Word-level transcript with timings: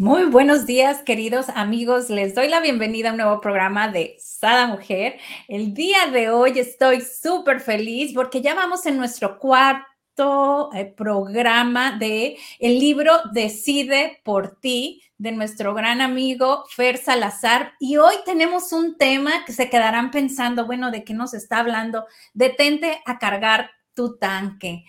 Muy 0.00 0.24
buenos 0.24 0.64
días, 0.64 1.02
queridos 1.02 1.50
amigos. 1.50 2.08
Les 2.08 2.34
doy 2.34 2.48
la 2.48 2.60
bienvenida 2.60 3.10
a 3.10 3.12
un 3.12 3.18
nuevo 3.18 3.38
programa 3.42 3.88
de 3.88 4.16
Sada 4.18 4.66
Mujer. 4.66 5.18
El 5.46 5.74
día 5.74 6.06
de 6.10 6.30
hoy 6.30 6.58
estoy 6.58 7.02
súper 7.02 7.60
feliz 7.60 8.14
porque 8.14 8.40
ya 8.40 8.54
vamos 8.54 8.86
en 8.86 8.96
nuestro 8.96 9.38
cuarto 9.38 10.70
eh, 10.72 10.86
programa 10.86 11.98
de 11.98 12.38
el 12.60 12.78
libro 12.78 13.12
Decide 13.34 14.22
por 14.24 14.58
ti 14.58 15.02
de 15.18 15.32
nuestro 15.32 15.74
gran 15.74 16.00
amigo 16.00 16.64
Fer 16.70 16.96
Salazar. 16.96 17.74
Y 17.78 17.98
hoy 17.98 18.14
tenemos 18.24 18.72
un 18.72 18.96
tema 18.96 19.44
que 19.44 19.52
se 19.52 19.68
quedarán 19.68 20.10
pensando, 20.10 20.64
bueno, 20.64 20.90
¿de 20.90 21.04
qué 21.04 21.12
nos 21.12 21.34
está 21.34 21.58
hablando? 21.58 22.06
Detente 22.32 23.02
a 23.04 23.18
cargar 23.18 23.70
tu 23.92 24.16
tanque. 24.16 24.86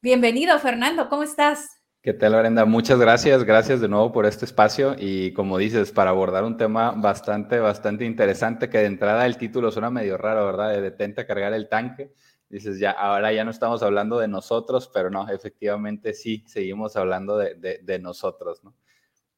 Bienvenido, 0.00 0.56
Fernando, 0.60 1.08
¿cómo 1.08 1.24
estás? 1.24 1.81
¿Qué 2.02 2.12
tal, 2.14 2.34
Brenda? 2.34 2.64
Muchas 2.64 2.98
gracias. 2.98 3.44
Gracias 3.44 3.80
de 3.80 3.88
nuevo 3.88 4.10
por 4.10 4.26
este 4.26 4.44
espacio 4.44 4.96
y 4.98 5.32
como 5.34 5.56
dices, 5.56 5.92
para 5.92 6.10
abordar 6.10 6.42
un 6.42 6.56
tema 6.56 6.90
bastante, 6.90 7.60
bastante 7.60 8.04
interesante 8.04 8.68
que 8.68 8.78
de 8.78 8.86
entrada 8.86 9.24
el 9.24 9.36
título 9.36 9.70
suena 9.70 9.88
medio 9.88 10.16
raro, 10.18 10.44
¿verdad? 10.46 10.70
De 10.70 10.80
detente 10.80 11.20
a 11.20 11.26
cargar 11.28 11.52
el 11.54 11.68
tanque. 11.68 12.12
Dices, 12.48 12.80
ya, 12.80 12.90
ahora 12.90 13.32
ya 13.32 13.44
no 13.44 13.52
estamos 13.52 13.84
hablando 13.84 14.18
de 14.18 14.26
nosotros, 14.26 14.90
pero 14.92 15.10
no, 15.10 15.28
efectivamente 15.28 16.12
sí, 16.12 16.42
seguimos 16.48 16.96
hablando 16.96 17.38
de, 17.38 17.54
de, 17.54 17.78
de 17.84 17.98
nosotros, 18.00 18.64
¿no? 18.64 18.74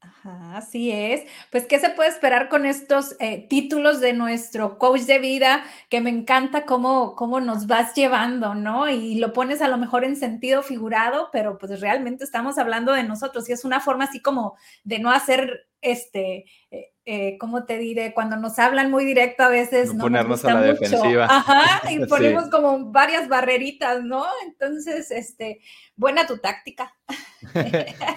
Ajá, 0.05 0.57
así 0.57 0.91
es. 0.91 1.23
Pues, 1.51 1.65
¿qué 1.65 1.79
se 1.79 1.89
puede 1.89 2.09
esperar 2.09 2.47
con 2.47 2.65
estos 2.65 3.15
eh, 3.19 3.47
títulos 3.49 3.99
de 3.99 4.13
nuestro 4.13 4.77
coach 4.77 5.01
de 5.01 5.19
vida? 5.19 5.63
Que 5.89 5.99
me 5.99 6.11
encanta 6.11 6.65
cómo, 6.65 7.15
cómo 7.15 7.39
nos 7.39 7.65
vas 7.65 7.95
llevando, 7.95 8.53
¿no? 8.53 8.87
Y 8.89 9.15
lo 9.15 9.33
pones 9.33 9.61
a 9.61 9.67
lo 9.67 9.77
mejor 9.77 10.03
en 10.03 10.15
sentido 10.15 10.61
figurado, 10.61 11.29
pero 11.31 11.57
pues 11.57 11.81
realmente 11.81 12.23
estamos 12.23 12.57
hablando 12.57 12.93
de 12.93 13.03
nosotros 13.03 13.49
y 13.49 13.53
es 13.53 13.65
una 13.65 13.79
forma 13.79 14.05
así 14.05 14.21
como 14.21 14.55
de 14.83 14.99
no 14.99 15.11
hacer 15.11 15.67
este, 15.85 16.45
eh, 16.71 16.93
eh, 17.05 17.37
¿cómo 17.37 17.65
te 17.65 17.77
diré? 17.77 18.13
Cuando 18.13 18.35
nos 18.35 18.57
hablan 18.57 18.89
muy 18.89 19.05
directo 19.05 19.43
a 19.43 19.49
veces. 19.49 19.93
No, 19.93 20.03
ponernos 20.03 20.43
a 20.43 20.55
la 20.55 20.61
defensiva. 20.61 21.25
Ajá, 21.29 21.91
y 21.91 22.03
ponemos 22.07 22.49
como 22.49 22.91
varias 22.91 23.27
barreritas, 23.29 24.03
¿no? 24.03 24.25
Entonces, 24.45 25.11
este, 25.11 25.59
buena 25.95 26.27
tu 26.27 26.37
táctica. 26.37 26.93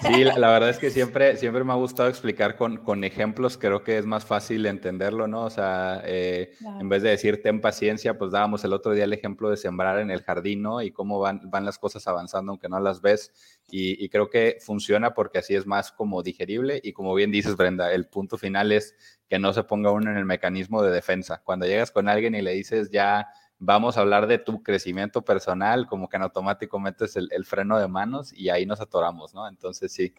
sí, 0.01 0.23
la, 0.23 0.51
verdad 0.51 0.69
es 0.69 0.79
que 0.79 0.89
siempre, 0.89 1.37
siempre 1.37 1.63
me 1.63 1.71
ha 1.71 1.75
gustado 1.75 2.09
explicar 2.09 2.55
con, 2.55 2.77
con 2.77 3.03
ejemplos, 3.03 3.57
creo 3.57 3.83
que 3.83 3.97
es 3.97 4.05
más 4.05 4.25
fácil 4.25 4.65
entenderlo, 4.65 5.27
¿no? 5.27 5.45
O 5.45 5.49
sea, 5.49 6.01
eh, 6.03 6.53
en 6.79 6.89
vez 6.89 7.03
de 7.03 7.09
decir 7.09 7.41
ten 7.41 7.61
paciencia, 7.61 8.17
pues 8.17 8.31
dábamos 8.31 8.63
el 8.63 8.73
otro 8.73 8.91
día 8.93 9.03
el 9.03 9.13
ejemplo 9.13 9.49
de 9.49 9.57
sembrar 9.57 9.99
en 9.99 10.11
el 10.11 10.23
jardín, 10.23 10.61
¿no? 10.61 10.81
Y 10.81 10.91
cómo 10.91 11.19
van, 11.19 11.41
van 11.49 11.65
las 11.65 11.77
cosas 11.77 12.07
avanzando 12.07 12.51
aunque 12.51 12.69
no 12.69 12.79
las 12.79 13.01
ves. 13.01 13.31
Y, 13.69 14.03
y 14.03 14.09
creo 14.09 14.29
que 14.29 14.57
funciona 14.59 15.13
porque 15.13 15.39
así 15.39 15.55
es 15.55 15.65
más 15.65 15.91
como 15.91 16.23
digerible 16.23 16.81
y 16.83 16.93
como 16.93 17.13
bien 17.13 17.31
dices, 17.31 17.55
Brenda, 17.55 17.93
el 17.93 18.07
punto 18.07 18.37
final 18.37 18.71
es 18.71 18.95
que 19.29 19.39
no 19.39 19.53
se 19.53 19.63
ponga 19.63 19.91
uno 19.91 20.09
en 20.11 20.17
el 20.17 20.25
mecanismo 20.25 20.81
de 20.81 20.91
defensa. 20.91 21.41
Cuando 21.43 21.67
llegas 21.67 21.91
con 21.91 22.09
alguien 22.09 22.33
y 22.35 22.41
le 22.41 22.51
dices 22.51 22.89
ya 22.89 23.27
vamos 23.59 23.97
a 23.97 24.01
hablar 24.01 24.25
de 24.25 24.39
tu 24.39 24.63
crecimiento 24.63 25.21
personal, 25.21 25.85
como 25.85 26.07
que 26.07 26.15
en 26.15 26.23
automático 26.23 26.79
metes 26.79 27.15
el, 27.17 27.45
freno 27.45 27.77
de 27.77 27.87
manos 27.87 28.33
y 28.33 28.49
ahí 28.49 28.65
nos 28.65 28.79
atoramos, 28.79 29.33
¿no? 29.33 29.47
Entonces 29.47 29.91
sí, 29.91 30.13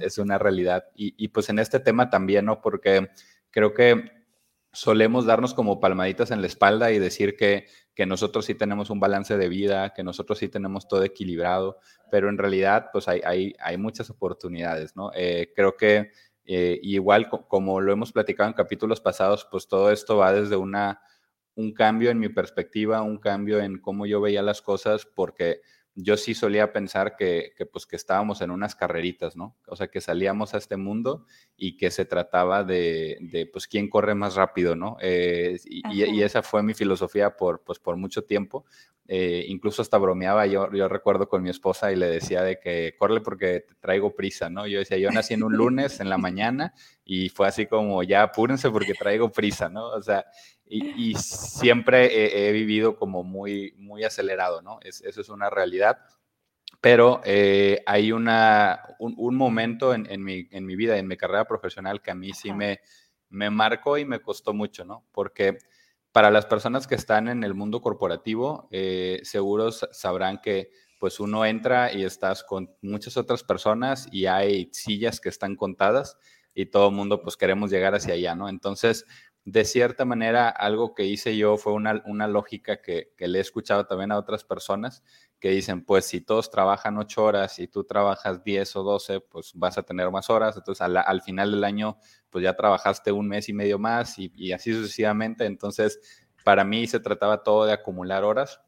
es, 0.00 0.18
una 0.18 0.38
realidad. 0.38 0.84
Y, 0.94 1.14
y, 1.16 1.28
pues 1.28 1.48
en 1.48 1.58
este 1.58 1.80
tema 1.80 2.10
también, 2.10 2.44
¿no? 2.44 2.60
Porque 2.60 3.10
creo 3.50 3.72
que 3.72 4.24
solemos 4.74 5.24
darnos 5.24 5.54
como 5.54 5.80
palmaditas 5.80 6.30
en 6.30 6.40
la 6.40 6.46
espalda 6.46 6.90
y 6.92 6.98
decir 6.98 7.36
que, 7.36 7.66
que 7.94 8.06
nosotros 8.06 8.44
sí 8.44 8.54
tenemos 8.54 8.90
un 8.90 9.00
balance 9.00 9.38
de 9.38 9.48
vida, 9.48 9.94
que 9.94 10.02
nosotros 10.02 10.38
sí 10.38 10.48
tenemos 10.48 10.88
todo 10.88 11.04
equilibrado, 11.04 11.78
pero 12.10 12.28
en 12.28 12.36
realidad 12.36 12.90
pues 12.92 13.08
hay, 13.08 13.20
hay, 13.24 13.54
hay 13.60 13.78
muchas 13.78 14.10
oportunidades, 14.10 14.94
¿no? 14.96 15.10
Eh, 15.14 15.52
creo 15.54 15.76
que 15.76 16.10
eh, 16.44 16.78
igual 16.82 17.30
como 17.30 17.80
lo 17.80 17.92
hemos 17.92 18.12
platicado 18.12 18.48
en 18.48 18.54
capítulos 18.54 19.00
pasados, 19.00 19.46
pues 19.50 19.68
todo 19.68 19.90
esto 19.90 20.18
va 20.18 20.32
desde 20.32 20.56
una, 20.56 21.00
un 21.56 21.72
cambio 21.72 22.10
en 22.10 22.18
mi 22.18 22.28
perspectiva, 22.28 23.02
un 23.02 23.18
cambio 23.18 23.60
en 23.60 23.78
cómo 23.78 24.06
yo 24.06 24.20
veía 24.20 24.42
las 24.42 24.62
cosas, 24.62 25.06
porque 25.06 25.60
yo 25.96 26.16
sí 26.16 26.34
solía 26.34 26.72
pensar 26.72 27.14
que, 27.16 27.52
que, 27.56 27.66
pues, 27.66 27.86
que 27.86 27.94
estábamos 27.94 28.40
en 28.40 28.50
unas 28.50 28.74
carreritas, 28.74 29.36
¿no? 29.36 29.56
O 29.68 29.76
sea, 29.76 29.86
que 29.88 30.00
salíamos 30.00 30.54
a 30.54 30.58
este 30.58 30.76
mundo 30.76 31.24
y 31.56 31.76
que 31.76 31.90
se 31.90 32.04
trataba 32.04 32.64
de, 32.64 33.18
de 33.20 33.46
pues, 33.46 33.68
quién 33.68 33.88
corre 33.88 34.14
más 34.16 34.34
rápido, 34.34 34.74
¿no? 34.74 34.96
Eh, 35.00 35.56
y, 35.64 36.04
y, 36.04 36.22
esa 36.22 36.42
fue 36.42 36.64
mi 36.64 36.74
filosofía 36.74 37.36
por, 37.36 37.62
pues, 37.62 37.78
por 37.78 37.96
mucho 37.96 38.24
tiempo. 38.24 38.64
Eh, 39.06 39.44
incluso 39.48 39.82
hasta 39.82 39.98
bromeaba, 39.98 40.46
yo, 40.46 40.72
yo 40.72 40.88
recuerdo 40.88 41.28
con 41.28 41.42
mi 41.42 41.50
esposa 41.50 41.92
y 41.92 41.96
le 41.96 42.06
decía 42.06 42.42
de 42.42 42.58
que 42.58 42.94
corre 42.98 43.20
porque 43.20 43.60
te 43.60 43.74
traigo 43.74 44.14
prisa, 44.14 44.48
¿no? 44.48 44.66
Yo 44.66 44.78
decía, 44.78 44.96
yo 44.96 45.10
nací 45.10 45.34
en 45.34 45.42
un 45.42 45.52
lunes 45.52 46.00
en 46.00 46.08
la 46.08 46.16
mañana 46.16 46.72
y 47.04 47.28
fue 47.28 47.46
así 47.46 47.66
como, 47.66 48.02
ya 48.02 48.22
apúrense 48.22 48.70
porque 48.70 48.94
traigo 48.94 49.30
prisa, 49.30 49.68
¿no? 49.68 49.88
O 49.88 50.02
sea, 50.02 50.24
y, 50.66 51.14
siempre 51.16 52.48
he, 52.48 52.52
vivido 52.52 52.96
como 52.96 53.22
muy, 53.22 53.74
muy 53.76 54.04
acelerado, 54.04 54.62
¿no? 54.62 54.78
Es, 54.82 55.02
eso 55.02 55.20
es 55.20 55.28
una 55.28 55.50
realidad. 55.50 55.98
Pero 56.80 57.20
eh, 57.24 57.82
hay 57.86 58.12
una, 58.12 58.82
un, 58.98 59.36
momento 59.36 59.94
en, 59.94 60.10
en, 60.10 60.22
mi, 60.22 60.48
en, 60.50 60.66
mi, 60.66 60.76
vida, 60.76 60.98
en 60.98 61.06
mi 61.06 61.16
carrera 61.16 61.46
profesional, 61.46 62.02
que 62.02 62.10
a 62.10 62.14
mí 62.14 62.32
sí 62.32 62.52
me, 62.52 62.80
me 63.28 63.50
marcó 63.50 63.98
y 63.98 64.04
me 64.04 64.20
costó 64.20 64.52
mucho, 64.52 64.84
¿no? 64.84 65.04
Porque 65.12 65.58
para 66.12 66.30
las 66.30 66.46
personas 66.46 66.86
que 66.86 66.94
están 66.94 67.28
en 67.28 67.42
el 67.42 67.54
mundo 67.54 67.80
corporativo, 67.80 68.68
eh, 68.70 69.20
seguros 69.24 69.88
sabrán 69.92 70.40
que 70.40 70.70
pues 71.00 71.20
uno 71.20 71.44
entra 71.44 71.92
y 71.92 72.04
estás 72.04 72.44
con 72.44 72.74
muchas 72.80 73.16
otras 73.16 73.42
personas 73.42 74.08
y 74.12 74.26
hay 74.26 74.70
sillas 74.72 75.20
que 75.20 75.28
están 75.28 75.56
contadas 75.56 76.16
y 76.54 76.66
todo 76.66 76.88
el 76.88 76.94
mundo 76.94 77.20
pues 77.20 77.36
queremos 77.36 77.70
llegar 77.70 77.94
hacia 77.94 78.14
allá, 78.14 78.34
¿no? 78.34 78.48
Entonces, 78.48 79.04
de 79.44 79.64
cierta 79.64 80.04
manera, 80.06 80.48
algo 80.48 80.94
que 80.94 81.04
hice 81.04 81.36
yo 81.36 81.58
fue 81.58 81.74
una, 81.74 82.02
una 82.06 82.26
lógica 82.26 82.80
que, 82.80 83.12
que, 83.16 83.28
le 83.28 83.38
he 83.38 83.40
escuchado 83.42 83.86
también 83.86 84.10
a 84.10 84.18
otras 84.18 84.42
personas 84.42 85.02
que 85.38 85.50
dicen, 85.50 85.84
pues 85.84 86.06
si 86.06 86.22
todos 86.22 86.50
trabajan 86.50 86.96
ocho 86.96 87.24
horas 87.24 87.58
y 87.58 87.68
tú 87.68 87.84
trabajas 87.84 88.42
diez 88.42 88.74
o 88.76 88.82
doce, 88.82 89.20
pues 89.20 89.52
vas 89.54 89.76
a 89.76 89.82
tener 89.82 90.10
más 90.10 90.30
horas. 90.30 90.56
Entonces 90.56 90.80
al, 90.80 90.96
al, 90.96 91.20
final 91.20 91.50
del 91.50 91.64
año, 91.64 91.98
pues 92.30 92.42
ya 92.42 92.56
trabajaste 92.56 93.12
un 93.12 93.28
mes 93.28 93.50
y 93.50 93.52
medio 93.52 93.78
más 93.78 94.18
y, 94.18 94.32
y 94.34 94.52
así 94.52 94.72
sucesivamente. 94.72 95.44
Entonces, 95.44 96.00
para 96.42 96.64
mí 96.64 96.86
se 96.86 97.00
trataba 97.00 97.42
todo 97.42 97.66
de 97.66 97.74
acumular 97.74 98.24
horas 98.24 98.62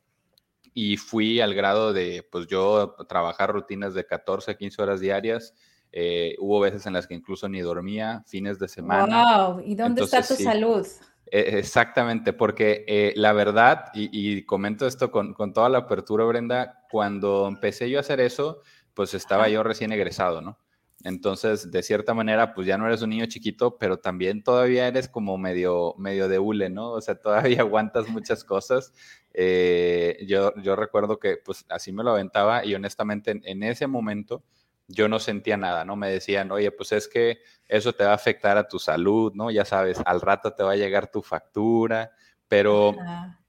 y 0.75 0.99
fui 0.99 1.41
al 1.41 1.55
grado 1.55 1.95
de, 1.95 2.29
pues 2.31 2.47
yo 2.49 2.97
trabajar 3.09 3.51
rutinas 3.51 3.95
de 3.95 4.05
14, 4.05 4.59
15 4.59 4.83
horas 4.83 5.01
diarias 5.01 5.55
eh, 5.99 6.37
hubo 6.41 6.61
veces 6.61 6.85
en 6.85 6.93
las 6.93 7.07
que 7.07 7.15
incluso 7.15 7.49
ni 7.49 7.63
dormía, 7.63 8.23
fines 8.27 8.59
de 8.59 8.69
semana. 8.69 9.47
¡Wow! 9.47 9.63
¿Y 9.65 9.75
dónde 9.75 10.05
está 10.05 10.21
tu 10.21 10.35
salud? 10.35 10.87
E, 11.25 11.59
exactamente, 11.59 12.35
porque 12.35 12.85
eh, 12.87 13.15
la 13.17 13.33
verdad, 13.33 13.87
y, 13.95 14.43
comento 14.43 14.87
esto 14.87 15.11
con, 15.11 15.33
con, 15.33 15.55
toda 15.55 15.71
la 15.71 15.79
apertura, 15.79 16.27
Brenda, 16.27 16.85
cuando 16.91 17.49
empecé 17.49 17.89
yo 17.89 17.97
a 17.97 18.03
hacer 18.03 18.21
eso, 18.21 18.61
pues 18.93 19.15
estaba 19.15 19.49
yo 19.49 19.63
recién 19.63 19.91
egresado, 19.91 20.43
¿no? 20.43 20.59
Entonces, 21.03 21.71
de 21.71 21.83
cierta 21.83 22.13
manera, 22.13 22.53
pues 22.53 22.67
ya 22.67 22.77
no 22.77 22.87
eres 22.87 23.01
un 23.01 23.09
niño 23.09 23.25
chiquito, 23.25 23.79
pero 23.79 23.99
también 23.99 24.43
todavía 24.43 24.89
eres 24.89 25.09
como 25.09 25.39
medio, 25.39 25.95
medio 25.97 26.29
de 26.29 26.39
hule, 26.39 26.69
¿no? 26.69 26.91
O 26.91 27.01
sea, 27.01 27.15
todavía 27.15 27.61
aguantas 27.63 28.07
muchas 28.11 28.45
cosas. 28.45 28.93
Eh, 29.33 30.27
yo, 30.29 30.53
yo 30.63 30.77
recuerdo 30.77 31.19
que 31.19 31.39
pues 31.43 31.65
así 31.71 31.91
me 31.91 32.05
lo 32.05 32.11
aventaba 32.11 32.67
y 32.67 32.75
honestamente 32.75 33.31
en, 33.31 33.41
en 33.47 33.63
ese 33.63 33.87
momento 33.87 34.45
yo 34.89 35.09
no 35.09 35.19
sentía 35.19 35.57
nada, 35.57 35.85
¿no? 35.85 35.97
Me 35.97 36.11
decían, 36.11 36.51
oye, 36.53 36.71
pues 36.71 36.93
es 36.93 37.09
que 37.09 37.39
eso 37.69 37.93
te 37.93 38.05
va 38.05 38.13
a 38.13 38.15
afectar 38.15 38.57
a 38.57 38.69
tu 38.69 38.79
salud, 38.79 39.33
¿no? 39.35 39.51
Ya 39.51 39.65
sabes, 39.65 40.01
al 40.05 40.21
rato 40.21 40.53
te 40.53 40.63
va 40.63 40.73
a 40.73 40.77
llegar 40.77 41.11
tu 41.11 41.23
factura, 41.23 42.13
pero 42.49 42.95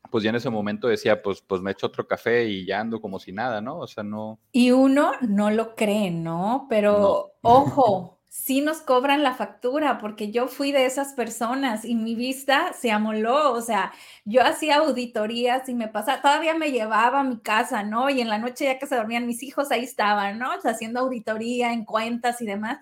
pues 0.10 0.24
yo 0.24 0.30
en 0.30 0.38
ese 0.38 0.50
momento 0.50 0.88
decía, 0.88 1.22
pues, 1.22 1.42
pues 1.42 1.62
me 1.62 1.72
echo 1.72 1.88
otro 1.88 2.07
café 2.07 2.45
y 2.45 2.66
ya 2.66 2.80
ando 2.80 3.01
como 3.01 3.19
si 3.19 3.31
nada, 3.31 3.62
¿no? 3.62 3.80
O 3.80 3.88
sea, 3.88 4.04
no. 4.04 4.39
Y 4.51 4.72
uno 4.72 5.12
no 5.22 5.51
lo 5.51 5.75
cree, 5.75 6.12
¿no? 6.12 6.66
Pero 6.69 7.34
ojo, 7.42 8.17
sí 8.38 8.62
nos 8.62 8.81
cobran 8.81 9.24
la 9.24 9.34
factura, 9.34 9.98
porque 9.98 10.31
yo 10.31 10.48
fui 10.48 10.72
de 10.72 10.86
esas 10.86 11.13
personas 11.13 11.84
y 11.84 11.95
mi 11.95 12.16
vista 12.16 12.72
se 12.74 12.92
amoló, 12.92 13.51
o 13.54 13.62
sea, 13.62 13.92
yo 14.25 14.44
hacía 14.44 14.78
auditorías 14.78 15.68
y 15.68 15.74
me 15.74 15.88
pasaba, 15.88 16.22
todavía 16.22 16.54
me 16.54 16.72
llevaba 16.72 17.22
a 17.22 17.24
mi 17.24 17.39
casa, 17.39 17.84
¿no? 17.84 18.10
Y 18.10 18.22
en 18.22 18.30
la 18.30 18.38
noche 18.38 18.66
ya 18.66 18.80
que 18.80 18.86
se 18.86 18.95
dormían 18.95 19.25
mis 19.25 19.42
hijos, 19.44 19.72
ahí 19.72 19.84
estaban, 19.84 20.38
¿no? 20.39 20.51
haciendo 20.63 21.00
auditoría 21.01 21.74
en 21.74 21.84
cuentas 21.84 22.42
y 22.42 22.45
demás. 22.45 22.78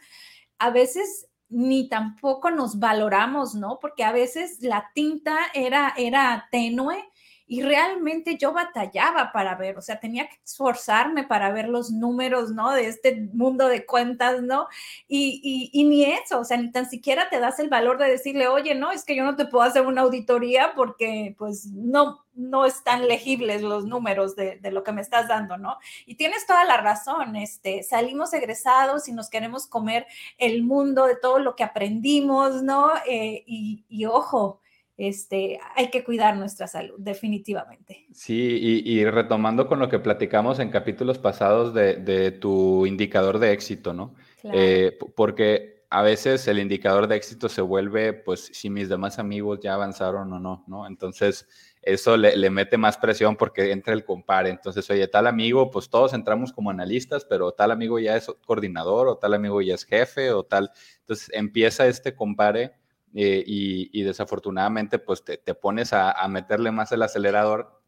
A 0.60 0.72
veces 0.72 1.28
ni 1.50 1.90
tampoco 1.90 2.52
nos 2.52 2.80
valoramos, 2.80 3.56
¿no? 3.56 3.80
Porque 3.80 4.04
a 4.04 4.12
veces 4.12 4.58
la 4.62 4.92
tinta 4.94 5.38
era, 5.54 5.94
era 5.98 6.48
tenue 6.52 6.98
y 7.48 7.62
realmente 7.62 8.38
yo 8.38 8.54
batallaba 8.54 9.32
para 9.32 9.56
ver, 9.56 9.78
o 9.78 9.82
sea, 9.82 10.00
tenía 10.00 10.28
que 10.28 10.40
esforzarme 10.44 11.24
para 11.26 11.52
ver 11.52 11.70
los 11.70 11.92
números, 11.92 12.52
¿no? 12.52 12.72
De 12.72 12.88
este 12.88 13.30
mundo 13.34 13.68
de 13.68 13.86
cuentas, 13.86 14.42
¿no? 14.42 14.68
Y, 15.08 15.70
y, 15.72 15.84
ni 15.84 16.06
eso, 16.06 16.40
o 16.40 16.44
sea, 16.44 16.58
ni 16.58 16.72
tan 16.72 16.90
siquiera 16.90 17.30
te 17.30 17.40
das 17.40 17.60
el 17.60 17.70
valor 17.70 18.00
de 18.00 18.10
decirle, 18.10 18.48
oye, 18.48 18.74
no, 18.74 18.92
es 18.92 19.06
que 19.06 19.16
yo 19.16 19.24
no 19.24 19.36
te 19.36 19.46
puedo 19.46 19.64
hacer 19.64 19.86
una 19.86 20.02
auditoría 20.02 20.74
porque 20.76 21.36
pues 21.38 21.68
no, 21.68 22.26
no 22.34 22.66
están 22.66 23.08
legibles 23.08 23.62
los 23.62 23.86
números 23.86 24.36
de, 24.36 24.58
de, 24.58 24.72
lo 24.72 24.84
que 24.84 24.92
me 24.92 25.02
estás 25.02 25.28
dando, 25.28 25.58
¿no? 25.58 25.78
Y 26.08 26.16
tienes 26.16 26.48
toda 26.48 26.66
la 26.66 26.78
razón, 26.78 27.36
este, 27.36 27.84
salimos 27.84 28.34
egresados 28.34 29.08
y 29.08 29.14
nos 29.14 29.30
queremos 29.30 29.68
comer 29.68 30.08
el 30.40 30.64
mundo 30.64 31.06
de 31.06 31.16
todo 31.16 31.38
lo 31.38 31.56
que 31.56 31.64
aprendimos, 31.64 32.64
¿no? 32.64 32.92
Eh, 33.08 33.44
y, 33.46 33.86
y 33.88 34.06
ojo, 34.06 34.62
este, 34.98 35.60
hay 35.76 35.90
que 35.90 36.04
cuidar 36.04 36.38
nuestra 36.38 36.68
salud, 36.68 36.96
definitivamente. 36.98 38.06
Sí, 38.14 38.82
y, 38.86 39.06
retomando 39.06 39.68
con 39.68 39.80
lo 39.80 39.90
que 39.90 40.00
platicamos 40.00 40.60
en 40.60 40.70
capítulos 40.70 41.18
pasados 41.18 41.74
de, 41.74 42.32
tu 42.32 42.86
indicador 42.86 43.40
de 43.40 43.52
éxito, 43.52 43.94
¿no? 43.94 44.16
Eh, 44.44 44.98
porque 45.16 45.86
a 45.90 46.02
veces 46.02 46.48
el 46.48 46.60
indicador 46.60 47.08
de 47.08 47.16
éxito 47.16 47.50
se 47.50 47.62
vuelve, 47.62 48.14
pues, 48.14 48.52
si 48.54 48.70
mis 48.70 48.90
demás 48.90 49.20
amigos 49.20 49.60
ya 49.62 49.74
avanzaron 49.74 50.32
o 50.32 50.40
no, 50.40 50.64
¿no? 50.68 50.88
Entonces, 50.88 51.48
eso 51.82 52.18
le, 52.18 52.50
mete 52.50 52.78
más 52.78 52.98
presión 52.98 53.36
porque 53.36 53.72
entra 53.72 53.94
el 53.94 54.06
compare. 54.06 54.50
Entonces, 54.50 54.90
oye, 54.90 55.08
tal 55.08 55.28
amigo, 55.28 55.70
pues 55.72 55.90
todos 55.90 56.14
entramos 56.14 56.52
como 56.52 56.70
analistas, 56.70 57.26
pero 57.26 57.52
tal 57.52 57.72
amigo 57.72 58.00
ya 58.00 58.16
es 58.16 58.28
coordinador 58.46 59.08
o 59.08 59.18
tal 59.18 59.34
amigo 59.36 59.62
ya 59.62 59.76
es 59.76 59.86
jefe 59.86 60.32
o 60.32 60.44
tal. 60.44 60.72
Entonces, 61.02 61.30
empieza 61.34 61.86
este 61.86 62.16
compare 62.16 62.74
eh, 63.18 63.42
y, 63.48 64.04
desafortunadamente 64.04 65.00
pues 65.00 65.24
te, 65.24 65.38
pones 65.56 65.94
a, 65.94 66.28
meterle 66.28 66.72
más 66.72 66.92
el 66.92 67.02
acelerador. 67.02 67.82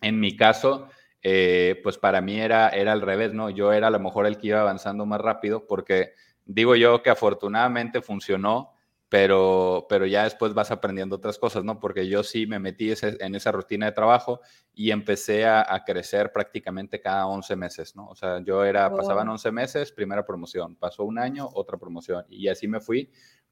En 0.00 0.20
mi 0.20 0.36
caso, 0.36 0.88
eh, 1.20 1.80
pues 1.82 1.98
para 1.98 2.20
mí 2.20 2.40
era, 2.40 2.68
era 2.68 2.92
al 2.92 3.00
revés, 3.00 3.34
¿no? 3.34 3.50
Yo 3.50 3.72
era 3.72 3.88
a 3.88 3.90
lo 3.90 3.98
mejor 3.98 4.26
el 4.26 4.38
que 4.38 4.48
iba 4.48 4.60
avanzando 4.60 5.04
más 5.04 5.20
rápido 5.20 5.66
porque 5.66 6.12
digo 6.44 6.76
yo 6.76 7.02
que 7.02 7.10
afortunadamente 7.10 8.02
funcionó, 8.02 8.72
pero, 9.08 9.86
pero 9.88 10.06
ya 10.06 10.24
después 10.24 10.54
vas 10.54 10.70
aprendiendo 10.70 11.16
otras 11.16 11.38
cosas, 11.38 11.64
¿no? 11.64 11.80
Porque 11.80 12.06
yo 12.08 12.22
sí 12.22 12.46
me 12.46 12.60
metí 12.60 12.92
en 13.02 13.34
esa 13.34 13.50
rutina 13.50 13.86
de 13.86 13.92
trabajo 13.92 14.40
y 14.74 14.92
empecé 14.92 15.44
a, 15.46 15.82
crecer 15.84 16.30
prácticamente 16.30 17.00
cada 17.00 17.26
11 17.26 17.56
meses, 17.56 17.96
¿no? 17.96 18.06
O 18.08 18.14
sea, 18.14 18.40
yo 18.44 18.64
era, 18.64 18.94
pasaban 18.94 19.28
11 19.28 19.50
meses, 19.50 19.92
primera 19.92 20.24
promoción, 20.24 20.76
pasó 20.76 21.04
un 21.04 21.18
año, 21.18 21.48
otra 21.52 21.78
promoción 21.78 22.24
y 22.28 22.48
así 22.48 22.68
me 22.68 22.80
fui 22.80 23.10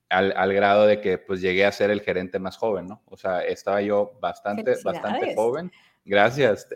al, 0.09 0.53
grado 0.53 0.87
de 0.87 1.01
que 1.01 1.19
pues 1.19 1.41
llegué 1.41 1.65
a 1.65 1.73
ser 1.73 1.91
el 1.91 2.01
gerente 2.01 2.39
más 2.39 2.57
joven, 2.57 2.87
¿no? 2.87 3.03
O 3.07 3.17
sea, 3.17 3.41
estaba 3.45 3.83
yo 3.83 4.13
bastante, 4.21 4.75
bastante 4.85 5.35
joven. 5.35 5.71
Gracias. 6.05 6.69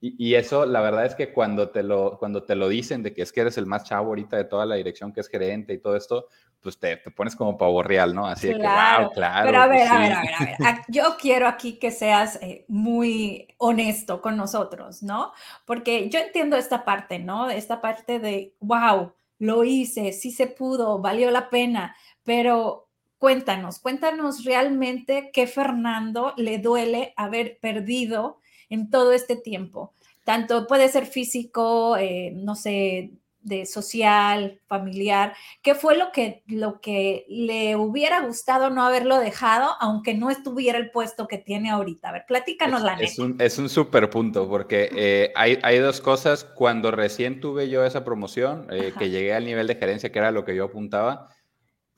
Y, 0.00 0.36
eso, 0.36 0.64
la 0.64 0.80
verdad 0.80 1.06
es 1.06 1.16
que 1.16 1.32
cuando 1.32 1.70
te, 1.70 1.82
lo, 1.82 2.18
cuando 2.20 2.44
te 2.44 2.54
lo 2.54 2.68
dicen 2.68 3.02
de 3.02 3.12
que 3.12 3.22
es 3.22 3.32
que 3.32 3.40
eres 3.40 3.58
el 3.58 3.66
más 3.66 3.82
chavo 3.82 4.10
ahorita 4.10 4.36
de 4.36 4.44
toda 4.44 4.64
la 4.64 4.76
dirección 4.76 5.12
que 5.12 5.20
es 5.20 5.28
gerente 5.28 5.72
y 5.72 5.78
todo 5.78 5.96
esto, 5.96 6.28
pues 6.60 6.78
te, 6.78 6.98
te 6.98 7.10
pones 7.10 7.34
como 7.34 7.58
pavo 7.58 7.82
real, 7.82 8.14
¿no? 8.14 8.24
Así 8.24 8.46
de 8.46 8.54
que, 8.54 8.60
wow, 8.60 9.10
claro. 9.12 9.46
Pero 9.46 9.60
a 9.60 9.66
ver, 9.66 9.80
pues 9.80 9.90
a 9.90 9.98
ver, 9.98 10.12
a 10.12 10.20
ver, 10.20 10.34
a 10.38 10.72
ver. 10.72 10.82
Yo 10.86 11.16
quiero 11.20 11.48
aquí 11.48 11.80
que 11.80 11.90
seas 11.90 12.38
eh, 12.42 12.64
muy 12.68 13.48
honesto 13.58 14.22
con 14.22 14.36
nosotros, 14.36 15.02
¿no? 15.02 15.32
Porque 15.64 16.08
yo 16.10 16.20
entiendo 16.20 16.56
esta 16.56 16.84
parte, 16.84 17.18
¿no? 17.18 17.50
Esta 17.50 17.80
parte 17.80 18.20
de, 18.20 18.54
wow, 18.60 19.12
lo 19.40 19.64
hice, 19.64 20.12
sí 20.12 20.30
se 20.30 20.46
pudo, 20.46 20.98
valió 20.98 21.32
la 21.32 21.50
pena 21.50 21.96
pero 22.28 22.90
cuéntanos, 23.16 23.78
cuéntanos 23.78 24.44
realmente 24.44 25.30
qué 25.32 25.46
Fernando 25.46 26.34
le 26.36 26.58
duele 26.58 27.14
haber 27.16 27.56
perdido 27.58 28.38
en 28.68 28.90
todo 28.90 29.14
este 29.14 29.34
tiempo. 29.34 29.94
Tanto 30.24 30.66
puede 30.66 30.90
ser 30.90 31.06
físico, 31.06 31.96
eh, 31.96 32.32
no 32.34 32.54
sé, 32.54 33.12
de 33.40 33.64
social, 33.64 34.60
familiar, 34.66 35.34
¿qué 35.62 35.74
fue 35.74 35.96
lo 35.96 36.12
que, 36.12 36.42
lo 36.48 36.82
que 36.82 37.24
le 37.30 37.76
hubiera 37.76 38.20
gustado 38.20 38.68
no 38.68 38.84
haberlo 38.84 39.18
dejado, 39.18 39.70
aunque 39.80 40.12
no 40.12 40.28
estuviera 40.28 40.76
el 40.76 40.90
puesto 40.90 41.26
que 41.28 41.38
tiene 41.38 41.70
ahorita? 41.70 42.10
A 42.10 42.12
ver, 42.12 42.24
platícanos 42.28 42.82
la 42.82 42.92
es 42.96 43.18
un, 43.18 43.40
es 43.40 43.58
un 43.58 43.70
súper 43.70 44.10
punto, 44.10 44.46
porque 44.50 44.90
eh, 44.94 45.32
hay, 45.34 45.58
hay, 45.62 45.78
dos 45.78 46.02
cosas. 46.02 46.44
Cuando 46.44 46.90
recién 46.90 47.40
tuve 47.40 47.70
yo 47.70 47.86
esa 47.86 48.04
promoción, 48.04 48.66
eh, 48.70 48.92
que 48.98 49.08
llegué 49.08 49.32
al 49.32 49.46
nivel 49.46 49.66
de 49.66 49.76
gerencia, 49.76 50.12
que 50.12 50.18
era 50.18 50.30
lo 50.30 50.44
que 50.44 50.54
yo 50.54 50.64
apuntaba, 50.64 51.30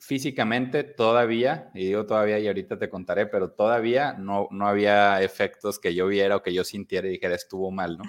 físicamente 0.01 0.83
todavía, 0.83 1.69
y 1.75 1.85
digo 1.85 2.07
todavía 2.07 2.39
y 2.39 2.47
ahorita 2.47 2.79
te 2.79 2.89
contaré, 2.89 3.27
pero 3.27 3.51
todavía 3.51 4.13
no, 4.13 4.47
no 4.49 4.67
había 4.67 5.21
efectos 5.21 5.77
que 5.77 5.93
yo 5.93 6.07
viera 6.07 6.37
o 6.37 6.41
que 6.41 6.55
yo 6.55 6.63
sintiera 6.63 7.07
y 7.07 7.11
dijera 7.11 7.35
estuvo 7.35 7.69
mal, 7.69 7.99
¿no? 7.99 8.03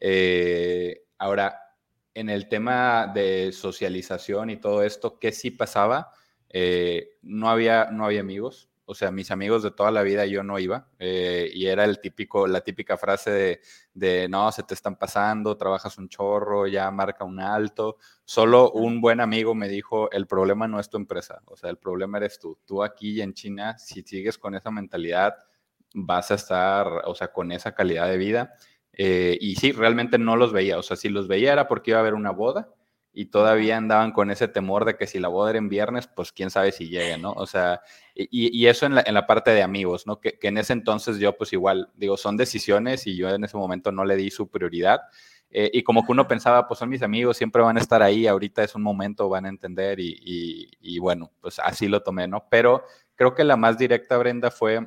Eh, 0.00 1.04
ahora, 1.18 1.56
en 2.14 2.30
el 2.30 2.48
tema 2.48 3.12
de 3.14 3.52
socialización 3.52 4.50
y 4.50 4.56
todo 4.56 4.82
esto, 4.82 5.20
¿qué 5.20 5.30
sí 5.30 5.52
pasaba? 5.52 6.10
Eh, 6.48 7.10
no, 7.22 7.48
había, 7.48 7.90
no 7.92 8.06
había 8.06 8.22
amigos, 8.22 8.68
o 8.88 8.94
sea, 8.94 9.10
mis 9.10 9.32
amigos 9.32 9.64
de 9.64 9.72
toda 9.72 9.90
la 9.90 10.02
vida 10.02 10.26
yo 10.26 10.44
no 10.44 10.60
iba 10.60 10.88
eh, 11.00 11.50
y 11.52 11.66
era 11.66 11.84
el 11.84 12.00
típico, 12.00 12.46
la 12.46 12.60
típica 12.60 12.96
frase 12.96 13.30
de, 13.30 13.60
de, 13.94 14.28
no, 14.28 14.50
se 14.52 14.62
te 14.62 14.74
están 14.74 14.96
pasando, 14.96 15.56
trabajas 15.56 15.98
un 15.98 16.08
chorro, 16.08 16.68
ya 16.68 16.88
marca 16.92 17.24
un 17.24 17.40
alto. 17.40 17.96
Solo 18.24 18.70
un 18.70 19.00
buen 19.00 19.20
amigo 19.20 19.56
me 19.56 19.68
dijo, 19.68 20.08
el 20.12 20.28
problema 20.28 20.68
no 20.68 20.78
es 20.78 20.88
tu 20.88 20.96
empresa, 20.96 21.42
o 21.46 21.56
sea, 21.56 21.68
el 21.68 21.78
problema 21.78 22.18
eres 22.18 22.38
tú. 22.38 22.58
Tú 22.64 22.84
aquí 22.84 23.20
en 23.20 23.34
China, 23.34 23.76
si 23.76 24.02
sigues 24.02 24.38
con 24.38 24.54
esa 24.54 24.70
mentalidad, 24.70 25.34
vas 25.92 26.30
a 26.30 26.34
estar, 26.34 26.86
o 27.06 27.14
sea, 27.16 27.32
con 27.32 27.50
esa 27.50 27.74
calidad 27.74 28.08
de 28.08 28.18
vida. 28.18 28.54
Eh, 28.92 29.36
y 29.40 29.56
sí, 29.56 29.72
realmente 29.72 30.16
no 30.16 30.36
los 30.36 30.52
veía, 30.52 30.78
o 30.78 30.82
sea, 30.82 30.96
si 30.96 31.08
los 31.08 31.26
veía 31.28 31.52
era 31.52 31.68
porque 31.68 31.90
iba 31.90 31.98
a 31.98 32.00
haber 32.00 32.14
una 32.14 32.30
boda 32.30 32.72
y 33.18 33.24
todavía 33.24 33.78
andaban 33.78 34.12
con 34.12 34.30
ese 34.30 34.46
temor 34.46 34.84
de 34.84 34.98
que 34.98 35.06
si 35.06 35.18
la 35.18 35.28
boda 35.28 35.48
era 35.48 35.58
en 35.58 35.70
viernes, 35.70 36.06
pues 36.06 36.32
quién 36.32 36.50
sabe 36.50 36.70
si 36.70 36.90
llegue, 36.90 37.16
¿no? 37.16 37.32
O 37.32 37.46
sea, 37.46 37.80
y, 38.14 38.66
eso 38.66 38.84
en 38.84 38.94
la, 38.94 39.04
en 39.06 39.14
la, 39.14 39.26
parte 39.26 39.52
de 39.52 39.62
amigos, 39.62 40.06
¿no? 40.06 40.20
Que, 40.20 40.38
en 40.42 40.58
ese 40.58 40.74
entonces 40.74 41.18
yo 41.18 41.34
pues 41.34 41.54
igual, 41.54 41.88
digo, 41.94 42.18
son 42.18 42.36
decisiones 42.36 43.06
y 43.06 43.16
yo 43.16 43.30
en 43.30 43.42
ese 43.42 43.56
momento 43.56 43.90
no 43.90 44.04
le 44.04 44.16
di 44.16 44.30
su 44.30 44.50
prioridad. 44.50 45.00
Eh, 45.50 45.70
y 45.72 45.82
como 45.82 46.04
que 46.04 46.12
uno 46.12 46.28
pensaba, 46.28 46.68
pues 46.68 46.78
son 46.78 46.90
mis 46.90 47.00
amigos, 47.00 47.38
siempre 47.38 47.62
van 47.62 47.78
a 47.78 47.80
estar 47.80 48.02
ahí, 48.02 48.26
ahorita 48.26 48.62
es 48.62 48.74
un 48.74 48.82
momento, 48.82 49.30
van 49.30 49.46
a 49.46 49.48
entender 49.48 49.98
y, 49.98 50.68
y 50.78 50.98
bueno, 50.98 51.32
pues 51.40 51.58
así 51.58 51.88
lo 51.88 52.02
tomé, 52.02 52.28
¿no? 52.28 52.46
Pero 52.50 52.84
creo 53.14 53.34
que 53.34 53.44
la 53.44 53.56
más 53.56 53.78
directa, 53.78 54.18
Brenda, 54.18 54.50
fue 54.50 54.86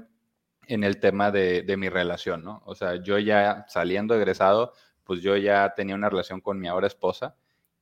en 0.67 0.83
el 0.83 0.99
tema 0.99 1.31
de, 1.31 1.63
de 1.63 1.77
mi 1.77 1.89
relación, 1.89 2.43
¿no? 2.43 2.61
O 2.67 2.75
sea, 2.75 3.01
yo 3.01 3.17
ya 3.17 3.65
saliendo 3.69 4.13
egresado, 4.13 4.73
pues 5.03 5.23
yo 5.23 5.35
ya 5.35 5.73
tenía 5.75 5.95
una 5.95 6.09
relación 6.09 6.41
con 6.41 6.59
mi 6.59 6.67
ahora 6.67 6.85
esposa 6.85 7.35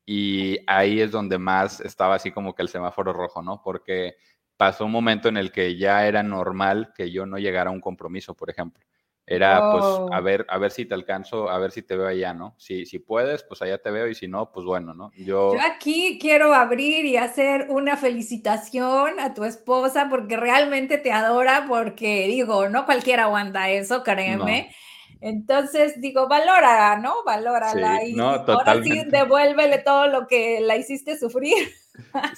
y 0.10 0.58
ahí 0.68 1.02
es 1.02 1.12
donde 1.12 1.38
más 1.38 1.82
estaba 1.82 2.16
así 2.16 2.32
como 2.32 2.56
que 2.56 2.62
el 2.62 2.70
semáforo 2.70 3.12
rojo, 3.12 3.42
¿no? 3.42 3.62
Porque 3.62 4.16
pasó 4.56 4.86
un 4.86 4.92
momento 4.94 5.28
en 5.28 5.36
el 5.36 5.52
que 5.52 5.78
ya 5.78 6.08
era 6.08 6.24
normal 6.24 6.94
que 6.96 7.12
yo 7.12 7.26
no 7.26 7.38
llegara 7.38 7.72
a 7.72 7.74
un 7.74 7.82
compromiso, 7.82 8.34
por 8.34 8.50
ejemplo. 8.50 8.82
Era, 9.26 9.74
pues, 9.74 9.84
a 10.14 10.22
ver, 10.22 10.46
a 10.48 10.58
ver 10.58 10.72
si 10.72 10.86
te 10.86 10.94
alcanzo, 10.94 11.50
a 11.50 11.60
ver 11.60 11.72
si 11.72 11.82
te 11.82 11.98
veo 11.98 12.08
allá, 12.08 12.34
¿no? 12.34 12.56
Si, 12.58 12.86
si 12.86 13.00
puedes, 13.00 13.44
pues 13.44 13.62
allá 13.62 13.78
te 13.80 13.92
veo 13.92 14.08
y 14.08 14.16
si 14.16 14.30
no, 14.30 14.50
pues 14.54 14.66
bueno, 14.66 14.94
¿no? 14.94 15.12
Yo... 15.18 15.54
Yo 15.54 15.60
aquí 15.62 16.18
quiero 16.22 16.54
abrir 16.54 17.06
y 17.06 17.18
hacer 17.18 17.68
una 17.70 17.98
felicitación 17.98 19.20
a 19.20 19.34
tu 19.34 19.44
esposa 19.44 20.08
porque 20.10 20.38
realmente 20.38 20.98
te 20.98 21.12
adora, 21.12 21.66
porque 21.68 22.28
digo, 22.28 22.70
no 22.70 22.86
cualquiera 22.86 23.24
aguanta 23.24 23.70
eso, 23.70 24.04
créeme. 24.04 24.74
Entonces 25.22 26.00
digo, 26.00 26.28
valora, 26.28 26.98
¿no? 26.98 27.24
Valórala 27.26 28.04
y 28.04 28.20
ahora 28.20 28.82
sí 28.84 29.04
devuélvele 29.06 29.80
todo 29.80 30.08
lo 30.08 30.28
que 30.28 30.60
la 30.62 30.78
hiciste 30.78 31.18
sufrir. 31.18 31.70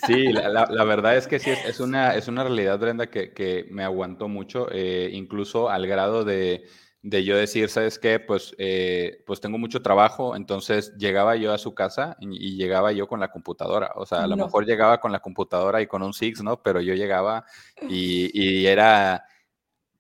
Sí, 0.07 0.31
la, 0.31 0.83
verdad 0.85 1.17
es 1.17 1.27
que 1.27 1.39
sí, 1.39 1.49
es, 1.49 1.79
una, 1.79 2.15
es 2.15 2.27
una 2.27 2.43
realidad, 2.43 2.79
Brenda, 2.79 3.07
que, 3.07 3.67
me 3.69 3.83
aguantó 3.83 4.27
mucho, 4.27 4.67
eh, 4.71 5.09
incluso 5.11 5.69
al 5.69 5.85
grado 5.85 6.23
de, 6.23 6.63
yo 7.03 7.35
decir, 7.35 7.69
¿sabes 7.69 7.99
qué? 7.99 8.19
Pues, 8.19 8.55
eh, 8.57 9.21
pues 9.25 9.41
tengo 9.41 9.57
mucho 9.57 9.81
trabajo, 9.81 10.35
entonces 10.37 10.93
llegaba 10.97 11.35
yo 11.35 11.53
a 11.53 11.57
su 11.57 11.73
casa 11.73 12.15
y, 12.21 12.55
llegaba 12.55 12.93
yo 12.93 13.07
con 13.07 13.19
la 13.19 13.31
computadora, 13.31 13.91
o 13.95 14.05
sea, 14.05 14.23
a 14.23 14.27
lo 14.27 14.37
mejor 14.37 14.65
llegaba 14.65 15.01
con 15.01 15.11
la 15.11 15.19
computadora 15.19 15.81
y 15.81 15.87
con 15.87 16.03
un 16.03 16.13
Six, 16.13 16.41
¿no? 16.41 16.63
Pero 16.63 16.79
yo 16.79 16.93
llegaba 16.93 17.43
y, 17.81 18.31
y 18.33 18.65
era 18.65 19.25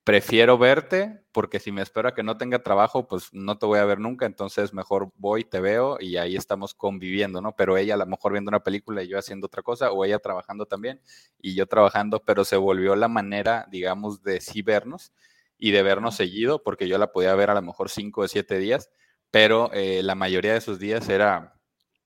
prefiero 0.09 0.57
verte 0.57 1.21
porque 1.31 1.59
si 1.59 1.71
me 1.71 1.83
espero 1.83 2.09
a 2.09 2.15
que 2.15 2.23
no 2.23 2.35
tenga 2.35 2.63
trabajo, 2.63 3.07
pues 3.07 3.31
no 3.31 3.59
te 3.59 3.67
voy 3.67 3.77
a 3.77 3.85
ver 3.85 3.99
nunca, 3.99 4.25
entonces 4.25 4.73
mejor 4.73 5.11
voy, 5.17 5.43
te 5.43 5.59
veo 5.59 5.97
y 5.99 6.17
ahí 6.17 6.35
estamos 6.35 6.73
conviviendo, 6.73 7.41
¿no? 7.41 7.55
Pero 7.55 7.77
ella 7.77 7.93
a 7.93 7.97
lo 7.97 8.07
mejor 8.07 8.31
viendo 8.31 8.49
una 8.49 8.63
película 8.63 9.03
y 9.03 9.07
yo 9.07 9.19
haciendo 9.19 9.45
otra 9.45 9.61
cosa, 9.61 9.91
o 9.91 10.03
ella 10.03 10.17
trabajando 10.17 10.65
también 10.65 10.99
y 11.37 11.53
yo 11.53 11.67
trabajando, 11.67 12.23
pero 12.25 12.43
se 12.43 12.55
volvió 12.57 12.95
la 12.95 13.07
manera, 13.07 13.67
digamos, 13.69 14.23
de 14.23 14.41
sí 14.41 14.63
vernos 14.63 15.13
y 15.59 15.69
de 15.69 15.83
vernos 15.83 16.15
seguido, 16.15 16.63
porque 16.63 16.87
yo 16.87 16.97
la 16.97 17.11
podía 17.11 17.35
ver 17.35 17.51
a 17.51 17.53
lo 17.53 17.61
mejor 17.61 17.91
cinco 17.91 18.21
o 18.21 18.27
siete 18.27 18.57
días, 18.57 18.89
pero 19.29 19.69
eh, 19.73 20.01
la 20.01 20.15
mayoría 20.15 20.53
de 20.53 20.57
esos 20.57 20.79
días 20.79 21.07
era 21.07 21.53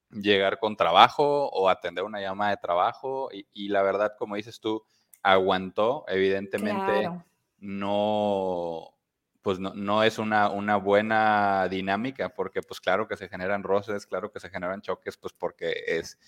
llegar 0.09 0.59
con 0.59 0.75
trabajo 0.75 1.47
o 1.47 1.69
atender 1.69 2.03
una 2.03 2.19
llamada 2.19 2.51
de 2.51 2.57
trabajo 2.57 3.29
y, 3.31 3.69
la 3.69 3.81
verdad, 3.81 4.11
como 4.19 4.35
dices 4.35 4.59
tú, 4.59 4.83
aguantó, 5.21 6.03
evidentemente 6.09 7.09
no, 7.63 8.93
pues 9.41 9.57
no, 9.57 9.73
no 9.73 10.03
es 10.03 10.19
una, 10.19 10.49
una, 10.49 10.75
buena 10.75 11.69
dinámica 11.69 12.35
porque 12.35 12.61
pues 12.61 12.81
claro 12.81 13.07
que 13.07 13.15
se 13.15 13.29
generan 13.29 13.63
roces, 13.63 14.05
claro 14.05 14.31
que 14.33 14.41
se 14.41 14.49
generan 14.49 14.81
choques, 14.81 15.15
pues 15.15 15.33
porque 15.33 15.73
es, 15.87 16.19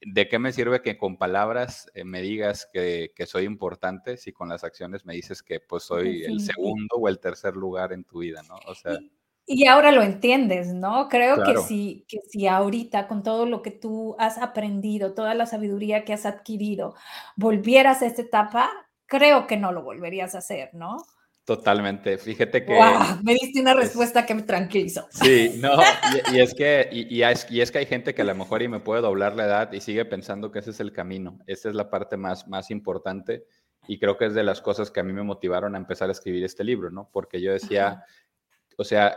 ¿de 0.00 0.28
qué 0.28 0.40
me 0.40 0.52
sirve 0.52 0.82
que 0.82 0.98
con 0.98 1.16
palabras 1.16 1.88
eh, 1.94 2.02
me 2.02 2.22
digas 2.22 2.68
que, 2.72 3.12
que, 3.14 3.26
soy 3.26 3.44
importante 3.44 4.16
si 4.16 4.32
con 4.32 4.48
las 4.48 4.64
acciones 4.64 5.06
me 5.06 5.14
dices 5.14 5.44
que 5.44 5.60
pues 5.60 5.84
soy 5.84 6.24
el 6.24 6.40
segundo 6.40 6.96
o 6.96 7.08
el 7.08 7.20
tercer 7.20 7.54
lugar 7.54 7.92
en 7.92 8.02
tu 8.02 8.18
vida, 8.18 8.42
¿no? 8.42 8.56
O 8.66 8.74
sea... 8.74 8.98
Y 9.46 9.66
ahora 9.66 9.92
lo 9.92 10.02
entiendes, 10.02 10.74
¿no? 10.74 11.08
Creo 11.08 11.42
que 11.44 11.56
si, 11.58 12.04
que 12.08 12.18
si 12.28 12.46
ahorita 12.48 13.06
con 13.08 13.22
todo 13.22 13.46
lo 13.46 13.62
que 13.62 13.72
tú 13.72 14.14
has 14.18 14.38
aprendido, 14.38 15.14
toda 15.14 15.34
la 15.34 15.46
sabiduría 15.46 16.04
que 16.04 16.12
has 16.12 16.26
adquirido, 16.26 16.94
volvieras 17.36 18.02
a 18.02 18.06
esta 18.06 18.22
etapa, 18.22 18.70
creo 19.10 19.46
que 19.46 19.58
no 19.58 19.72
lo 19.72 19.82
volverías 19.82 20.34
a 20.34 20.38
hacer, 20.38 20.70
¿no? 20.72 20.96
Totalmente. 21.44 22.16
Fíjate 22.16 22.64
que. 22.64 22.74
¡Wow! 22.74 23.22
Me 23.24 23.34
diste 23.34 23.60
una 23.60 23.74
respuesta 23.74 24.24
que 24.24 24.34
me 24.34 24.42
tranquilizó. 24.42 25.08
Sí, 25.10 25.58
no, 25.58 25.72
y, 26.32 26.38
es 26.38 26.54
que, 26.54 26.88
y, 26.92 27.22
es, 27.22 27.70
que 27.72 27.78
hay 27.78 27.86
gente 27.86 28.14
que 28.14 28.22
a 28.22 28.24
lo 28.24 28.34
mejor 28.36 28.62
y 28.62 28.68
me 28.68 28.78
puede 28.78 29.02
doblar 29.02 29.34
la 29.34 29.46
edad 29.46 29.72
y 29.72 29.80
sigue 29.80 30.04
pensando 30.04 30.52
que 30.52 30.60
ese 30.60 30.70
es 30.70 30.78
el 30.78 30.92
camino. 30.92 31.40
Esa 31.46 31.68
es 31.68 31.74
la 31.74 31.90
parte 31.90 32.16
más, 32.16 32.46
más 32.46 32.70
importante 32.70 33.46
y 33.88 33.98
creo 33.98 34.16
que 34.16 34.26
es 34.26 34.34
de 34.34 34.44
las 34.44 34.60
cosas 34.60 34.92
que 34.92 35.00
a 35.00 35.02
mí 35.02 35.12
me 35.12 35.24
motivaron 35.24 35.74
a 35.74 35.78
empezar 35.78 36.08
a 36.08 36.12
escribir 36.12 36.44
este 36.44 36.62
libro, 36.62 36.90
¿no? 36.90 37.10
Porque 37.12 37.40
yo 37.40 37.52
decía, 37.52 38.04
o 38.76 38.84
sea, 38.84 39.16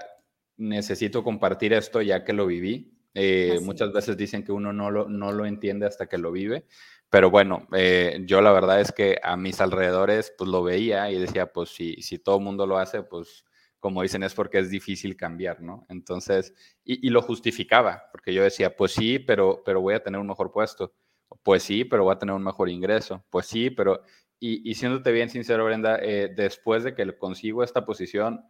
necesito 0.58 1.24
compartir 1.24 1.74
esto 1.74 2.02
ya 2.02 2.24
que 2.24 2.34
lo 2.34 2.48
viví. 2.48 2.98
Eh, 3.14 3.60
muchas 3.62 3.94
veces 3.94 4.18
dicen 4.18 4.44
que 4.44 4.52
uno 4.52 4.74
no 4.74 4.90
lo, 4.90 5.08
no 5.08 5.32
lo 5.32 5.46
entiende 5.46 5.86
hasta 5.86 6.08
que 6.08 6.18
lo 6.18 6.32
vive, 6.32 6.66
pero 7.14 7.30
bueno, 7.30 7.68
eh, 7.76 8.24
yo 8.26 8.42
la 8.42 8.52
verdad 8.52 8.82
es 8.82 8.92
que 8.92 9.20
a 9.22 9.38
mis 9.38 9.62
alrededores 9.62 10.34
pues 10.36 10.50
lo 10.50 10.64
veía 10.64 11.12
y 11.12 11.20
decía, 11.20 11.46
pues 11.54 11.70
si, 11.70 11.94
si 12.02 12.18
todo 12.18 12.40
el 12.40 12.44
mundo 12.44 12.66
lo 12.66 12.80
hace, 12.80 13.04
pues 13.04 13.46
como 13.80 14.02
dicen 14.02 14.24
es 14.24 14.34
porque 14.34 14.58
es 14.58 14.72
difícil 14.72 15.16
cambiar, 15.16 15.62
¿no? 15.62 15.86
Entonces, 15.90 16.56
y, 16.84 17.08
lo 17.12 17.22
justificaba, 17.22 18.06
porque 18.12 18.34
yo 18.34 18.42
decía, 18.42 18.76
pues 18.76 18.94
sí, 18.94 19.20
pero, 19.20 19.62
pero 19.64 19.80
voy 19.80 19.94
a 19.94 20.02
tener 20.02 20.20
un 20.20 20.26
mejor 20.26 20.52
puesto, 20.52 20.96
pues 21.44 21.62
sí, 21.62 21.86
pero 21.86 22.04
voy 22.04 22.16
a 22.16 22.18
tener 22.18 22.34
un 22.34 22.44
mejor 22.44 22.68
ingreso, 22.68 23.24
pues 23.30 23.46
sí, 23.46 23.70
pero, 23.70 24.02
y, 24.40 24.68
y 24.68 24.74
siéndote 24.74 25.12
bien 25.12 25.30
sincero, 25.30 25.66
Brenda, 25.66 26.00
eh, 26.02 26.34
después 26.36 26.84
de 26.84 26.96
que 26.96 27.16
consigo 27.20 27.64
esta 27.64 27.86
posición, 27.86 28.44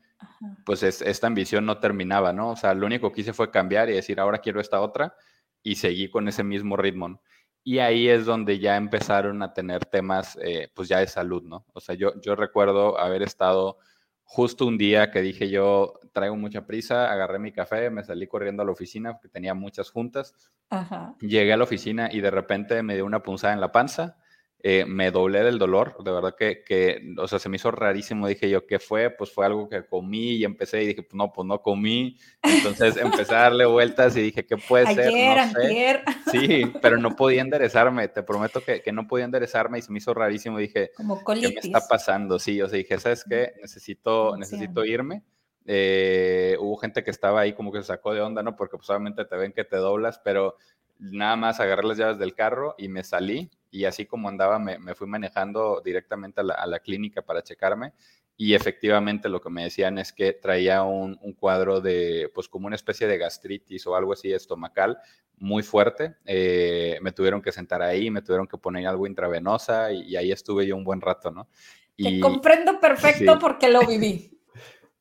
pues 0.65 0.83
esta 0.83 1.27
ambición 1.27 1.65
no 1.65 1.79
terminaba, 1.79 2.31
¿no? 2.31 2.51
O 2.51 2.55
sea, 2.55 2.73
lo 2.73 2.85
único 2.85 3.11
que 3.11 3.19
hice 3.19 3.33
fue 3.33 3.51
cambiar 3.51 3.89
y 3.89 3.93
decir, 3.93 4.21
ahora 4.21 4.37
quiero 4.37 4.61
esta 4.61 4.79
otra, 4.79 5.17
y 5.63 5.75
seguí 5.75 6.09
con 6.09 6.29
ese 6.29 6.45
mismo 6.45 6.77
ritmo. 6.77 7.21
Y 7.63 7.79
ahí 7.79 8.09
es 8.09 8.25
donde 8.25 8.59
ya 8.59 8.75
empezaron 8.75 9.41
a 9.41 9.53
tener 9.53 9.85
temas, 9.85 10.37
eh, 10.41 10.69
pues 10.73 10.89
ya 10.89 10.99
de 10.99 11.07
salud, 11.07 11.43
¿no? 11.43 11.65
O 11.73 11.79
sea, 11.79 11.95
yo, 11.95 12.19
yo 12.21 12.35
recuerdo 12.35 12.99
haber 12.99 13.21
estado 13.21 13.77
justo 14.23 14.65
un 14.65 14.77
día 14.77 15.11
que 15.11 15.21
dije 15.21 15.49
yo 15.49 15.99
traigo 16.11 16.35
mucha 16.35 16.65
prisa, 16.65 17.11
agarré 17.11 17.39
mi 17.39 17.51
café, 17.51 17.89
me 17.89 18.03
salí 18.03 18.27
corriendo 18.27 18.63
a 18.63 18.65
la 18.65 18.71
oficina 18.71 19.13
porque 19.13 19.29
tenía 19.29 19.53
muchas 19.53 19.91
juntas. 19.91 20.33
Llegué 21.19 21.53
a 21.53 21.57
la 21.57 21.63
oficina 21.63 22.09
y 22.11 22.21
de 22.21 22.31
repente 22.31 22.81
me 22.83 22.95
dio 22.95 23.05
una 23.05 23.21
punzada 23.21 23.53
en 23.53 23.61
la 23.61 23.71
panza 23.71 24.17
eh, 24.65 24.85
me 24.85 25.11
doblé 25.11 25.43
del 25.43 25.59
dolor, 25.59 26.01
de 26.05 26.09
verdad 26.09 26.35
que, 26.39 26.63
que, 26.63 27.13
o 27.17 27.27
sea, 27.27 27.37
se 27.37 27.49
me 27.49 27.57
hizo 27.57 27.69
rarísimo, 27.69 28.29
dije 28.29 28.49
yo, 28.49 28.65
¿qué 28.65 28.79
fue? 28.79 29.09
Pues 29.09 29.29
fue 29.29 29.45
algo 29.45 29.67
que 29.67 29.85
comí 29.85 30.35
y 30.35 30.45
empecé 30.45 30.81
y 30.81 30.87
dije, 30.87 31.03
pues 31.03 31.15
no, 31.15 31.33
pues 31.33 31.45
no 31.45 31.61
comí, 31.61 32.17
entonces 32.41 32.95
empecé 32.95 33.35
a 33.35 33.39
darle 33.39 33.65
vueltas 33.65 34.15
y 34.15 34.21
dije, 34.21 34.45
¿qué 34.45 34.55
puede 34.55 34.85
ser? 34.95 35.11
No 35.11 35.61
sé. 35.61 36.01
Sí, 36.31 36.71
pero 36.81 36.97
no 36.97 37.13
podía 37.13 37.41
enderezarme, 37.43 38.07
te 38.07 38.23
prometo 38.23 38.63
que, 38.63 38.81
que, 38.81 38.93
no 38.93 39.05
podía 39.05 39.25
enderezarme 39.25 39.79
y 39.79 39.81
se 39.81 39.91
me 39.91 39.97
hizo 39.97 40.13
rarísimo, 40.13 40.57
dije, 40.57 40.91
Como 40.95 41.21
¿qué 41.25 41.49
me 41.49 41.59
está 41.59 41.85
pasando? 41.85 42.39
Sí, 42.39 42.61
o 42.61 42.69
sea, 42.69 42.77
dije, 42.77 42.97
¿sabes 42.99 43.25
qué? 43.29 43.55
Necesito, 43.61 44.37
necesito 44.37 44.85
irme. 44.85 45.23
Eh, 45.65 46.55
hubo 46.59 46.77
gente 46.77 47.03
que 47.03 47.11
estaba 47.11 47.41
ahí 47.41 47.53
como 47.53 47.71
que 47.71 47.79
se 47.79 47.87
sacó 47.87 48.13
de 48.13 48.21
onda, 48.21 48.43
¿no? 48.43 48.55
Porque 48.55 48.77
pues 48.77 48.89
obviamente 48.89 49.25
te 49.25 49.35
ven 49.35 49.51
que 49.51 49.63
te 49.65 49.75
doblas, 49.77 50.21
pero 50.23 50.55
nada 51.11 51.35
más 51.35 51.59
agarré 51.59 51.87
las 51.87 51.97
llaves 51.97 52.17
del 52.17 52.33
carro 52.33 52.75
y 52.77 52.87
me 52.87 53.03
salí 53.03 53.49
y 53.69 53.85
así 53.85 54.05
como 54.05 54.29
andaba 54.29 54.59
me, 54.59 54.95
fui 54.95 55.07
manejando 55.07 55.81
directamente 55.83 56.41
a 56.41 56.65
la, 56.67 56.79
clínica 56.79 57.21
para 57.21 57.43
checarme 57.43 57.93
y 58.37 58.53
efectivamente 58.53 59.29
lo 59.29 59.41
que 59.41 59.49
me 59.49 59.63
decían 59.63 59.97
es 59.97 60.13
que 60.13 60.33
traía 60.33 60.83
un, 60.83 61.17
cuadro 61.37 61.81
de, 61.81 62.31
pues 62.33 62.47
como 62.47 62.67
una 62.67 62.75
especie 62.75 63.07
de 63.07 63.17
gastritis 63.17 63.85
o 63.85 63.95
algo 63.95 64.13
así 64.13 64.31
estomacal 64.31 64.97
muy 65.37 65.61
fuerte. 65.61 66.15
Eh, 66.25 66.97
me 67.01 67.11
tuvieron 67.11 67.41
que 67.41 67.51
sentar 67.51 67.81
ahí, 67.81 68.09
me 68.09 68.21
tuvieron 68.21 68.47
que 68.47 68.57
poner 68.57 68.87
algo 68.87 69.05
intravenosa 69.05 69.91
y, 69.91 70.15
ahí 70.15 70.31
estuve 70.31 70.65
yo 70.65 70.75
un 70.75 70.83
buen 70.83 71.01
rato, 71.01 71.31
¿no? 71.31 71.47
Y, 71.95 72.15
Te 72.15 72.19
comprendo 72.21 72.79
perfecto 72.81 73.37
porque 73.39 73.69
lo 73.69 73.85
viví. 73.85 74.39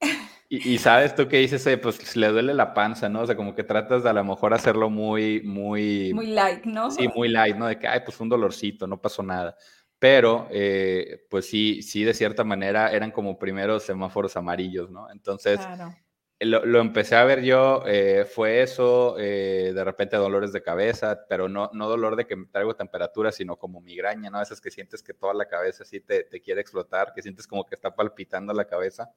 Y, 0.55 0.77
sabes 0.77 1.15
tú 1.15 1.29
que 1.29 1.39
dices, 1.39 1.67
eh, 1.67 1.79
pues 1.79 2.15
le 2.15 2.29
duele 2.29 2.53
la 2.53 2.75
panza, 2.75 3.09
¿no? 3.09 3.23
O 3.23 3.27
sea, 3.27 3.35
como 3.35 3.55
que 3.55 3.65
tratas 3.65 4.03
de 4.03 4.11
a 4.11 4.13
lo 4.13 4.23
mejor 4.23 4.53
hacerlo 4.53 4.91
muy, 4.91 5.41
muy... 5.41 6.13
Muy 6.13 6.27
light, 6.27 6.67
¿no? 6.67 6.91
Sí, 6.91 7.09
muy 7.09 7.29
light, 7.31 7.57
¿no? 7.57 7.67
De 7.67 7.79
que, 7.79 7.89
ay, 7.89 8.01
pues 8.05 8.21
un 8.21 8.29
dolorcito, 8.29 8.87
no 8.87 9.01
pasó 9.01 9.23
nada. 9.23 9.57
Pero, 9.99 10.49
eh, 10.51 11.27
pues 11.31 11.47
sí, 11.47 11.81
sí, 11.81 12.05
de 12.05 12.13
cierta 12.13 12.45
manera 12.45 12.93
eran 12.93 13.13
como 13.13 13.39
primeros 13.39 13.85
semáforos 13.85 14.37
amarillos, 14.37 14.91
¿no? 14.91 15.11
Entonces, 15.11 15.59
claro 15.59 15.97
lo, 16.45 16.81
empecé 16.81 17.17
a 17.17 17.25
ver 17.25 17.43
yo, 17.43 17.85
eh, 17.87 18.25
fue 18.25 18.63
eso, 18.63 19.17
eh, 19.19 19.73
de 19.75 19.85
repente 19.85 20.17
dolores 20.17 20.53
de 20.53 20.63
cabeza, 20.63 21.25
pero 21.29 21.49
no, 21.49 21.71
no 21.73 21.89
dolor 21.89 22.17
de 22.17 22.27
que 22.27 22.37
traigo 22.51 22.75
temperatura, 22.75 23.33
sino 23.33 23.57
como 23.57 23.81
migraña, 23.81 24.31
¿no? 24.31 24.41
Esas 24.41 24.61
que 24.61 24.71
sientes 24.71 25.03
que 25.03 25.15
toda 25.15 25.35
la 25.35 25.47
cabeza 25.47 25.85
así 25.85 26.01
te, 26.01 26.25
te 26.25 26.41
quiere 26.41 26.61
explotar, 26.61 27.13
que 27.15 27.23
sientes 27.23 27.47
como 27.47 27.65
que 27.65 27.75
está 27.75 27.95
palpitando 27.95 28.53
la 28.53 28.65
cabeza. 28.65 29.11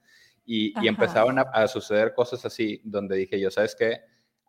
Y, 0.46 0.74
y 0.84 0.88
empezaron 0.88 1.40
a, 1.40 1.68
suceder 1.68 2.14
cosas 2.14 2.46
así, 2.46 2.82
donde 2.84 3.16
dije 3.16 3.40
yo, 3.40 3.50
¿sabes 3.50 3.76
qué? 3.76 4.02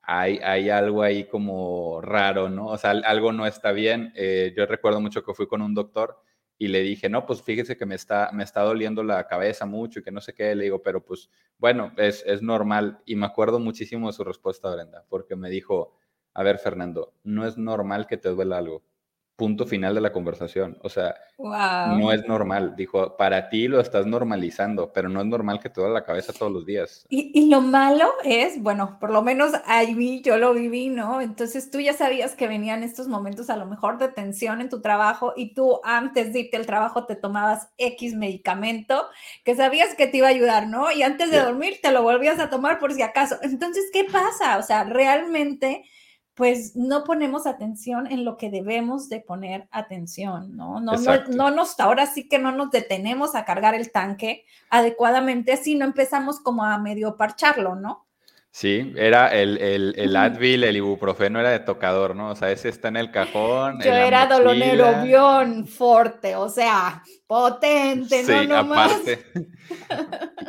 Hay, 0.02 0.38
hay 0.38 0.68
algo 0.68 1.02
ahí 1.02 1.24
como 1.24 2.00
raro, 2.00 2.48
¿no? 2.48 2.66
O 2.66 2.78
sea, 2.78 2.90
algo 2.90 3.32
no 3.32 3.46
está 3.46 3.72
bien. 3.72 4.12
Eh, 4.14 4.52
yo 4.56 4.66
recuerdo 4.66 5.00
mucho 5.00 5.24
que 5.24 5.34
fui 5.34 5.46
con 5.46 5.62
un 5.62 5.74
doctor 5.74 6.18
y 6.58 6.68
le 6.68 6.82
dije, 6.82 7.08
no, 7.08 7.26
pues 7.26 7.42
fíjese 7.42 7.76
que 7.76 7.86
me 7.86 7.94
está, 7.94 8.30
me 8.32 8.44
está 8.44 8.62
doliendo 8.62 9.02
la 9.02 9.26
cabeza 9.26 9.66
mucho 9.66 10.00
y 10.00 10.02
que 10.02 10.10
no 10.10 10.20
sé 10.20 10.32
qué. 10.32 10.54
Le 10.54 10.64
digo, 10.64 10.82
pero 10.82 11.04
pues 11.04 11.30
bueno, 11.58 11.92
es, 11.96 12.24
es 12.26 12.42
normal. 12.42 13.00
Y 13.04 13.16
me 13.16 13.26
acuerdo 13.26 13.58
muchísimo 13.58 14.06
de 14.06 14.14
su 14.14 14.24
respuesta, 14.24 14.74
Brenda, 14.74 15.04
porque 15.08 15.36
me 15.36 15.50
dijo, 15.50 15.94
a 16.32 16.42
ver, 16.42 16.58
Fernando, 16.58 17.14
no 17.24 17.46
es 17.46 17.58
normal 17.58 18.06
que 18.06 18.16
te 18.16 18.30
duela 18.30 18.58
algo 18.58 18.82
punto 19.36 19.66
final 19.66 19.94
de 19.94 20.00
la 20.00 20.12
conversación. 20.12 20.78
O 20.82 20.88
sea, 20.88 21.14
no 21.38 22.10
es 22.12 22.26
normal. 22.26 22.74
Dijo, 22.74 23.16
para 23.16 23.50
ti 23.50 23.68
lo 23.68 23.80
estás 23.80 24.06
normalizando, 24.06 24.92
pero 24.92 25.10
no 25.10 25.20
es 25.20 25.26
normal 25.26 25.60
que 25.60 25.68
te 25.68 25.80
duele 25.80 25.94
la 25.94 26.04
cabeza 26.04 26.32
todos 26.32 26.50
los 26.50 26.64
días. 26.64 27.04
Y, 27.10 27.50
lo 27.50 27.60
malo 27.60 28.10
es, 28.24 28.60
bueno, 28.60 28.96
por 28.98 29.10
lo 29.10 29.22
menos 29.22 29.52
ahí 29.66 30.22
yo 30.22 30.38
lo 30.38 30.54
viví, 30.54 30.88
¿no? 30.88 31.20
Entonces 31.20 31.70
tú 31.70 31.78
ya 31.80 31.92
sabías 31.92 32.34
que 32.34 32.48
venían 32.48 32.82
estos 32.82 33.08
momentos 33.08 33.50
a 33.50 33.56
lo 33.56 33.66
mejor 33.66 33.98
de 33.98 34.08
tensión 34.08 34.60
en 34.60 34.70
tu 34.70 34.80
trabajo 34.80 35.34
y 35.36 35.54
tú 35.54 35.80
antes 35.84 36.32
de 36.32 36.40
irte 36.40 36.56
al 36.56 36.66
trabajo 36.66 37.04
te 37.04 37.14
tomabas 37.14 37.68
X 37.76 38.14
medicamento 38.14 39.06
que 39.44 39.54
sabías 39.54 39.94
que 39.94 40.06
te 40.06 40.16
iba 40.16 40.28
a 40.28 40.30
ayudar, 40.30 40.66
¿no? 40.66 40.90
Y 40.90 41.02
antes 41.02 41.30
de 41.30 41.40
dormir 41.40 41.78
te 41.82 41.92
lo 41.92 42.02
volvías 42.02 42.40
a 42.40 42.48
tomar 42.48 42.78
por 42.78 42.94
si 42.94 43.02
acaso. 43.02 43.36
Entonces, 43.42 43.84
¿qué 43.92 44.04
pasa? 44.04 44.56
O 44.58 44.62
sea, 44.62 44.84
realmente 44.84 45.84
pues 46.36 46.76
no 46.76 47.02
ponemos 47.02 47.46
atención 47.46 48.06
en 48.06 48.26
lo 48.26 48.36
que 48.36 48.50
debemos 48.50 49.08
de 49.08 49.20
poner 49.20 49.68
atención, 49.70 50.54
¿no? 50.54 50.80
No, 50.80 50.92
no, 50.92 51.24
no 51.28 51.50
nos, 51.50 51.80
ahora 51.80 52.06
sí 52.06 52.28
que 52.28 52.38
no 52.38 52.52
nos 52.52 52.70
detenemos 52.70 53.34
a 53.34 53.46
cargar 53.46 53.74
el 53.74 53.90
tanque 53.90 54.44
adecuadamente, 54.68 55.56
sino 55.56 55.86
empezamos 55.86 56.38
como 56.38 56.62
a 56.62 56.76
medio 56.76 57.16
parcharlo, 57.16 57.74
¿no? 57.74 58.05
Sí, 58.56 58.94
era 58.96 59.28
el, 59.38 59.58
el, 59.58 59.92
el, 59.98 60.16
Advil, 60.16 60.64
el 60.64 60.78
ibuprofeno 60.78 61.38
era 61.38 61.50
de 61.50 61.58
tocador, 61.58 62.16
¿no? 62.16 62.30
O 62.30 62.36
sea, 62.36 62.50
ese 62.50 62.70
está 62.70 62.88
en 62.88 62.96
el 62.96 63.10
cajón. 63.10 63.82
Yo 63.84 63.92
era 63.92 64.26
dolonero 64.26 65.02
o 66.38 66.48
sea, 66.48 67.02
potente, 67.26 68.24
sí, 68.24 68.46
no 68.48 68.56
aparte. 68.56 69.26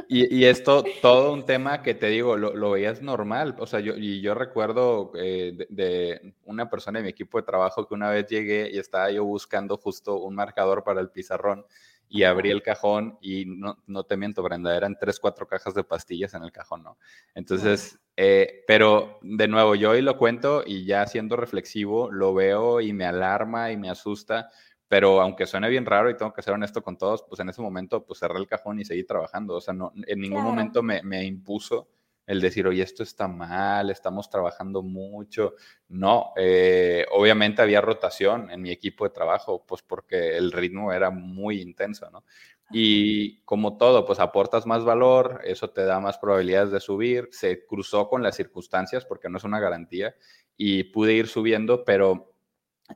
y, 0.08 0.38
y, 0.38 0.46
esto, 0.46 0.86
todo 1.02 1.34
un 1.34 1.46
tema 1.46 1.84
que 1.84 1.96
te 1.96 2.08
digo, 2.08 2.38
lo, 2.38 2.56
lo 2.56 2.72
veías 2.72 3.02
normal. 3.02 3.58
O 3.60 3.68
sea, 3.68 3.82
yo, 3.82 3.98
y 3.98 4.22
yo 4.22 4.34
recuerdo 4.34 5.12
eh, 5.20 5.68
de, 5.68 6.34
una 6.46 6.70
persona 6.70 7.00
de 7.00 7.04
mi 7.04 7.10
equipo 7.10 7.38
de 7.38 7.46
trabajo 7.46 7.90
que 7.90 7.94
una 7.94 8.10
vez 8.10 8.26
llegué 8.28 8.70
y 8.72 8.78
estaba 8.78 9.12
yo 9.12 9.26
buscando 9.26 9.76
justo 9.76 10.16
un 10.16 10.34
marcador 10.34 10.86
para 10.86 11.02
el 11.02 11.10
pizarrón 11.10 11.66
y 12.10 12.24
abrí 12.24 12.52
el 12.52 12.62
cajón 12.62 13.18
y 13.22 13.46
no, 13.46 13.78
no 13.86 14.04
te 14.04 14.18
miento, 14.18 14.42
Brenda, 14.44 14.76
eran 14.76 14.98
tres, 15.00 15.20
cuatro 15.20 15.48
cajas 15.48 15.74
de 15.74 15.84
pastillas 15.84 16.34
en 16.34 16.44
el 16.44 16.52
cajón, 16.52 16.84
¿no? 16.84 16.98
Entonces, 17.36 18.00
eh, 18.16 18.64
pero 18.68 19.20
de 19.22 19.48
nuevo, 19.48 19.76
yo 19.76 19.92
hoy 19.92 20.02
lo 20.02 20.18
cuento 20.18 20.64
y 20.66 20.86
ya 20.86 21.06
siendo 21.06 21.36
reflexivo, 21.36 22.12
lo 22.12 22.34
veo 22.34 22.82
y 22.82 22.94
me 22.94 23.06
alarma 23.06 23.72
y 23.72 23.78
me 23.78 23.90
asusta, 23.90 24.50
pero 24.88 25.22
aunque 25.22 25.46
suene 25.46 25.70
bien 25.70 25.86
raro 25.86 26.10
y 26.10 26.16
tengo 26.16 26.34
que 26.34 26.42
ser 26.42 26.54
honesto 26.54 26.82
con 26.82 26.98
todos, 26.98 27.24
pues 27.28 27.40
en 27.42 27.50
ese 27.50 27.62
momento, 27.62 28.06
pues 28.06 28.20
cerré 28.20 28.40
el 28.40 28.48
cajón 28.48 28.80
y 28.80 28.86
seguí 28.86 29.04
trabajando, 29.04 29.56
o 29.56 29.62
sea, 29.62 29.74
no, 29.74 29.92
en 30.06 30.20
ningún 30.20 30.44
momento 30.44 30.82
me, 30.82 31.04
me 31.04 31.26
impuso 31.26 31.90
el 32.27 32.41
decir, 32.41 32.67
oye, 32.67 32.84
esto 32.84 33.03
está 33.03 33.27
mal, 33.27 33.89
estamos 33.89 34.29
trabajando 34.29 34.84
mucho. 34.84 35.55
No, 35.88 36.34
eh, 36.36 37.05
obviamente 37.12 37.62
había 37.62 37.81
rotación 37.81 38.51
en 38.51 38.62
mi 38.62 38.69
equipo 38.69 39.05
de 39.05 39.12
trabajo, 39.12 39.65
pues 39.65 39.81
porque 39.81 40.38
el 40.38 40.51
ritmo 40.51 40.91
era 40.91 41.10
muy 41.10 41.62
intenso, 41.62 42.12
¿no? 42.12 42.25
Y 42.69 43.41
como 43.43 43.77
todo, 43.77 44.05
pues 44.05 44.19
aportas 44.19 44.65
más 44.65 44.84
valor, 44.84 45.39
eso 45.46 45.69
te 45.69 45.86
da 45.86 46.01
más 46.01 46.17
probabilidades 46.17 46.69
de 46.72 46.81
subir, 46.81 47.29
se 47.31 47.65
cruzó 47.65 48.10
con 48.10 48.22
las 48.22 48.36
circunstancias 48.36 49.05
porque 49.05 49.29
no 49.29 49.38
es 49.38 49.46
una 49.46 49.62
garantía 49.62 50.15
y 50.57 50.84
pude 50.84 51.13
ir 51.13 51.27
subiendo, 51.27 51.86
pero 51.86 52.34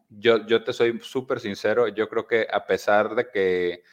yo, 0.10 0.46
yo 0.46 0.64
te 0.64 0.74
soy 0.74 1.00
súper 1.02 1.40
sincero, 1.40 1.88
yo 1.88 2.10
creo 2.10 2.28
que 2.28 2.48
a 2.52 2.66
pesar 2.66 3.16
de 3.16 3.30
que 3.30 3.84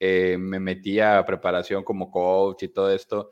eh, 0.00 0.36
me 0.38 0.60
metía 0.60 1.18
a 1.18 1.24
preparación 1.26 1.84
como 1.84 2.10
coach 2.10 2.62
y 2.64 2.68
todo 2.68 2.90
esto, 2.92 3.30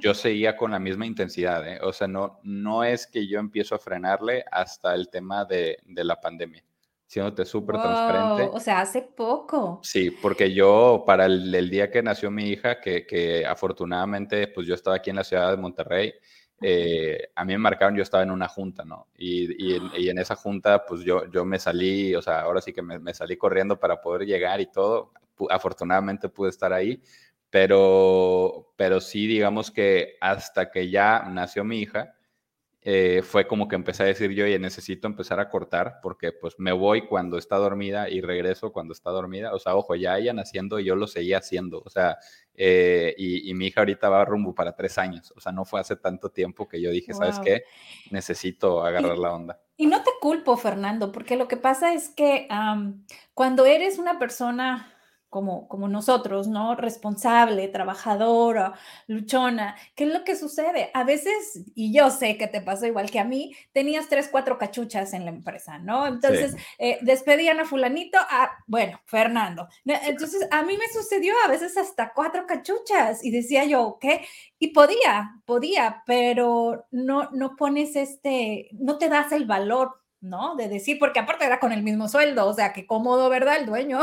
yo 0.00 0.14
seguía 0.14 0.56
con 0.56 0.72
la 0.72 0.78
misma 0.78 1.06
intensidad, 1.06 1.66
¿eh? 1.68 1.78
o 1.82 1.92
sea, 1.92 2.08
no, 2.08 2.40
no 2.42 2.84
es 2.84 3.06
que 3.06 3.26
yo 3.26 3.38
empiezo 3.38 3.74
a 3.74 3.78
frenarle 3.78 4.44
hasta 4.50 4.94
el 4.94 5.08
tema 5.08 5.44
de, 5.44 5.78
de 5.84 6.04
la 6.04 6.20
pandemia 6.20 6.64
siéndote 7.12 7.44
súper 7.44 7.76
transparente. 7.76 8.48
O 8.54 8.58
sea, 8.58 8.80
hace 8.80 9.02
poco. 9.02 9.80
Sí, 9.82 10.10
porque 10.10 10.54
yo 10.54 11.04
para 11.06 11.26
el, 11.26 11.68
día 11.68 11.90
que 11.90 12.02
nació 12.02 12.30
mi 12.30 12.48
hija, 12.48 12.80
que, 12.80 13.06
que, 13.06 13.44
afortunadamente 13.44 14.48
pues 14.48 14.66
yo 14.66 14.74
estaba 14.74 14.96
aquí 14.96 15.10
en 15.10 15.16
la 15.16 15.24
ciudad 15.24 15.50
de 15.50 15.58
Monterrey, 15.58 16.14
eh, 16.62 17.28
a 17.34 17.44
mí 17.44 17.52
me 17.52 17.58
marcaron, 17.58 17.94
yo 17.94 18.02
estaba 18.02 18.22
en 18.22 18.30
una 18.30 18.48
junta, 18.48 18.86
¿no? 18.86 19.08
Y, 19.14 19.62
y, 20.00 20.08
en, 20.08 20.16
esa 20.16 20.36
junta 20.36 20.86
pues 20.86 21.02
yo, 21.02 21.30
yo 21.30 21.44
me 21.44 21.58
salí, 21.58 22.14
o 22.14 22.22
sea, 22.22 22.40
ahora 22.40 22.62
sí 22.62 22.72
que 22.72 22.80
me, 22.80 22.98
me 22.98 23.12
salí 23.12 23.36
corriendo 23.36 23.78
para 23.78 24.00
poder 24.00 24.26
llegar 24.26 24.62
y 24.62 24.72
todo. 24.72 25.12
Afortunadamente 25.50 26.30
pude 26.30 26.48
estar 26.48 26.72
ahí, 26.72 27.02
pero, 27.52 28.72
pero 28.76 28.98
sí 29.02 29.26
digamos 29.26 29.70
que 29.70 30.16
hasta 30.22 30.70
que 30.70 30.88
ya 30.88 31.24
nació 31.28 31.64
mi 31.64 31.80
hija, 31.80 32.14
eh, 32.80 33.20
fue 33.22 33.46
como 33.46 33.68
que 33.68 33.76
empecé 33.76 34.04
a 34.04 34.06
decir 34.06 34.30
yo, 34.30 34.46
y 34.46 34.58
necesito 34.58 35.06
empezar 35.06 35.38
a 35.38 35.50
cortar 35.50 36.00
porque 36.02 36.32
pues 36.32 36.54
me 36.56 36.72
voy 36.72 37.06
cuando 37.06 37.36
está 37.36 37.56
dormida 37.56 38.08
y 38.08 38.22
regreso 38.22 38.72
cuando 38.72 38.94
está 38.94 39.10
dormida. 39.10 39.52
O 39.52 39.58
sea, 39.58 39.76
ojo, 39.76 39.94
ya 39.96 40.16
ella 40.16 40.32
naciendo 40.32 40.80
y 40.80 40.86
yo 40.86 40.96
lo 40.96 41.06
seguía 41.06 41.38
haciendo. 41.38 41.82
O 41.84 41.90
sea, 41.90 42.16
eh, 42.54 43.14
y, 43.18 43.52
mi 43.52 43.66
hija 43.66 43.82
ahorita 43.82 44.08
va 44.08 44.24
rumbo 44.24 44.54
para 44.54 44.74
tres 44.74 44.96
años. 44.96 45.30
O 45.36 45.40
sea, 45.40 45.52
no 45.52 45.66
fue 45.66 45.78
hace 45.78 45.96
tanto 45.96 46.30
tiempo 46.30 46.66
que 46.66 46.80
yo 46.80 46.90
dije, 46.90 47.12
¿sabes 47.12 47.38
qué? 47.38 47.64
Necesito 48.10 48.82
agarrar 48.82 49.18
la 49.18 49.34
onda. 49.34 49.60
Y 49.76 49.86
no 49.88 50.02
te 50.02 50.10
culpo, 50.22 50.56
Fernando, 50.56 51.12
porque 51.12 51.36
lo 51.36 51.48
que 51.48 51.58
pasa 51.58 51.92
es 51.92 52.08
que 52.08 52.48
cuando 53.34 53.66
eres 53.66 53.98
una 53.98 54.18
persona 54.18 54.91
como, 55.32 55.66
como 55.66 55.88
nosotros, 55.88 56.46
¿no? 56.46 56.76
Responsable, 56.76 57.66
trabajadora, 57.68 58.74
luchona. 59.06 59.76
¿Qué 59.94 60.04
es 60.04 60.12
lo 60.12 60.24
que 60.24 60.36
sucede? 60.36 60.90
A 60.92 61.04
veces, 61.04 61.64
y 61.74 61.90
yo 61.90 62.10
sé 62.10 62.36
que 62.36 62.48
te 62.48 62.60
pasó 62.60 62.84
igual 62.84 63.10
que 63.10 63.18
a 63.18 63.24
mí, 63.24 63.56
tenías 63.72 64.10
tres, 64.10 64.28
cuatro 64.30 64.58
cachuchas 64.58 65.14
en 65.14 65.24
la 65.24 65.30
empresa, 65.30 65.78
¿no? 65.78 66.06
Entonces, 66.06 66.54
eh, 66.78 66.98
despedían 67.00 67.60
a 67.60 67.64
fulanito, 67.64 68.18
a, 68.18 68.58
bueno, 68.66 69.00
Fernando. 69.06 69.68
Entonces, 69.86 70.46
a 70.50 70.62
mí 70.64 70.76
me 70.76 70.92
sucedió 70.92 71.32
a 71.46 71.48
veces 71.48 71.78
hasta 71.78 72.12
cuatro 72.12 72.46
cachuchas 72.46 73.24
y 73.24 73.30
decía 73.30 73.64
yo, 73.64 73.96
¿qué? 74.02 74.26
Y 74.58 74.68
podía, 74.74 75.40
podía, 75.46 76.02
pero 76.04 76.84
no, 76.90 77.30
no 77.30 77.56
pones 77.56 77.96
este, 77.96 78.68
no 78.72 78.98
te 78.98 79.08
das 79.08 79.32
el 79.32 79.46
valor 79.46 80.01
¿no? 80.22 80.54
De 80.56 80.68
decir, 80.68 80.98
porque 80.98 81.18
aparte 81.18 81.44
era 81.44 81.60
con 81.60 81.72
el 81.72 81.82
mismo 81.82 82.08
sueldo, 82.08 82.46
o 82.46 82.54
sea, 82.54 82.72
que 82.72 82.86
cómodo, 82.86 83.28
¿verdad? 83.28 83.56
El 83.58 83.66
dueño. 83.66 84.00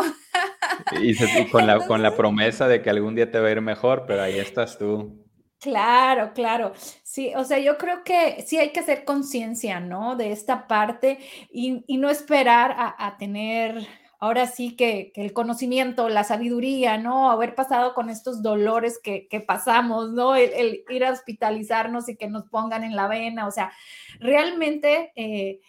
Y, 1.02 1.16
con, 1.50 1.68
la, 1.68 1.86
con 1.86 2.02
la 2.02 2.16
promesa 2.16 2.68
de 2.68 2.82
que 2.82 2.90
algún 2.90 3.16
día 3.16 3.32
te 3.32 3.40
va 3.40 3.48
a 3.48 3.52
ir 3.52 3.62
mejor, 3.62 4.06
pero 4.08 4.22
ahí 4.22 4.40
estás 4.40 4.78
tú. 4.78 5.26
Claro, 5.60 6.32
claro. 6.34 6.74
Sí, 7.04 7.34
o 7.36 7.44
sea, 7.44 7.60
yo 7.60 7.78
creo 7.78 8.04
que 8.04 8.44
sí 8.48 8.58
hay 8.58 8.72
que 8.72 8.80
hacer 8.80 9.04
conciencia, 9.04 9.80
¿no? 9.80 10.16
De 10.16 10.32
esta 10.32 10.68
parte 10.68 11.20
y, 11.52 11.84
no 11.98 12.10
esperar 12.10 12.76
a, 12.78 13.18
tener, 13.18 13.86
ahora 14.20 14.48
sí 14.48 14.76
que, 14.76 15.12
el 15.16 15.34
conocimiento, 15.34 16.08
la 16.08 16.24
sabiduría, 16.24 16.98
¿no? 16.98 17.30
Haber 17.30 17.56
pasado 17.56 17.94
con 17.94 18.10
estos 18.10 18.42
dolores 18.42 19.00
que, 19.04 19.28
pasamos, 19.46 20.12
¿no? 20.12 20.36
El, 20.36 20.84
ir 20.90 21.06
a 21.06 21.12
hospitalizarnos 21.12 22.08
y 22.08 22.16
que 22.16 22.30
nos 22.30 22.46
pongan 22.46 22.84
en 22.84 22.96
la 22.96 23.08
vena, 23.08 23.48
o 23.48 23.52
sea, 23.52 23.72
realmente... 24.20 25.12
Eh, 25.16 25.60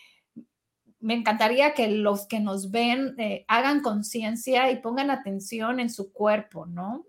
me 1.00 1.14
encantaría 1.14 1.72
que 1.74 1.88
los 1.88 2.26
que 2.26 2.40
nos 2.40 2.70
ven 2.70 3.14
eh, 3.18 3.44
hagan 3.48 3.80
conciencia 3.80 4.70
y 4.70 4.76
pongan 4.76 5.10
atención 5.10 5.80
en 5.80 5.90
su 5.90 6.12
cuerpo, 6.12 6.66
¿no? 6.66 7.04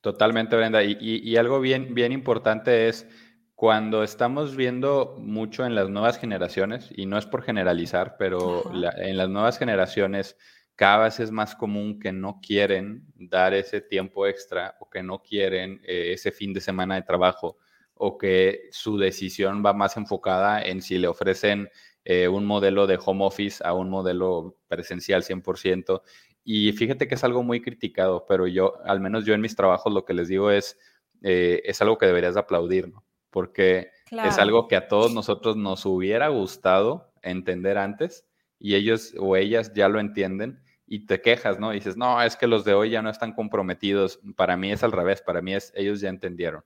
Totalmente, 0.00 0.56
Brenda. 0.56 0.82
Y, 0.82 1.36
algo 1.36 1.60
bien, 1.60 1.94
bien 1.94 2.12
importante 2.12 2.88
es 2.88 3.06
cuando 3.54 4.02
estamos 4.02 4.56
viendo 4.56 5.16
mucho 5.18 5.66
en 5.66 5.74
las 5.74 5.90
nuevas 5.90 6.18
generaciones, 6.18 6.88
y 6.96 7.04
no 7.04 7.18
es 7.18 7.26
por 7.26 7.42
generalizar, 7.42 8.16
pero 8.18 8.62
en 8.72 9.18
las 9.18 9.28
nuevas 9.28 9.58
generaciones 9.58 10.36
cada 10.74 11.04
vez 11.04 11.20
es 11.20 11.30
más 11.30 11.54
común 11.54 12.00
que 12.00 12.10
no 12.10 12.40
quieren 12.40 13.04
dar 13.14 13.52
ese 13.52 13.82
tiempo 13.82 14.26
extra 14.26 14.76
o 14.80 14.88
que 14.88 15.02
no 15.02 15.22
quieren 15.22 15.82
eh, 15.84 16.12
ese 16.14 16.32
fin 16.32 16.54
de 16.54 16.62
semana 16.62 16.94
de 16.94 17.02
trabajo 17.02 17.58
o 17.92 18.16
que 18.16 18.70
su 18.72 18.96
decisión 18.96 19.62
va 19.62 19.74
más 19.74 19.98
enfocada 19.98 20.62
en 20.62 20.80
si 20.80 20.96
le 20.96 21.06
ofrecen 21.06 21.68
eh, 22.04 22.28
un 22.28 22.46
modelo 22.46 22.86
de 22.86 22.98
home 23.04 23.24
office 23.24 23.62
a 23.64 23.74
un 23.74 23.90
modelo 23.90 24.56
presencial 24.68 25.22
100%. 25.22 26.02
Y 26.44 26.72
fíjate 26.72 27.06
que 27.06 27.14
es 27.14 27.24
algo 27.24 27.42
muy 27.42 27.60
criticado, 27.60 28.24
pero 28.26 28.46
yo, 28.46 28.80
al 28.84 29.00
menos 29.00 29.24
yo 29.24 29.34
en 29.34 29.40
mis 29.40 29.56
trabajos, 29.56 29.92
lo 29.92 30.04
que 30.04 30.14
les 30.14 30.28
digo 30.28 30.50
es, 30.50 30.78
eh, 31.22 31.62
es 31.64 31.82
algo 31.82 31.98
que 31.98 32.06
deberías 32.06 32.36
aplaudir, 32.36 32.88
¿no? 32.88 33.04
Porque 33.30 33.90
es 34.10 34.38
algo 34.38 34.66
que 34.66 34.76
a 34.76 34.88
todos 34.88 35.12
nosotros 35.14 35.56
nos 35.56 35.86
hubiera 35.86 36.28
gustado 36.28 37.12
entender 37.22 37.78
antes 37.78 38.26
y 38.58 38.74
ellos 38.74 39.14
o 39.18 39.36
ellas 39.36 39.72
ya 39.72 39.88
lo 39.88 40.00
entienden 40.00 40.60
y 40.86 41.06
te 41.06 41.20
quejas, 41.20 41.60
¿no? 41.60 41.72
Y 41.72 41.76
dices, 41.76 41.96
no, 41.96 42.20
es 42.20 42.36
que 42.36 42.48
los 42.48 42.64
de 42.64 42.74
hoy 42.74 42.90
ya 42.90 43.02
no 43.02 43.10
están 43.10 43.32
comprometidos. 43.32 44.18
Para 44.36 44.56
mí 44.56 44.72
es 44.72 44.82
al 44.82 44.90
revés, 44.90 45.22
para 45.22 45.40
mí 45.40 45.54
es, 45.54 45.72
ellos 45.76 46.00
ya 46.00 46.08
entendieron. 46.08 46.64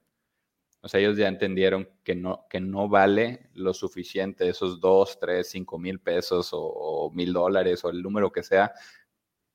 O 0.85 0.87
sea, 0.87 0.99
ellos 0.99 1.17
ya 1.17 1.27
entendieron 1.27 1.89
que 2.03 2.13
no, 2.13 2.45
que 2.47 2.59
no 2.59 2.87
vale 2.87 3.49
lo 3.55 3.73
suficiente, 3.73 4.47
esos 4.47 4.79
dos, 4.79 5.17
tres, 5.19 5.49
cinco 5.49 5.79
mil 5.79 5.99
pesos 5.99 6.49
o, 6.51 7.09
mil 7.11 7.33
dólares 7.33 7.83
o 7.83 7.89
el 7.89 8.03
número 8.03 8.31
que 8.31 8.43
sea, 8.43 8.71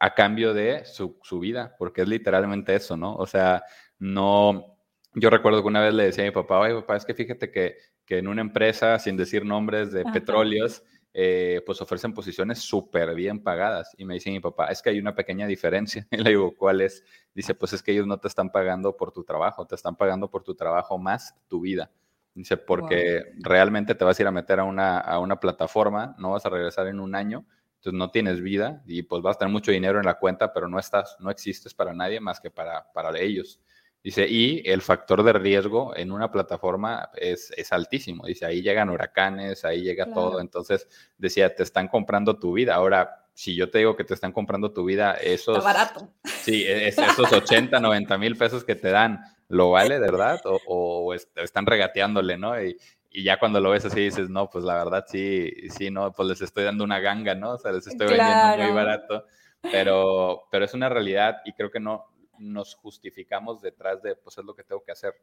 a 0.01 0.13
cambio 0.13 0.53
de 0.55 0.85
su, 0.85 1.15
vida, 1.39 1.77
porque 1.79 2.03
es 2.03 2.09
literalmente 2.09 2.75
eso, 2.75 2.97
¿no? 2.97 3.15
O 3.15 3.29
sea, 3.29 3.63
no, 4.01 4.77
yo 5.15 5.31
recuerdo 5.31 5.63
que 5.63 5.69
una 5.69 5.85
vez 5.85 5.95
le 5.95 6.07
decía 6.07 6.25
a 6.25 6.27
mi 6.27 6.33
papá, 6.33 6.59
oye, 6.59 6.75
papá, 6.75 6.97
es 6.97 7.05
que 7.05 7.15
fíjate 7.15 7.53
que, 7.53 7.77
que 8.05 8.19
en 8.19 8.27
una 8.27 8.41
empresa, 8.41 8.99
sin 8.99 9.17
decir 9.17 9.45
nombres 9.45 9.93
de 9.93 10.05
petróleos, 10.07 10.83
eh, 11.13 11.63
pues 11.67 11.81
ofrecen 11.81 12.15
posiciones 12.15 12.61
súper 12.61 13.15
bien 13.15 13.43
pagadas. 13.43 13.95
Y 13.99 14.05
me 14.05 14.15
dice 14.15 14.31
mi 14.31 14.41
papá, 14.41 14.67
es 14.67 14.81
que 14.83 14.91
hay 14.91 14.99
una 14.99 15.15
pequeña 15.15 15.47
diferencia. 15.47 16.07
Y 16.11 16.19
le 16.19 16.31
digo, 16.31 16.55
¿cuál 16.57 16.81
es? 16.81 17.05
Dice, 17.35 17.55
pues 17.55 17.73
es 17.73 17.83
que 17.83 17.93
ellos 17.93 18.07
no 18.07 18.19
te 18.19 18.29
están 18.29 18.51
pagando 18.51 18.97
por 18.97 19.13
tu 19.13 19.25
trabajo, 19.25 19.67
te 19.67 19.75
están 19.75 19.97
pagando 19.97 20.31
por 20.31 20.43
tu 20.43 20.55
trabajo 20.55 20.99
más 20.99 21.35
tu 21.49 21.61
vida. 21.61 21.91
Dice, 22.35 22.57
porque 22.57 23.25
realmente 23.39 23.95
te 23.95 24.05
vas 24.05 24.19
a 24.19 24.23
ir 24.23 24.29
a 24.29 24.31
meter 24.31 24.61
a 24.61 24.65
una, 24.65 24.99
a 24.99 25.19
una 25.19 25.41
plataforma, 25.41 26.15
no 26.19 26.31
vas 26.31 26.47
a 26.47 26.49
regresar 26.49 26.87
en 26.87 27.01
un 27.01 27.15
año, 27.17 27.45
entonces 27.81 27.99
no 27.99 28.11
tienes 28.11 28.41
vida 28.41 28.83
y 28.87 29.03
pues 29.03 29.21
vas 29.21 29.37
a 29.37 29.41
tener 29.41 29.53
mucho 29.53 29.73
dinero 29.73 29.99
en 29.99 30.07
la 30.07 30.19
cuenta, 30.19 30.53
pero 30.53 30.69
no 30.69 30.79
estás, 30.79 31.17
no 31.19 31.31
existes 31.31 31.75
para 31.75 31.93
nadie 31.93 32.21
más 32.21 32.41
que 32.41 32.51
para, 32.51 32.93
para 32.93 33.19
ellos. 33.19 33.61
Dice, 34.03 34.27
y 34.27 34.63
el 34.65 34.81
factor 34.81 35.23
de 35.23 35.35
riesgo 35.35 35.95
en 35.95 36.11
una 36.11 36.31
plataforma 36.31 37.11
es, 37.15 37.53
es 37.57 37.71
altísimo. 37.71 38.27
Dice, 38.27 38.47
ahí 38.47 38.63
llegan 38.63 38.89
huracanes, 38.89 39.65
ahí 39.67 39.83
llega 39.83 40.11
todo. 40.13 40.41
Entonces, 40.41 40.89
decía, 41.19 41.55
te 41.55 41.63
están 41.63 41.87
comprando 41.89 42.39
tu 42.39 42.55
vida. 42.55 42.75
Ahora, 42.75 43.27
si 43.35 43.55
yo 43.55 43.71
te 43.71 43.79
digo 43.79 43.97
que 43.97 44.05
te 44.05 44.15
están 44.15 44.33
comprando 44.33 44.73
tu 44.73 44.85
vida, 44.85 45.15
esos... 45.15 45.59
Está 45.59 45.73
barato. 45.73 46.09
Sí, 46.25 46.63
e, 46.63 46.89
esos 46.89 47.31
80, 47.31 47.79
90 47.79 48.17
mil 48.17 48.37
pesos 48.37 48.65
que 48.65 48.75
te 48.75 48.91
dan, 48.91 49.21
¿lo 49.49 49.71
vale 49.71 49.95
de 49.95 50.11
verdad? 50.11 50.41
O, 50.45 50.59
o 50.67 51.15
están 51.15 51.67
regateándole, 51.67 52.39
¿no? 52.39 52.61
Y, 52.63 52.79
y, 53.11 53.23
ya 53.23 53.39
cuando 53.39 53.61
lo 53.61 53.71
ves 53.71 53.85
así 53.85 54.01
dices, 54.01 54.31
no, 54.31 54.49
pues 54.49 54.65
la 54.65 54.83
verdad 54.83 55.05
sí, 55.09 55.53
sí, 55.71 55.91
no, 55.91 56.11
pues 56.13 56.29
les 56.29 56.41
estoy 56.41 56.65
dando 56.65 56.85
una 56.85 57.01
ganga, 57.01 57.35
¿no? 57.35 57.53
O 57.53 57.59
sea, 57.59 57.73
les 57.73 57.87
estoy 57.87 58.07
vendiendo 58.09 58.65
muy 58.65 58.73
barato. 58.73 59.27
Pero, 59.63 60.45
pero 60.51 60.65
es 60.65 60.73
una 60.73 60.89
realidad 60.89 61.43
y 61.45 61.53
creo 61.53 61.71
que 61.71 61.81
no, 61.81 62.07
nos 62.41 62.75
justificamos 62.75 63.61
detrás 63.61 64.03
de, 64.03 64.17
pues 64.17 64.39
es 64.39 64.45
lo 64.45 64.55
que 64.55 64.65
tengo 64.65 64.83
que 64.83 64.93
hacer, 64.93 65.15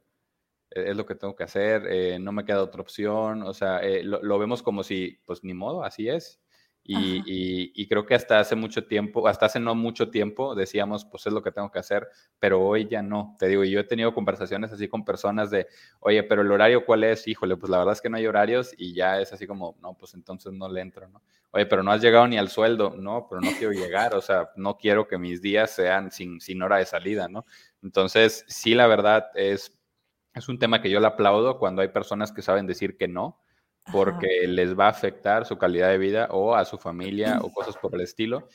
e-, 0.71 0.91
es 0.91 0.95
lo 0.95 1.06
que 1.06 1.15
tengo 1.15 1.36
que 1.36 1.43
hacer, 1.43 1.86
eh, 1.88 2.19
no 2.19 2.32
me 2.32 2.45
queda 2.45 2.63
otra 2.63 2.82
opción, 2.82 3.43
o 3.43 3.53
sea, 3.53 3.80
eh, 3.80 4.03
lo, 4.03 4.39
vemos 4.39 4.63
como 4.63 4.84
si, 4.84 5.19
pues 5.25 5.43
ni 5.43 5.53
modo, 5.53 5.84
así 5.84 6.08
es, 6.08 6.39
y, 6.88 7.88
creo 7.88 8.06
que 8.06 8.15
hasta 8.15 8.39
hace 8.39 8.56
mucho 8.56 8.86
tiempo, 8.86 9.28
hasta 9.28 9.45
hace 9.45 9.60
no 9.60 9.76
mucho 9.76 10.10
tiempo, 10.10 10.56
decíamos, 10.56 11.06
pues 11.06 11.28
es 11.28 11.34
lo 11.34 11.41
que 11.41 11.52
tengo 11.52 11.69
que 11.71 11.80
hacer, 11.80 12.08
pero 12.39 12.62
hoy 12.62 12.88
ya 12.88 13.02
no. 13.02 13.36
Te 13.38 13.47
digo, 13.47 13.63
yo 13.63 13.80
he 13.80 13.84
tenido 13.84 14.13
conversaciones 14.13 14.71
así 14.71 14.88
con 14.88 15.04
personas 15.04 15.52
de, 15.52 15.67
oye, 16.00 16.23
pero 16.23 16.41
el 16.41 16.52
horario 16.52 16.86
cuál 16.86 17.04
es? 17.04 17.28
Híjole, 17.28 17.58
pues 17.58 17.69
la 17.69 17.80
verdad 17.80 17.93
es 17.93 18.02
que 18.02 18.10
no 18.10 18.17
hay 18.17 18.26
horarios 18.26 18.73
y 18.78 18.93
ya 18.93 19.19
es 19.19 19.34
así 19.34 19.45
como, 19.45 19.78
no, 19.82 19.95
pues 19.95 20.13
entonces 20.13 20.54
no 20.54 20.69
le 20.69 20.82
entro, 20.82 21.08
¿no? 21.10 21.21
Oye, 21.52 21.65
pero 21.65 21.84
no 21.84 21.91
has 21.91 22.02
llegado 22.02 22.28
ni 22.28 22.38
al 22.38 22.50
sueldo, 22.50 22.95
no, 22.97 23.28
pero 23.30 23.41
no 23.41 23.52
quiero 23.58 23.73
llegar, 23.73 24.15
o 24.15 24.21
sea, 24.21 24.50
no 24.56 24.78
quiero 24.78 25.08
que 25.08 25.17
mis 25.17 25.41
días 25.41 25.71
sean 25.71 26.12
sin, 26.12 26.39
sin 26.39 26.62
hora 26.62 26.78
de 26.78 26.86
salida, 26.86 27.28
¿no? 27.28 27.45
Entonces, 27.82 28.45
sí, 28.47 28.76
la 28.76 28.88
verdad 28.88 29.28
es 29.36 29.78
es 30.38 30.50
un 30.50 30.60
tema 30.60 30.82
que 30.82 30.89
yo 30.89 31.00
le 31.00 31.08
aplaudo 31.08 31.58
cuando 31.58 31.82
hay 31.82 31.89
personas 31.89 32.32
que 32.32 32.41
saben 32.41 32.67
decir 32.67 32.95
que 32.97 33.08
no, 33.08 33.39
porque 33.91 34.47
les 34.47 34.78
va 34.78 34.86
a 34.86 34.89
afectar 34.89 35.45
su 35.45 35.58
calidad 35.58 35.89
de 35.89 35.97
vida 35.97 36.28
o 36.32 36.56
a 36.56 36.65
su 36.65 36.78
familia 36.78 37.39
o 37.41 37.52
cosas 37.52 37.78
por 37.78 37.95
el 37.95 38.02
estilo. 38.02 38.47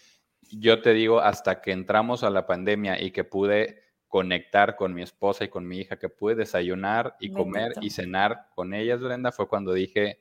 Yo 0.50 0.82
te 0.82 0.92
digo, 0.92 1.20
hasta 1.20 1.60
que 1.60 1.72
entramos 1.72 2.24
a 2.24 2.30
la 2.30 2.46
pandemia 2.46 3.00
y 3.00 3.10
que 3.10 3.24
pude 3.24 3.82
conectar 4.08 4.76
con 4.76 4.92
mi 4.92 5.02
esposa 5.02 5.44
y 5.44 5.48
con 5.48 5.66
mi 5.66 5.78
hija, 5.78 5.98
que 5.98 6.10
pude 6.10 6.34
desayunar 6.34 7.16
y 7.18 7.32
comer 7.32 7.72
y 7.80 7.88
cenar 7.88 8.48
con 8.54 8.74
ellas, 8.74 9.00
Brenda, 9.00 9.32
fue 9.32 9.48
cuando 9.48 9.72
dije, 9.72 10.20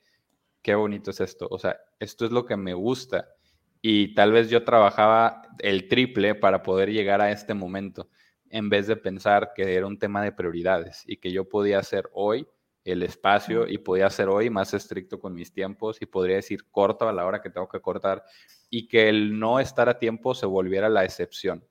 qué 0.61 0.75
bonito 0.75 1.11
es 1.11 1.19
esto. 1.19 1.47
O 1.51 1.59
sea, 1.59 1.77
esto 1.99 2.25
es 2.25 2.31
lo 2.31 2.45
que 2.45 2.55
me 2.55 2.73
gusta. 2.73 3.27
Y 3.81 4.13
tal 4.13 4.31
vez 4.31 4.49
yo 4.49 4.63
trabajaba 4.63 5.41
el 5.59 5.89
triple 5.89 6.35
para 6.35 6.63
poder 6.63 6.91
llegar 6.91 7.19
a 7.19 7.31
este 7.31 7.53
momento, 7.53 8.09
en 8.49 8.69
vez 8.69 8.87
de 8.87 8.95
pensar 8.95 9.51
que 9.55 9.75
era 9.75 9.87
un 9.87 9.99
tema 9.99 10.23
de 10.23 10.31
prioridades 10.31 11.03
y 11.05 11.17
que 11.17 11.31
yo 11.31 11.49
podía 11.49 11.79
hacer 11.79 12.09
hoy 12.13 12.47
el 12.83 13.03
espacio 13.03 13.67
y 13.67 13.77
podía 13.77 14.09
ser 14.09 14.29
hoy 14.29 14.49
más 14.49 14.73
estricto 14.73 15.19
con 15.19 15.33
mis 15.33 15.53
tiempos 15.53 16.01
y 16.01 16.05
podría 16.05 16.37
decir 16.37 16.69
corto 16.71 17.07
a 17.07 17.13
la 17.13 17.25
hora 17.25 17.41
que 17.41 17.49
tengo 17.49 17.69
que 17.69 17.79
cortar 17.79 18.23
y 18.69 18.87
que 18.87 19.09
el 19.09 19.37
no 19.39 19.59
estar 19.59 19.89
a 19.89 19.99
tiempo 19.99 20.33
se 20.33 20.45
volviera 20.45 20.89
la 20.89 21.03
excepción, 21.03 21.63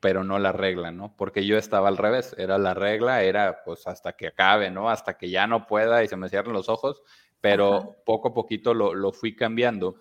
pero 0.00 0.24
no 0.24 0.38
la 0.38 0.52
regla, 0.52 0.90
¿no? 0.90 1.14
Porque 1.16 1.44
yo 1.44 1.58
estaba 1.58 1.88
al 1.88 1.98
revés, 1.98 2.34
era 2.38 2.56
la 2.58 2.72
regla, 2.74 3.22
era 3.22 3.62
pues 3.64 3.86
hasta 3.86 4.14
que 4.14 4.28
acabe, 4.28 4.70
¿no? 4.70 4.88
Hasta 4.88 5.18
que 5.18 5.28
ya 5.28 5.46
no 5.46 5.66
pueda 5.66 6.02
y 6.02 6.08
se 6.08 6.16
me 6.16 6.28
cierren 6.28 6.54
los 6.54 6.68
ojos, 6.68 7.02
pero 7.40 7.96
poco 8.06 8.28
a 8.28 8.34
poquito 8.34 8.72
lo, 8.72 8.94
lo, 8.94 9.12
fui 9.12 9.36
cambiando 9.36 9.96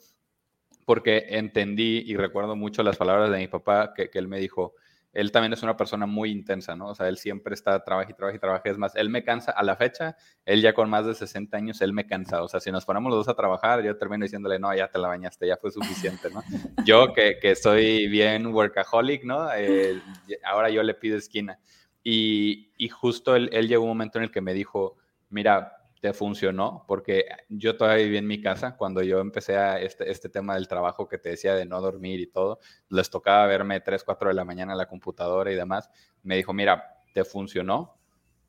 porque 0.85 1.25
entendí 1.29 2.03
y 2.05 2.15
recuerdo 2.15 2.55
mucho 2.55 2.83
las 2.83 2.97
palabras 2.97 3.29
de 3.31 3.37
mi 3.37 3.47
papá 3.47 3.93
que, 3.93 4.09
que 4.09 4.19
él 4.19 4.27
me 4.27 4.39
dijo, 4.39 4.75
él 5.13 5.31
también 5.31 5.53
es 5.53 5.61
una 5.61 5.77
persona 5.77 6.07
muy 6.07 6.31
intensa, 6.31 6.75
¿no? 6.75 6.89
O 6.89 6.95
sea, 6.95 7.07
él 7.07 7.17
siempre 7.17 7.53
está 7.53 7.83
trabaja 7.83 8.11
y 8.11 8.13
trabaja 8.15 8.35
y 8.35 8.39
trabaja. 8.39 8.69
Es 8.69 8.77
más, 8.77 8.95
él 8.95 9.09
me 9.09 9.23
cansa 9.23 9.51
a 9.51 9.63
la 9.63 9.75
fecha, 9.75 10.17
él 10.43 10.61
ya 10.61 10.73
con 10.73 10.89
más 10.89 11.05
de 11.05 11.13
60 11.13 11.55
años, 11.55 11.81
él 11.81 11.93
me 11.93 12.07
cansa. 12.07 12.41
O 12.41 12.47
sea, 12.47 12.59
si 12.59 12.71
nos 12.71 12.83
ponemos 12.85 13.11
los 13.11 13.25
dos 13.25 13.33
a 13.33 13.35
trabajar, 13.35 13.83
yo 13.83 13.95
termino 13.95 14.23
diciéndole, 14.23 14.57
no, 14.57 14.75
ya 14.75 14.87
te 14.87 14.97
la 14.97 15.07
bañaste, 15.07 15.47
ya 15.47 15.57
fue 15.57 15.71
suficiente, 15.71 16.29
¿no? 16.31 16.41
Yo 16.83 17.13
que, 17.13 17.37
que 17.39 17.55
soy 17.55 18.07
bien 18.07 18.47
workaholic, 18.47 19.23
¿no? 19.23 19.47
Eh, 19.55 20.01
ahora 20.43 20.69
yo 20.69 20.81
le 20.81 20.95
pido 20.95 21.17
esquina. 21.17 21.59
Y, 22.03 22.71
y 22.77 22.89
justo 22.89 23.35
él, 23.35 23.49
él 23.53 23.67
llegó 23.67 23.83
un 23.83 23.89
momento 23.89 24.17
en 24.17 24.25
el 24.25 24.31
que 24.31 24.41
me 24.41 24.53
dijo, 24.53 24.97
mira, 25.29 25.82
te 26.03 26.11
funcionó, 26.11 26.83
porque 26.85 27.27
yo 27.47 27.77
todavía 27.77 28.03
viví 28.03 28.17
en 28.17 28.27
mi 28.27 28.41
casa 28.41 28.75
cuando 28.75 29.01
yo 29.03 29.21
empecé 29.21 29.55
a 29.55 29.79
este, 29.79 30.11
este 30.11 30.27
tema 30.27 30.55
del 30.55 30.67
trabajo 30.67 31.07
que 31.07 31.17
te 31.17 31.29
decía 31.29 31.55
de 31.55 31.65
no 31.65 31.79
dormir 31.79 32.19
y 32.19 32.27
todo, 32.27 32.59
les 32.89 33.09
tocaba 33.09 33.47
verme 33.47 33.79
3, 33.79 34.03
4 34.03 34.27
de 34.27 34.33
la 34.33 34.43
mañana 34.43 34.73
en 34.73 34.79
la 34.79 34.85
computadora 34.85 35.49
y 35.49 35.55
demás, 35.55 35.89
me 36.21 36.35
dijo, 36.35 36.51
mira, 36.51 36.97
te 37.13 37.23
funcionó, 37.23 38.01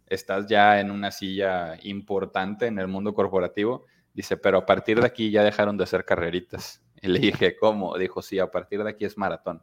estás 0.05 0.49
ya 0.49 0.81
en 0.81 0.91
una 0.91 1.13
silla 1.13 1.79
importante 1.85 2.67
en 2.67 2.81
el 2.81 2.89
mundo 2.89 3.15
corporativo, 3.15 3.85
dice, 4.13 4.37
pero 4.37 4.59
a 4.59 4.67
partir 4.67 4.99
de 4.99 5.07
aquí 5.07 5.31
ya 5.31 5.45
dejaron 5.45 5.77
de 5.77 5.87
ser 5.87 6.05
carreritas. 6.05 6.83
Y 7.03 7.07
le 7.07 7.21
dije, 7.21 7.55
¿cómo? 7.57 7.97
Dijo, 7.99 8.21
sí, 8.21 8.41
a 8.41 8.51
partir 8.51 8.83
de 8.83 8.91
aquí 8.91 9.05
es 9.05 9.17
maratón, 9.17 9.63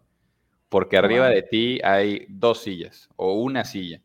porque 0.70 0.96
arriba 0.96 1.28
de 1.28 1.42
ti 1.42 1.82
hay 1.84 2.26
dos 2.30 2.62
sillas 2.62 3.10
o 3.18 3.34
una 3.34 3.66
silla 3.66 4.02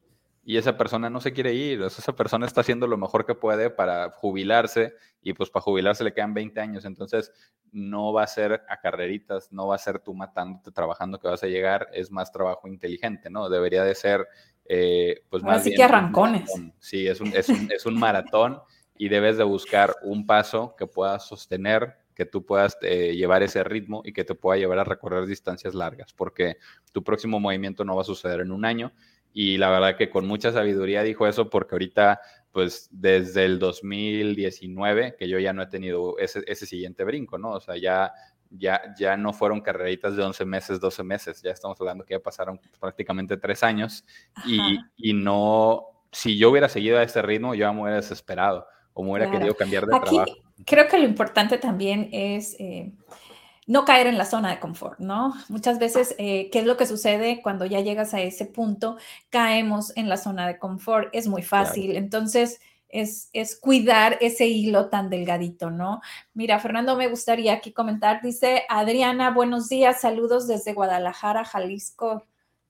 y 0.48 0.58
esa 0.58 0.76
persona 0.76 1.10
no 1.10 1.20
se 1.20 1.32
quiere 1.32 1.54
ir, 1.54 1.82
esa 1.82 2.14
persona 2.14 2.46
está 2.46 2.60
haciendo 2.60 2.86
lo 2.86 2.96
mejor 2.96 3.26
que 3.26 3.34
puede 3.34 3.68
para 3.68 4.10
jubilarse 4.10 4.94
y 5.20 5.32
pues 5.32 5.50
para 5.50 5.64
jubilarse 5.64 6.04
le 6.04 6.14
quedan 6.14 6.34
20 6.34 6.60
años, 6.60 6.84
entonces 6.84 7.32
no 7.72 8.12
va 8.12 8.22
a 8.22 8.28
ser 8.28 8.62
a 8.68 8.78
carreritas, 8.78 9.52
no 9.52 9.66
va 9.66 9.74
a 9.74 9.78
ser 9.78 9.98
tú 9.98 10.14
matándote 10.14 10.70
trabajando 10.70 11.18
que 11.18 11.26
vas 11.26 11.42
a 11.42 11.48
llegar, 11.48 11.88
es 11.92 12.12
más 12.12 12.30
trabajo 12.30 12.68
inteligente, 12.68 13.28
¿no? 13.28 13.48
Debería 13.48 13.82
de 13.82 13.96
ser 13.96 14.28
eh, 14.66 15.24
pues 15.30 15.42
más... 15.42 15.62
Así 15.62 15.74
que 15.74 15.82
arrancones. 15.82 16.48
Sí, 16.78 17.08
es 17.08 17.20
un, 17.20 17.34
es, 17.34 17.48
un, 17.48 17.68
es 17.72 17.84
un 17.84 17.98
maratón 17.98 18.60
y 18.96 19.08
debes 19.08 19.38
de 19.38 19.44
buscar 19.44 19.96
un 20.02 20.26
paso 20.26 20.76
que 20.78 20.86
puedas 20.86 21.26
sostener 21.26 21.96
que 22.14 22.24
tú 22.24 22.46
puedas 22.46 22.78
eh, 22.82 23.14
llevar 23.16 23.42
ese 23.42 23.64
ritmo 23.64 24.00
y 24.04 24.12
que 24.12 24.24
te 24.24 24.34
pueda 24.34 24.58
llevar 24.58 24.78
a 24.78 24.84
recorrer 24.84 25.26
distancias 25.26 25.74
largas, 25.74 26.14
porque 26.14 26.56
tu 26.92 27.02
próximo 27.04 27.40
movimiento 27.40 27.84
no 27.84 27.96
va 27.96 28.02
a 28.02 28.06
suceder 28.06 28.40
en 28.40 28.52
un 28.52 28.64
año 28.64 28.92
y 29.38 29.58
la 29.58 29.68
verdad 29.68 29.98
que 29.98 30.08
con 30.08 30.26
mucha 30.26 30.50
sabiduría 30.50 31.02
dijo 31.02 31.26
eso 31.26 31.50
porque 31.50 31.74
ahorita, 31.74 32.22
pues 32.52 32.88
desde 32.90 33.44
el 33.44 33.58
2019, 33.58 35.14
que 35.18 35.28
yo 35.28 35.38
ya 35.38 35.52
no 35.52 35.60
he 35.62 35.66
tenido 35.66 36.16
ese, 36.18 36.42
ese 36.46 36.64
siguiente 36.64 37.04
brinco, 37.04 37.36
¿no? 37.36 37.50
O 37.50 37.60
sea, 37.60 37.76
ya, 37.76 38.14
ya, 38.48 38.94
ya 38.98 39.18
no 39.18 39.34
fueron 39.34 39.60
carreritas 39.60 40.16
de 40.16 40.22
11 40.22 40.46
meses, 40.46 40.80
12 40.80 41.04
meses, 41.04 41.42
ya 41.42 41.50
estamos 41.50 41.78
hablando 41.78 42.06
que 42.06 42.14
ya 42.14 42.20
pasaron 42.20 42.58
prácticamente 42.80 43.36
tres 43.36 43.62
años 43.62 44.06
y, 44.46 44.58
y, 44.96 45.12
no, 45.12 45.84
si 46.10 46.38
yo 46.38 46.48
hubiera 46.50 46.70
seguido 46.70 46.98
a 46.98 47.02
ese 47.02 47.20
ritmo, 47.20 47.54
yo 47.54 47.70
me 47.74 47.82
hubiera 47.82 47.96
desesperado 47.96 48.66
o 48.94 49.02
me 49.02 49.10
hubiera 49.10 49.30
querido 49.30 49.54
cambiar 49.54 49.84
de 49.84 49.96
Aquí, 49.96 50.16
trabajo. 50.16 50.32
Creo 50.64 50.88
que 50.88 50.96
lo 50.96 51.04
importante 51.04 51.58
también 51.58 52.08
es... 52.10 52.58
Eh, 52.58 52.90
no 53.66 53.84
caer 53.84 54.06
en 54.06 54.16
la 54.16 54.24
zona 54.24 54.50
de 54.50 54.60
confort, 54.60 55.00
¿no? 55.00 55.34
Muchas 55.48 55.78
veces, 55.78 56.14
eh, 56.18 56.48
¿qué 56.50 56.60
es 56.60 56.66
lo 56.66 56.76
que 56.76 56.86
sucede 56.86 57.42
cuando 57.42 57.66
ya 57.66 57.80
llegas 57.80 58.14
a 58.14 58.20
ese 58.20 58.46
punto? 58.46 58.96
Caemos 59.28 59.92
en 59.96 60.08
la 60.08 60.16
zona 60.16 60.46
de 60.46 60.58
confort, 60.58 61.08
es 61.12 61.26
muy 61.26 61.42
fácil. 61.42 61.96
Entonces, 61.96 62.60
es, 62.88 63.28
es, 63.32 63.58
cuidar 63.58 64.16
ese 64.20 64.46
hilo 64.46 64.88
tan 64.88 65.10
delgadito, 65.10 65.70
¿no? 65.70 66.00
Mira, 66.34 66.60
Fernando, 66.60 66.96
me 66.96 67.08
gustaría 67.08 67.54
aquí 67.54 67.72
comentar, 67.72 68.22
dice 68.22 68.62
Adriana, 68.68 69.30
buenos 69.30 69.68
días, 69.68 70.00
saludos 70.00 70.46
desde 70.46 70.72
Guadalajara, 70.72 71.44
Jalisco. 71.44 72.24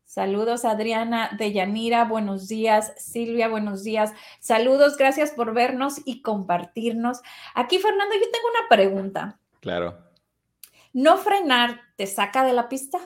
Saludos, 0.07 0.65
Adriana 0.65 1.31
de 1.37 1.53
Yanira, 1.53 2.05
buenos 2.05 2.49
días. 2.49 2.95
Silvia, 2.97 3.49
buenos 3.49 3.83
días. 3.83 4.13
Saludos, 4.41 4.97
gracias 4.97 5.33
por 5.33 5.53
vernos 5.53 6.01
y 6.05 6.23
compartirnos. 6.23 7.21
Aquí, 7.55 7.79
Fernando, 7.79 8.15
yo 8.15 8.31
tengo 8.31 8.49
una 8.57 8.69
pregunta. 8.69 9.39
Claro. 9.61 10.06
¿No 10.97 11.19
frenar 11.19 11.83
te 11.97 12.07
saca 12.07 12.43
de 12.43 12.55
la 12.55 12.71
pista? 12.71 12.99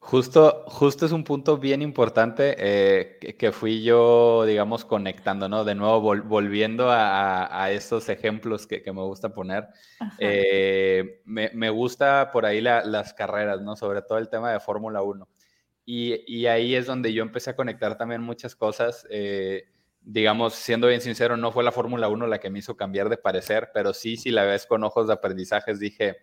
Justo, 0.00 0.64
justo 0.66 1.06
es 1.06 1.12
un 1.12 1.22
punto 1.22 1.56
bien 1.56 1.82
importante 1.82 2.56
eh, 2.58 3.36
que, 3.38 3.52
fui 3.52 3.84
yo, 3.84 4.44
digamos, 4.44 4.84
conectando, 4.84 5.48
¿no? 5.48 5.64
De 5.64 5.76
nuevo, 5.76 6.00
volviendo 6.00 6.90
a, 6.90 7.62
a, 7.62 7.70
estos 7.70 8.08
ejemplos 8.08 8.66
que, 8.66 8.82
me 8.86 9.02
gusta 9.02 9.32
poner. 9.32 9.68
Eh, 10.18 11.22
me, 11.26 11.70
gusta 11.70 12.32
por 12.32 12.44
ahí 12.44 12.60
las 12.60 13.14
carreras, 13.14 13.60
¿no? 13.60 13.76
Sobre 13.76 14.02
todo 14.02 14.18
el 14.18 14.28
tema 14.28 14.50
de 14.50 14.58
Fórmula 14.58 15.00
1. 15.00 15.28
Y, 15.84 16.24
y, 16.26 16.46
ahí 16.46 16.74
es 16.74 16.86
donde 16.86 17.12
yo 17.12 17.22
empecé 17.22 17.50
a 17.50 17.56
conectar 17.56 17.96
también 17.96 18.20
muchas 18.20 18.56
cosas. 18.56 19.06
Eh, 19.10 19.68
digamos, 20.00 20.54
siendo 20.54 20.88
bien 20.88 21.02
sincero, 21.02 21.36
no 21.36 21.52
fue 21.52 21.62
la 21.62 21.70
Fórmula 21.70 22.08
1 22.08 22.26
la 22.26 22.40
que 22.40 22.50
me 22.50 22.58
hizo 22.58 22.76
cambiar 22.76 23.08
de 23.10 23.16
parecer, 23.16 23.70
pero 23.72 23.94
sí, 23.94 24.16
si 24.16 24.32
la 24.32 24.42
ves 24.42 24.66
con 24.66 24.82
ojos 24.82 25.06
de 25.06 25.12
aprendizajes, 25.12 25.78
dije, 25.78 26.16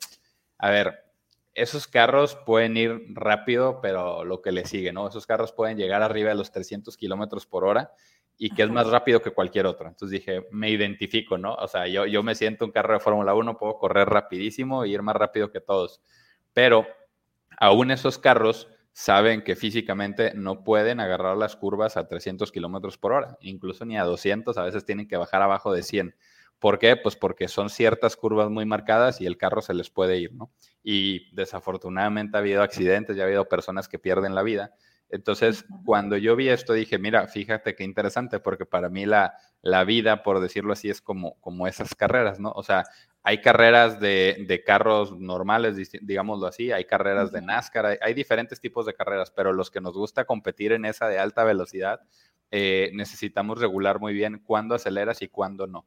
a 0.57 0.69
ver, 0.69 1.05
esos 1.53 1.87
carros 1.87 2.35
pueden 2.45 2.75
ir 2.75 3.01
rápido, 3.09 3.79
pero 3.81 4.25
lo 4.25 4.41
que 4.41 4.51
le 4.51 4.65
sigue, 4.65 4.91
¿no? 4.91 5.07
Esos 5.07 5.25
carros 5.25 5.53
pueden 5.53 5.77
llegar 5.77 6.01
arriba 6.01 6.29
de 6.29 6.35
los 6.35 6.51
300 6.51 6.97
kilómetros 6.97 7.45
por 7.45 7.63
hora 7.63 7.91
y 8.37 8.49
que 8.49 8.63
es 8.63 8.69
más 8.69 8.87
rápido 8.87 9.21
que 9.21 9.31
cualquier 9.31 9.65
otro. 9.65 9.87
Entonces 9.87 10.19
dije, 10.19 10.45
me 10.51 10.69
identifico, 10.69 11.37
¿no? 11.37 11.55
O 11.55 11.67
sea, 11.67 11.87
yo, 11.87 12.05
yo 12.05 12.23
me 12.23 12.35
siento 12.35 12.65
un 12.65 12.71
carro 12.71 12.93
de 12.93 12.99
Fórmula 12.99 13.33
1, 13.33 13.57
puedo 13.57 13.77
correr 13.77 14.09
rapidísimo 14.09 14.85
y 14.85 14.93
ir 14.93 15.01
más 15.01 15.15
rápido 15.15 15.51
que 15.51 15.61
todos. 15.61 16.01
Pero 16.53 16.85
aún 17.57 17.91
esos 17.91 18.17
carros 18.17 18.67
saben 18.91 19.43
que 19.43 19.55
físicamente 19.55 20.33
no 20.35 20.63
pueden 20.63 20.99
agarrar 20.99 21.37
las 21.37 21.55
curvas 21.55 21.97
a 21.97 22.07
300 22.07 22.51
kilómetros 22.51 22.97
por 22.97 23.13
hora, 23.13 23.37
incluso 23.41 23.85
ni 23.85 23.97
a 23.97 24.03
200, 24.03 24.57
a 24.57 24.63
veces 24.63 24.85
tienen 24.85 25.07
que 25.07 25.17
bajar 25.17 25.41
abajo 25.41 25.73
de 25.73 25.83
100. 25.83 26.15
¿Por 26.59 26.79
qué? 26.79 26.95
Pues 26.95 27.15
porque 27.15 27.47
son 27.47 27.69
ciertas 27.69 28.15
curvas 28.15 28.49
muy 28.49 28.65
marcadas 28.65 29.21
y 29.21 29.25
el 29.25 29.37
carro 29.37 29.61
se 29.61 29.73
les 29.73 29.89
puede 29.89 30.17
ir, 30.17 30.33
¿no? 30.33 30.51
Y 30.83 31.33
desafortunadamente 31.35 32.37
ha 32.37 32.39
habido 32.39 32.63
accidentes 32.63 33.17
y 33.17 33.21
ha 33.21 33.25
habido 33.25 33.47
personas 33.47 33.87
que 33.87 33.99
pierden 33.99 34.35
la 34.35 34.43
vida. 34.43 34.73
Entonces, 35.09 35.65
cuando 35.85 36.17
yo 36.17 36.35
vi 36.35 36.49
esto, 36.49 36.73
dije, 36.73 36.97
mira, 36.97 37.27
fíjate 37.27 37.75
qué 37.75 37.83
interesante, 37.83 38.39
porque 38.39 38.65
para 38.65 38.89
mí 38.89 39.05
la, 39.05 39.35
la 39.61 39.83
vida, 39.83 40.23
por 40.23 40.39
decirlo 40.39 40.73
así, 40.73 40.89
es 40.89 41.01
como, 41.01 41.39
como 41.41 41.67
esas 41.67 41.93
carreras, 41.93 42.39
¿no? 42.39 42.51
O 42.51 42.63
sea, 42.63 42.85
hay 43.21 43.41
carreras 43.41 43.99
de, 43.99 44.45
de 44.47 44.63
carros 44.63 45.17
normales, 45.19 45.77
digámoslo 46.01 46.47
así, 46.47 46.71
hay 46.71 46.85
carreras 46.85 47.31
de 47.31 47.41
NASCAR, 47.41 47.85
hay, 47.85 47.97
hay, 48.01 48.13
diferentes 48.13 48.59
tipos 48.59 48.85
de 48.85 48.93
carreras, 48.93 49.31
pero 49.31 49.53
los 49.53 49.69
que 49.69 49.81
nos 49.81 49.93
gusta 49.93 50.25
competir 50.25 50.71
en 50.71 50.85
esa 50.85 51.07
de 51.07 51.19
alta 51.19 51.43
velocidad, 51.43 52.01
eh, 52.51 52.91
necesitamos 52.93 53.59
regular 53.59 53.99
muy 53.99 54.13
bien 54.13 54.41
cuándo 54.45 54.75
aceleras 54.75 55.21
y 55.21 55.27
cuándo 55.27 55.67
no. 55.67 55.85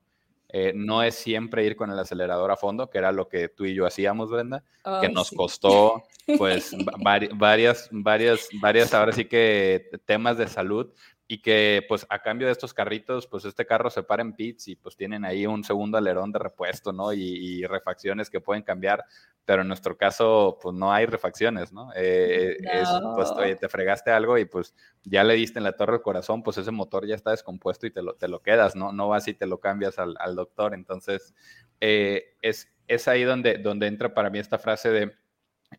Eh, 0.51 0.73
no 0.75 1.03
es 1.03 1.15
siempre 1.15 1.65
ir 1.65 1.77
con 1.77 1.91
el 1.91 1.99
acelerador 1.99 2.51
a 2.51 2.57
fondo, 2.57 2.89
que 2.89 2.99
era 2.99 3.13
lo 3.13 3.29
que 3.29 3.49
tú 3.51 3.67
y 3.67 3.75
yo 3.75 3.85
hacíamos, 3.85 4.31
Brenda, 4.31 4.65
que 5.01 5.11
nos 5.11 5.31
costó 5.31 6.05
pues 6.39 6.75
varias, 7.01 7.89
varias, 7.91 8.49
varias, 8.61 8.95
ahora 8.95 9.13
sí 9.13 9.27
que 9.27 9.91
temas 10.07 10.39
de 10.39 10.49
salud, 10.49 10.91
y 11.31 11.43
que 11.43 11.85
pues 11.87 12.07
a 12.09 12.23
cambio 12.23 12.47
de 12.47 12.55
estos 12.55 12.73
carritos, 12.73 13.27
pues 13.27 13.45
este 13.45 13.67
carro 13.67 13.91
se 13.91 14.03
para 14.03 14.23
en 14.23 14.33
pits 14.33 14.69
y 14.69 14.77
pues 14.77 14.97
tienen 14.97 15.27
ahí 15.27 15.47
un 15.47 15.63
segundo 15.63 15.99
alerón 15.99 16.33
de 16.33 16.39
repuesto, 16.39 16.91
¿no? 16.91 17.13
Y, 17.13 17.67
refacciones 17.67 18.31
que 18.31 18.41
pueden 18.41 18.63
cambiar, 18.63 19.05
pero 19.45 19.61
en 19.61 19.69
nuestro 19.69 19.99
caso 19.99 20.59
pues 20.63 20.75
no 20.75 20.91
hay 20.91 21.05
refacciones, 21.05 21.71
¿no? 21.71 21.91
Eh, 21.95 22.57
es, 22.73 22.89
pues 23.15 23.31
oye, 23.33 23.57
te 23.57 23.69
fregaste 23.69 24.11
algo 24.11 24.39
y 24.39 24.47
pues 24.47 24.75
ya 25.05 25.23
le 25.23 25.35
diste 25.35 25.59
en 25.59 25.65
la 25.65 25.73
torre 25.73 25.93
del 25.93 26.03
corazón, 26.03 26.43
pues 26.43 26.57
ese 26.57 26.71
motor 26.71 27.07
ya 27.07 27.15
está 27.15 27.33
descompuesto 27.33 27.87
y 27.87 27.91
te 27.91 28.01
lo, 28.01 28.15
te 28.15 28.27
lo 28.27 28.41
quedas, 28.41 28.75
¿no? 28.75 28.93
No 28.93 29.09
vas 29.09 29.29
y 29.29 29.35
te 29.35 29.47
lo 29.47 29.61
cambias 29.61 29.99
al, 29.99 30.17
al 30.19 30.35
doctor. 30.35 30.73
Entonces, 30.73 31.35
eh, 31.83 32.37
es, 32.41 32.73
es 32.87 33.07
ahí 33.07 33.25
donde, 33.25 33.59
donde 33.59 33.87
entra 33.87 34.15
para 34.15 34.31
mí 34.31 34.39
esta 34.39 34.59
frase 34.59 34.91
de 34.91 35.13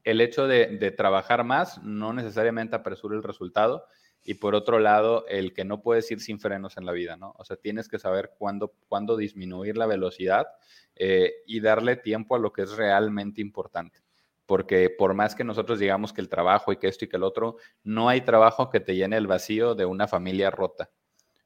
el 0.04 0.22
hecho 0.22 0.48
de, 0.48 0.78
de 0.78 0.92
trabajar 0.92 1.44
más 1.44 1.82
no 1.82 2.14
necesariamente 2.14 2.76
apresura 2.76 3.16
el 3.16 3.24
resultado, 3.24 3.88
y 4.24 4.36
por 4.36 4.56
otro 4.56 4.80
lado, 4.80 5.26
el 5.28 5.54
que 5.54 5.66
no 5.66 5.82
puedes 5.82 6.10
ir 6.12 6.20
sin 6.20 6.40
frenos 6.40 6.78
en 6.78 6.86
la 6.86 6.92
vida, 6.92 7.16
¿no? 7.16 7.34
O 7.38 7.46
sea, 7.46 7.58
tienes 7.58 7.88
que 7.88 8.00
saber 8.00 8.32
cuándo, 8.38 8.74
cuándo 8.88 9.18
disminuir 9.18 9.78
la 9.78 9.88
velocidad 9.88 10.48
eh, 10.96 11.34
y 11.46 11.62
darle 11.62 11.96
tiempo 11.96 12.36
a 12.36 12.40
lo 12.40 12.52
que 12.52 12.64
es 12.64 12.72
realmente 12.72 13.42
importante. 13.42 14.00
Porque 14.46 14.90
por 14.90 15.14
más 15.14 15.36
que 15.36 15.44
nosotros 15.44 15.80
digamos 15.80 16.12
que 16.12 16.22
el 16.22 16.30
trabajo 16.30 16.72
y 16.72 16.78
que 16.78 16.88
esto 16.88 17.06
y 17.06 17.08
que 17.08 17.18
el 17.18 17.24
otro, 17.24 17.58
no 17.84 18.10
hay 18.10 18.22
trabajo 18.22 18.70
que 18.70 18.80
te 18.80 18.96
llene 18.96 19.18
el 19.18 19.28
vacío 19.28 19.76
de 19.76 19.86
una 19.86 20.08
familia 20.08 20.52
rota. 20.52 20.90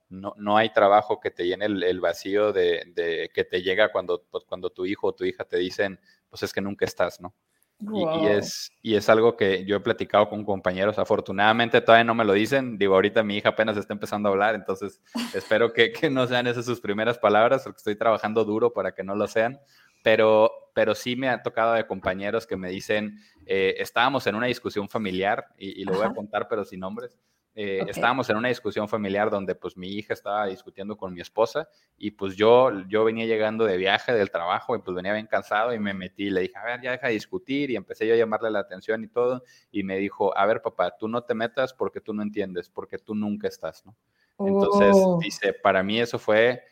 No, 0.10 0.34
no 0.38 0.58
hay 0.58 0.72
trabajo 0.72 1.20
que 1.20 1.32
te 1.32 1.46
llene 1.46 1.66
el, 1.66 2.00
vacío 2.00 2.54
de, 2.54 2.84
de, 2.94 3.30
que 3.34 3.44
te 3.46 3.62
llega 3.62 3.92
cuando, 3.92 4.26
cuando 4.48 4.70
tu 4.70 4.86
hijo 4.86 5.08
o 5.08 5.16
tu 5.16 5.26
hija 5.26 5.44
te 5.44 5.58
dicen, 5.58 6.00
pues 6.30 6.44
es 6.44 6.54
que 6.54 6.62
nunca 6.62 6.86
estás, 6.86 7.20
¿no? 7.20 7.34
Y, 7.80 8.28
es, 8.28 8.72
y 8.82 8.96
es 8.96 9.10
algo 9.10 9.36
que 9.36 9.66
yo 9.66 9.76
he 9.76 9.80
platicado 9.80 10.30
con 10.30 10.46
compañeros. 10.46 10.98
Afortunadamente 11.00 11.82
todavía 11.82 12.06
no 12.06 12.16
me 12.16 12.24
lo 12.24 12.34
dicen. 12.34 12.78
Digo, 12.78 12.96
ahorita 12.96 13.24
mi 13.24 13.38
hija 13.38 13.50
apenas 13.50 13.76
está 13.78 13.94
empezando 13.94 14.30
a 14.30 14.32
hablar, 14.32 14.56
entonces 14.56 15.02
espero 15.34 15.74
que, 15.74 15.92
que, 15.92 16.10
no 16.10 16.26
sean 16.28 16.48
esas 16.48 16.66
sus 16.66 16.80
primeras 16.80 17.18
palabras, 17.18 17.64
porque 17.64 17.78
estoy 17.78 17.96
trabajando 17.96 18.46
duro 18.46 18.72
para 18.72 18.94
que 18.94 19.04
no 19.04 19.16
lo 19.16 19.28
sean. 19.28 19.60
Pero, 20.02 20.52
pero 20.74 20.96
sí 20.96 21.16
me 21.16 21.30
ha 21.30 21.42
tocado 21.42 21.74
de 21.74 21.86
compañeros 21.86 22.46
que 22.46 22.58
me 22.58 22.70
dicen, 22.70 23.20
eh, 23.46 23.76
estábamos 23.78 24.28
en 24.28 24.36
una 24.36 24.48
discusión 24.48 24.90
familiar, 24.90 25.46
y, 25.58 25.82
y 25.82 25.86
lo 25.86 25.94
voy 25.94 26.06
a 26.06 26.14
contar, 26.14 26.48
pero 26.48 26.64
sin 26.64 26.82
nombres. 26.82 27.18
Eh, 27.56 27.86
estábamos 27.88 28.28
en 28.32 28.38
una 28.38 28.48
discusión 28.48 28.90
familiar 28.90 29.30
donde 29.30 29.54
pues 29.54 29.78
mi 29.78 29.88
hija 29.90 30.14
estaba 30.14 30.48
discutiendo 30.48 30.98
con 30.98 31.14
mi 31.14 31.22
esposa 31.22 31.70
y 31.98 32.10
pues 32.12 32.36
yo, 32.36 32.72
yo 32.88 33.04
venía 33.04 33.28
llegando 33.28 33.66
de 33.66 33.78
viaje 33.78 34.12
del 34.12 34.32
trabajo 34.32 34.76
y 34.76 34.80
pues 34.80 34.96
venía 34.96 35.14
bien 35.14 35.28
cansado 35.28 35.72
y 35.72 35.78
me 35.78 35.94
metí, 35.94 36.32
le 36.32 36.42
dije, 36.42 36.58
a 36.58 36.64
ver, 36.64 36.82
ya 36.82 36.92
deja 36.92 37.08
de 37.08 37.14
discutir 37.14 37.70
y 37.70 37.76
empecé 37.76 38.08
yo 38.08 38.16
a 38.16 38.18
llamarle 38.18 38.50
la 38.50 38.60
atención 38.60 39.04
y 39.04 39.08
todo 39.08 39.44
y 39.72 39.84
me 39.84 39.98
dijo, 39.98 40.36
a 40.36 40.48
ver 40.48 40.64
papá, 40.64 40.96
tú 40.98 41.08
no 41.08 41.26
te 41.26 41.36
metas 41.36 41.76
porque 41.76 42.02
tú 42.02 42.12
no 42.14 42.24
entiendes, 42.24 42.70
porque 42.72 42.98
tú 42.98 43.14
nunca 43.14 43.48
estás, 43.48 43.86
¿no? 43.86 43.96
Entonces, 44.40 44.96
oh. 44.96 45.20
dice, 45.22 45.54
para 45.54 45.84
mí 45.84 46.00
eso 46.00 46.18
fue, 46.18 46.64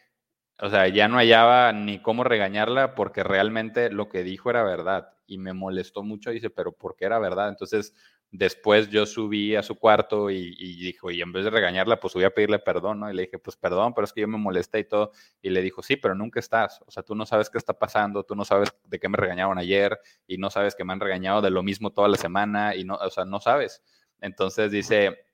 o 0.58 0.70
sea, 0.70 0.88
ya 0.88 1.08
no 1.08 1.17
hallaba 1.17 1.72
ni 1.74 2.02
cómo 2.02 2.24
regañarla 2.24 2.96
porque 2.96 3.24
realmente 3.24 3.91
lo 3.91 4.10
que 4.10 4.24
dijo 4.24 4.50
era 4.50 4.63
verdad 4.63 5.13
y 5.28 5.38
me 5.38 5.54
molestó 5.54 6.02
mucho, 6.02 6.32
dice, 6.32 6.50
pero 6.50 6.72
¿por 6.72 6.96
qué 6.96 7.06
era 7.06 7.20
verdad? 7.20 7.50
Entonces, 7.50 7.94
Después 8.34 8.89
yo 8.89 9.06
subí 9.06 9.56
a 9.58 9.62
su 9.63 9.76
cuarto 9.76 10.30
y, 10.30 10.56
dijo, 10.78 11.12
y 11.12 11.22
en 11.22 11.34
vez 11.34 11.44
de 11.44 11.50
regañarla, 11.50 12.00
pues 12.00 12.13
subí 12.13 12.24
a 12.24 12.34
pedirle 12.34 12.60
perdón, 12.60 13.02
¿no? 13.02 13.12
Y 13.12 13.13
le 13.13 13.24
dije, 13.24 13.39
pues 13.39 13.58
perdón, 13.58 13.94
pero 13.94 14.06
es 14.06 14.13
que 14.13 14.22
yo 14.22 14.28
me 14.30 14.38
molesté 14.38 14.80
y 14.80 14.84
todo. 14.86 15.12
Y 15.41 15.50
le 15.50 15.62
dijo, 15.62 15.84
sí, 15.84 15.98
pero 15.98 16.15
nunca 16.15 16.39
estás. 16.39 16.82
O 16.88 16.91
sea, 16.91 17.04
tú 17.04 17.13
no 17.13 17.26
sabes 17.26 17.50
qué 17.50 17.58
está 17.58 17.78
pasando, 17.78 18.24
tú 18.24 18.34
no 18.36 18.46
sabes 18.46 18.74
de 18.86 19.00
qué 19.00 19.10
me 19.10 19.17
regañaron 19.17 19.58
ayer 19.58 20.00
y 20.28 20.38
no 20.38 20.50
sabes 20.50 20.76
que 20.76 20.86
me 20.86 20.94
han 20.94 21.02
regañado 21.02 21.41
de 21.41 21.50
lo 21.50 21.62
mismo 21.62 21.91
toda 21.91 22.08
la 22.08 22.15
semana 22.15 22.74
y 22.74 22.86
no, 22.86 22.96
o 22.96 23.10
sea, 23.10 23.26
no 23.26 23.41
sabes. 23.41 23.84
Entonces 24.22 24.72
dice, 24.72 25.26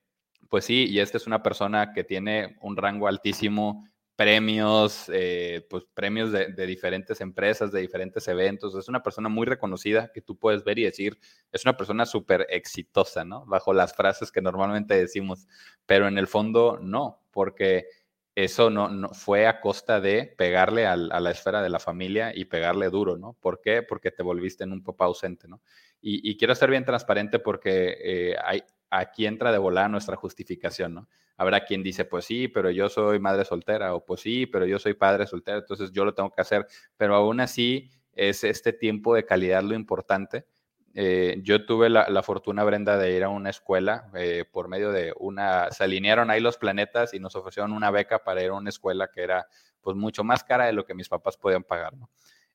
pues 0.48 0.64
sí, 0.64 0.86
y 0.88 0.98
esta 0.98 1.18
es 1.18 1.28
una 1.28 1.40
persona 1.40 1.92
que 1.92 2.02
tiene 2.02 2.56
un 2.62 2.76
rango 2.76 3.06
altísimo 3.06 3.86
premios, 4.18 5.08
eh, 5.14 5.64
pues 5.70 5.84
premios 5.94 6.32
de, 6.32 6.66
diferentes 6.66 7.20
empresas, 7.20 7.70
de 7.70 7.80
diferentes 7.80 8.26
eventos. 8.26 8.74
Es 8.74 8.88
una 8.88 9.00
persona 9.00 9.28
muy 9.28 9.46
reconocida 9.46 10.10
que 10.12 10.20
tú 10.20 10.36
puedes 10.36 10.64
ver 10.64 10.80
y 10.80 10.82
decir, 10.82 11.20
es 11.52 11.64
una 11.64 11.76
persona 11.76 12.04
súper 12.04 12.44
exitosa, 12.50 13.24
¿no? 13.24 13.46
Bajo 13.46 13.72
las 13.72 13.94
frases 13.94 14.32
que 14.32 14.42
normalmente 14.42 14.94
decimos, 14.94 15.46
pero 15.86 16.08
en 16.08 16.18
el 16.18 16.26
fondo 16.26 16.80
no, 16.82 17.22
porque 17.30 17.86
eso 18.34 18.70
no, 18.70 18.88
no 18.88 19.10
fue 19.10 19.46
a 19.46 19.60
costa 19.60 20.00
de 20.00 20.34
pegarle 20.36 20.84
a 20.84 20.96
la 20.96 21.30
esfera 21.30 21.62
de 21.62 21.70
la 21.70 21.78
familia 21.78 22.32
y 22.34 22.46
pegarle 22.46 22.90
duro, 22.90 23.16
¿no? 23.16 23.34
¿Por 23.34 23.60
qué? 23.60 23.84
Porque 23.84 24.10
te 24.10 24.24
volviste 24.24 24.64
en 24.64 24.72
un 24.72 24.82
papá 24.82 25.04
ausente, 25.04 25.46
¿no? 25.46 25.62
Y, 26.00 26.36
quiero 26.36 26.56
ser 26.56 26.70
bien 26.70 26.84
transparente 26.84 27.38
porque 27.38 27.96
eh, 28.02 28.36
hay, 28.44 28.64
aquí 28.90 29.26
entra 29.26 29.52
de 29.52 29.58
volada 29.58 29.88
nuestra 29.88 30.16
justificación, 30.16 30.94
¿no? 30.94 31.08
Habrá 31.36 31.64
quien 31.64 31.82
dice, 31.82 32.04
pues 32.04 32.24
sí, 32.24 32.48
pero 32.48 32.70
yo 32.70 32.88
soy 32.88 33.20
madre 33.20 33.44
soltera, 33.44 33.94
o 33.94 34.04
pues 34.04 34.20
sí, 34.20 34.46
pero 34.46 34.66
yo 34.66 34.78
soy 34.78 34.94
padre 34.94 35.26
soltero, 35.26 35.58
entonces 35.58 35.92
yo 35.92 36.04
lo 36.04 36.14
tengo 36.14 36.32
que 36.32 36.40
hacer, 36.40 36.66
pero 36.96 37.14
aún 37.14 37.40
así 37.40 37.90
es 38.12 38.42
este 38.42 38.72
tiempo 38.72 39.14
de 39.14 39.24
calidad 39.24 39.62
lo 39.62 39.74
importante. 39.74 40.46
Eh, 40.94 41.38
yo 41.42 41.64
tuve 41.64 41.88
la, 41.90 42.22
fortuna, 42.24 42.64
Brenda, 42.64 42.96
de 42.96 43.12
ir 43.12 43.22
a 43.22 43.28
una 43.28 43.50
escuela 43.50 44.10
eh, 44.16 44.44
por 44.50 44.66
medio 44.66 44.90
de 44.90 45.14
una, 45.16 45.70
se 45.70 45.84
alinearon 45.84 46.28
ahí 46.30 46.40
los 46.40 46.56
planetas 46.58 47.14
y 47.14 47.20
nos 47.20 47.36
ofrecieron 47.36 47.72
una 47.72 47.92
beca 47.92 48.24
para 48.24 48.42
ir 48.42 48.50
a 48.50 48.54
una 48.54 48.70
escuela 48.70 49.08
que 49.08 49.22
era 49.22 49.46
pues 49.80 49.96
mucho 49.96 50.24
más 50.24 50.42
cara 50.42 50.66
de 50.66 50.72
lo 50.72 50.84
que 50.84 50.94
mis 50.94 51.08
papás 51.08 51.36
podían 51.36 51.62
pagar, 51.62 51.96
¿no? 51.96 52.10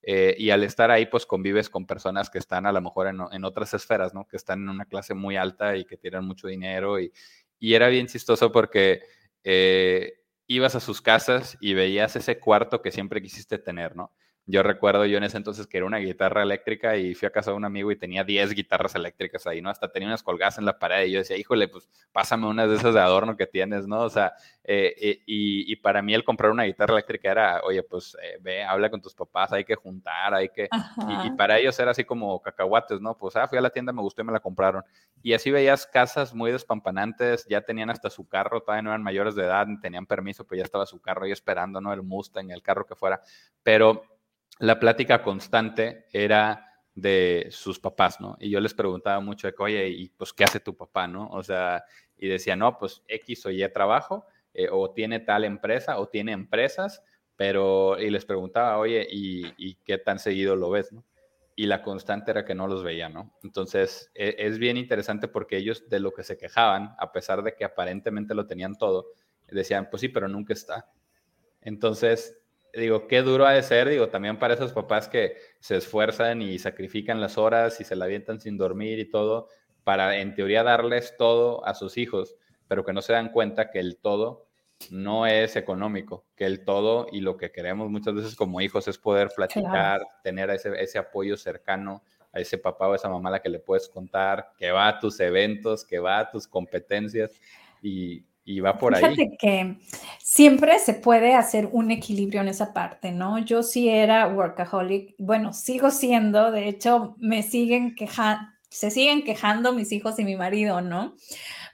Eh, 0.06 0.36
y 0.38 0.50
al 0.50 0.64
estar 0.64 0.92
ahí, 0.92 1.06
pues 1.06 1.26
convives 1.26 1.70
con 1.70 1.88
personas 1.88 2.30
que 2.30 2.38
están 2.38 2.66
a 2.66 2.74
lo 2.74 2.82
mejor 2.82 3.08
en, 3.08 3.46
otras 3.46 3.74
esferas, 3.74 4.14
¿no? 4.14 4.28
Que 4.28 4.36
están 4.36 4.62
en 4.62 4.70
una 4.70 4.86
clase 4.86 5.14
muy 5.14 5.38
alta 5.38 5.78
y 5.78 5.86
que 5.86 5.98
tienen 5.98 6.26
mucho 6.26 6.48
dinero. 6.48 7.00
Y, 7.00 7.12
era 7.60 7.88
bien 7.88 8.08
chistoso 8.08 8.52
porque 8.52 9.04
eh, 9.46 10.20
ibas 10.48 10.76
a 10.76 10.82
sus 10.82 11.02
casas 11.02 11.58
y 11.62 11.74
veías 11.74 12.14
ese 12.18 12.38
cuarto 12.38 12.82
que 12.82 12.92
siempre 12.92 13.22
quisiste 13.22 13.58
tener, 13.58 13.96
¿no? 13.96 14.12
Yo 14.46 14.62
recuerdo 14.62 15.06
yo 15.06 15.18
en 15.18 15.24
ese 15.24 15.38
entonces 15.38 15.68
que 15.68 15.78
era 15.78 15.86
una 15.86 16.00
guitarra 16.00 16.44
eléctrica 16.44 16.98
y 16.98 17.16
fui 17.16 17.28
a 17.28 17.32
casa 17.32 17.52
de 17.52 17.58
un 17.58 17.64
amigo 17.64 17.92
y 17.92 17.96
tenía 17.96 18.26
10 18.26 18.54
guitarras 18.54 18.94
eléctricas 18.94 19.48
ahí, 19.48 19.62
¿no? 19.62 19.70
Hasta 19.70 19.90
tenía 19.90 20.10
unas 20.10 20.22
colgadas 20.22 20.58
en 20.58 20.66
la 20.66 20.78
pared 20.78 21.06
y 21.06 21.12
yo 21.12 21.20
decía, 21.20 21.38
híjole, 21.38 21.70
pues 21.70 21.88
pásame 22.12 22.48
unas 22.48 22.70
de 22.70 22.76
esas 22.76 22.94
de 22.94 23.00
adorno 23.00 23.38
que 23.38 23.48
tienes, 23.48 23.88
¿no? 23.88 24.02
O 24.02 24.10
sea, 24.10 24.34
eh, 24.66 24.94
eh, 25.00 25.24
y, 25.26 25.76
para 25.78 26.02
mí 26.02 26.14
el 26.14 26.26
comprar 26.26 26.52
una 26.52 26.64
guitarra 26.64 26.94
eléctrica 26.94 27.32
era, 27.32 27.62
oye, 27.64 27.84
pues 27.84 28.18
eh, 28.22 28.38
ve, 28.42 28.64
habla 28.64 28.90
con 28.90 29.02
tus 29.02 29.16
papás, 29.16 29.54
hay 29.54 29.64
que 29.64 29.76
juntar, 29.76 30.34
hay 30.34 30.50
que... 30.50 30.68
Y, 31.26 31.32
para 31.32 31.58
ellos 31.58 31.80
era 31.80 31.92
así 31.92 32.04
como 32.04 32.42
cacahuates, 32.42 33.00
¿no? 33.00 33.18
Pues, 33.18 33.38
ah, 33.38 33.48
fui 33.48 33.58
a 33.58 33.62
la 33.62 33.70
tienda, 33.70 33.94
me 33.94 34.02
gustó 34.02 34.24
y 34.24 34.26
me 34.26 34.34
la 34.34 34.42
compraron. 34.42 34.84
Y 35.22 35.34
así 35.34 35.52
veías 35.52 35.88
casas 35.88 36.34
muy 36.34 36.52
despampanantes, 36.52 37.46
ya 37.48 37.62
tenían 37.62 37.90
hasta 37.90 38.10
su 38.10 38.28
carro, 38.28 38.62
todavía 38.62 38.82
no 38.82 38.90
eran 38.90 39.04
mayores 39.04 39.36
de 39.36 39.44
edad, 39.44 39.68
tenían 39.82 40.06
permiso, 40.06 40.46
pero 40.46 40.60
ya 40.60 40.66
estaba 40.66 40.86
su 40.86 41.00
carro 41.02 41.24
ahí 41.24 41.32
esperando, 41.32 41.80
¿no? 41.80 41.94
El 41.94 42.04
Mustang, 42.04 42.52
el 42.52 42.62
carro 42.62 42.86
que 42.86 42.96
fuera. 42.96 43.22
Pero 43.64 44.04
la 44.60 44.80
plática 44.80 45.22
constante 45.22 46.06
era 46.12 46.74
de 46.96 47.48
sus 47.50 47.80
papás, 47.80 48.20
¿no? 48.22 48.38
Y 48.40 48.50
yo 48.50 48.60
les 48.60 48.74
preguntaba 48.74 49.20
mucho 49.20 49.48
de, 49.48 49.56
oye, 49.58 49.90
¿y 49.90 50.10
pues 50.10 50.32
qué 50.34 50.44
hace 50.44 50.60
tu 50.60 50.76
papá, 50.76 51.08
no? 51.08 51.28
O 51.30 51.44
sea, 51.44 51.84
y 52.18 52.28
decía, 52.28 52.56
no, 52.56 52.78
pues 52.78 53.04
X 53.08 53.46
o 53.48 53.52
Y 53.52 53.68
trabajo, 53.70 54.26
eh, 54.54 54.68
o 54.72 54.92
tiene 54.92 55.20
tal 55.20 55.44
empresa, 55.44 56.00
o 56.00 56.08
tiene 56.08 56.32
empresas, 56.32 57.04
pero, 57.36 58.00
y 58.00 58.10
les 58.12 58.26
preguntaba, 58.26 58.78
oye, 58.78 59.08
¿y, 59.10 59.76
qué 59.84 59.98
tan 59.98 60.20
seguido 60.20 60.56
lo 60.56 60.70
ves, 60.70 60.92
no? 60.94 61.04
Y 61.56 61.66
la 61.66 61.82
constante 61.84 62.32
era 62.32 62.46
que 62.46 62.56
no 62.56 62.68
los 62.68 62.84
veía, 62.84 63.10
¿no? 63.10 63.34
Entonces, 63.44 64.12
e, 64.14 64.36
es 64.38 64.60
bien 64.60 64.78
interesante 64.78 65.28
porque 65.28 65.58
ellos 65.58 65.90
de 65.90 66.00
lo 66.00 66.14
que 66.14 66.24
se 66.24 66.38
quejaban, 66.38 66.96
a 67.00 67.12
pesar 67.12 67.44
de 67.44 67.56
que 67.56 67.66
aparentemente 67.66 68.36
lo 68.36 68.46
tenían 68.46 68.78
todo, 68.78 69.08
decían, 69.48 69.90
pues 69.90 70.02
sí, 70.02 70.10
pero 70.10 70.28
nunca 70.28 70.54
está. 70.54 70.90
Entonces, 71.62 72.43
digo, 72.74 73.08
qué 73.08 73.22
duro 73.22 73.46
ha 73.46 73.54
de 73.54 73.64
ser, 73.64 73.90
digo, 73.90 74.10
también 74.10 74.40
para 74.40 74.56
esos 74.56 74.74
papás 74.74 75.08
que 75.08 75.38
se 75.60 75.78
esfuerzan 75.78 76.42
y 76.42 76.58
sacrifican 76.60 77.22
las 77.22 77.38
horas 77.38 77.80
y 77.80 77.84
se 77.84 77.96
la 77.96 78.06
avientan 78.06 78.40
sin 78.40 78.58
dormir 78.58 79.00
y 79.00 79.10
todo, 79.10 79.48
para 79.84 80.18
en 80.18 80.34
teoría 80.34 80.64
darles 80.64 81.16
todo 81.18 81.66
a 81.66 81.74
sus 81.76 81.98
hijos, 81.98 82.36
pero 82.68 82.84
que 82.84 82.94
no 82.94 83.02
se 83.02 83.14
dan 83.14 83.30
cuenta 83.30 83.70
que 83.70 83.80
el 83.80 83.98
todo 83.98 84.48
no 84.90 85.28
es 85.28 85.56
económico, 85.56 86.26
que 86.36 86.46
el 86.46 86.66
todo 86.66 87.08
y 87.12 87.22
lo 87.22 87.38
que 87.38 87.52
queremos 87.52 87.90
muchas 87.90 88.16
veces 88.16 88.36
como 88.36 88.60
hijos 88.60 88.88
es 88.88 88.98
poder 88.98 89.30
platicar, 89.36 90.02
tener 90.24 90.50
ese, 90.50 90.82
ese 90.82 90.98
apoyo 90.98 91.38
cercano 91.38 92.04
a 92.34 92.40
ese 92.40 92.58
papá 92.58 92.88
o 92.88 92.96
esa 92.96 93.10
mamá 93.10 93.30
a 93.30 93.34
la 93.34 93.42
que 93.42 93.50
le 93.50 93.60
puedes 93.60 93.88
contar, 93.88 94.52
que 94.58 94.72
va 94.72 94.88
a 94.88 95.00
tus 95.00 95.20
eventos, 95.20 95.86
que 95.86 96.00
va 96.00 96.20
a 96.20 96.32
tus 96.32 96.48
competencias 96.48 97.40
y, 97.82 98.26
y 98.46 98.60
va 98.60 98.78
por 98.78 98.96
Fíjate 98.96 99.38
que 99.40 99.78
siempre 100.20 100.80
se 100.80 100.94
puede 100.94 101.34
hacer 101.34 101.70
un 101.72 101.92
equilibrio 101.92 102.42
en 102.42 102.50
esa 102.50 102.74
parte, 102.74 103.12
¿no? 103.12 103.40
Yo 103.40 103.64
sí 103.64 103.90
era 103.90 104.28
workaholic, 104.28 105.16
bueno, 105.18 105.54
sigo 105.54 105.92
siendo, 105.92 106.52
de 106.52 106.68
hecho, 106.68 107.16
me 107.20 107.44
siguen 107.44 107.96
quejando, 107.96 108.50
se 108.70 108.92
siguen 108.92 109.24
quejando 109.24 109.72
mis 109.72 109.92
hijos 109.92 110.20
y 110.20 110.26
mi 110.26 110.36
marido, 110.36 110.82
¿no? 110.82 111.16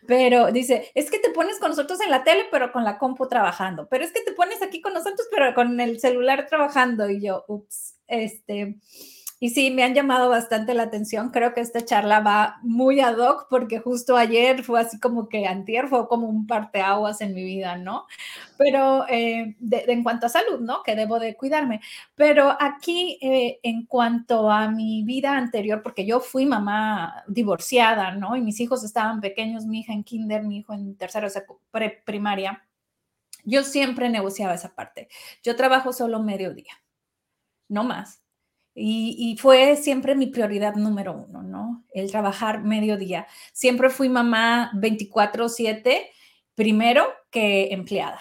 Pero 0.05 0.51
dice, 0.51 0.91
es 0.95 1.10
que 1.12 1.19
te 1.19 1.29
pones 1.29 1.60
con 1.60 1.69
nosotros 1.69 1.99
en 2.01 2.12
la 2.12 2.23
tele, 2.23 2.45
pero 2.51 2.71
con 2.71 2.84
la 2.84 2.97
compu 2.97 3.27
trabajando, 3.27 3.88
pero 3.89 4.03
es 4.03 4.12
que 4.12 4.21
te 4.21 4.34
pones 4.34 4.62
aquí 4.62 4.82
con 4.82 4.93
nosotros, 4.93 5.27
pero 5.32 5.53
con 5.53 5.79
el 5.79 5.99
celular 5.99 6.47
trabajando. 6.47 7.10
Y 7.10 7.21
yo, 7.21 7.45
ups, 7.47 7.95
este, 8.08 8.77
Y 9.41 9.52
sí, 9.52 9.71
me 9.71 9.84
han 9.84 9.93
llamado 9.93 10.30
bastante 10.30 10.73
la 10.73 10.84
atención. 10.84 11.30
Creo 11.30 11.54
que 11.54 11.62
esta 11.62 11.86
charla 11.86 12.19
va 12.19 12.60
muy 12.62 12.99
ad 12.99 13.17
hoc 13.17 13.47
porque 13.49 13.80
justo 13.80 14.17
ayer 14.17 14.63
fue 14.63 14.82
así 14.82 14.99
como 14.99 15.30
que 15.30 15.47
antier 15.47 15.88
fue 15.88 16.10
como 16.10 16.28
un 16.28 16.45
parteaguas 16.45 17.21
en 17.21 17.34
mi 17.34 17.43
vida, 17.45 17.78
¿no? 17.78 18.06
Pero 18.58 19.08
eh, 19.08 19.56
en 19.62 20.04
cuanto 20.04 20.25
a 20.25 20.30
salud, 20.30 20.60
¿no? 20.60 20.84
Que 20.84 20.95
debo 20.97 21.19
de 21.19 21.38
cuidarme. 21.38 21.80
Pero 22.15 22.58
aquí, 22.60 23.17
eh, 23.21 23.60
en 23.63 23.86
cuanto 23.86 24.52
a 24.52 24.69
mi 24.69 25.04
vida 25.04 25.38
anterior, 25.38 25.82
porque 25.84 26.06
yo 26.06 26.19
fui 26.19 26.45
mamá 26.45 27.23
divorciada, 27.28 28.12
¿no? 28.12 28.36
Y 28.36 28.41
mis 28.41 28.60
hijos 28.60 28.84
estaban 28.84 29.21
pequeños, 29.21 29.65
mi 29.65 29.80
hija 29.82 29.93
en 29.93 30.04
kinder, 30.04 30.43
mi 30.43 30.58
hijo 30.58 30.73
en 30.73 30.97
tercero, 30.97 31.28
o 31.28 31.80
primaria. 32.06 32.65
Yo 33.45 33.63
siempre 33.63 34.10
negociaba 34.10 34.54
esa 34.56 34.75
parte. 34.75 35.08
Yo 35.43 35.56
trabajo 35.56 35.93
solo 35.93 36.19
mediodía, 36.21 36.73
no 37.69 37.84
más 37.86 38.21
y, 38.80 39.36
fue 39.38 39.76
siempre 39.76 40.15
mi 40.15 40.28
prioridad 40.28 40.76
número 40.76 41.13
uno, 41.28 41.44
¿no? 41.44 41.84
El 41.94 42.10
trabajar 42.12 42.63
mediodía. 42.63 43.28
Siempre 43.54 43.89
fui 43.89 44.10
mamá 44.10 44.72
24/7, 44.74 46.10
primero 46.56 47.06
que 47.30 47.74
empleada. 47.74 48.20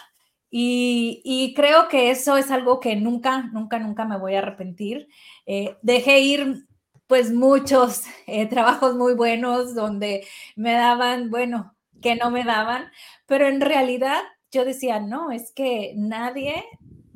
Y, 0.50 1.52
creo 1.56 1.88
que 1.88 2.10
eso 2.10 2.36
es 2.36 2.50
algo 2.50 2.80
que 2.80 2.96
nunca, 2.96 3.50
nunca, 3.52 3.78
nunca 3.78 4.04
me 4.04 4.18
voy 4.18 4.34
a 4.34 4.38
arrepentir. 4.38 5.08
Eh, 5.46 5.76
dejé 5.82 6.20
ir 6.20 6.66
pues 7.06 7.32
muchos 7.32 8.02
eh, 8.26 8.46
trabajos 8.46 8.94
muy 8.96 9.14
buenos 9.14 9.74
donde 9.74 10.26
me 10.56 10.72
daban, 10.72 11.30
bueno, 11.30 11.74
que 12.02 12.16
no 12.16 12.30
me 12.30 12.44
daban, 12.44 12.90
pero 13.26 13.48
en 13.48 13.60
realidad 13.60 14.20
yo 14.52 14.64
decía, 14.64 15.00
no, 15.00 15.30
es 15.32 15.52
que 15.52 15.92
nadie 15.96 16.64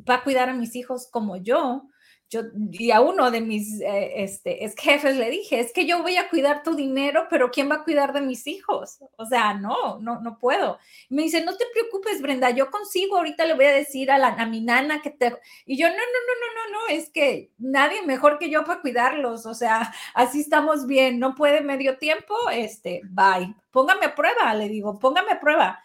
va 0.09 0.17
a 0.17 0.25
cuidar 0.25 0.49
a 0.49 0.55
mis 0.55 0.77
hijos 0.77 1.09
como 1.11 1.37
yo 1.37 1.89
yo, 2.33 2.45
y 2.55 2.91
a 2.93 3.03
uno 3.03 3.31
de 3.31 3.43
mis 3.43 3.79
eh, 3.83 4.23
este, 4.23 4.65
es 4.65 4.75
jefes 4.75 5.19
le 5.19 5.29
dije, 5.29 5.61
es 5.61 5.71
que 5.71 5.85
yo 5.85 6.01
voy 6.01 6.17
a 6.17 6.31
cuidar 6.31 6.63
tu 6.63 6.75
dinero, 6.75 7.27
pero 7.29 7.51
¿quién 7.51 7.71
va 7.71 7.75
a 7.77 7.85
cuidar 7.85 8.15
de 8.15 8.23
mis 8.23 8.47
hijos? 8.47 9.01
O 9.17 9.27
sea, 9.27 9.53
no, 9.53 9.99
no, 9.99 10.19
no 10.23 10.39
puedo. 10.39 10.79
me 11.11 11.25
dice, 11.25 11.45
no 11.45 11.55
te 11.59 11.67
preocupes, 11.75 12.23
Brenda, 12.23 12.49
yo 12.49 12.71
consigo, 12.71 13.19
ahorita 13.19 13.45
le 13.45 13.53
voy 13.53 13.67
a 13.67 13.73
decir 13.73 14.11
a, 14.11 14.17
la, 14.17 14.29
a 14.29 14.47
mi 14.47 14.63
nana 14.63 15.03
que 15.03 15.11
te... 15.11 15.37
Y 15.67 15.77
yo, 15.77 15.89
no, 15.89 15.95
no, 15.95 15.99
no, 15.99 16.35
no, 16.41 16.55
no, 16.55 16.73
no, 16.73 16.95
es 16.95 17.11
que 17.11 17.51
nadie 17.59 18.01
mejor 18.01 18.39
que 18.39 18.49
yo 18.49 18.65
para 18.65 18.81
cuidarlos, 18.81 19.45
o 19.45 19.53
sea, 19.53 19.93
así 20.15 20.41
estamos 20.41 20.87
bien, 20.87 21.19
no 21.19 21.35
puede 21.35 21.61
medio 21.61 21.99
tiempo, 21.99 22.35
este, 22.51 23.03
bye. 23.05 23.55
Póngame 23.71 24.07
a 24.07 24.15
prueba, 24.15 24.55
le 24.55 24.71
digo, 24.71 24.99
póngame 24.99 25.33
a 25.33 25.41
prueba. 25.41 25.83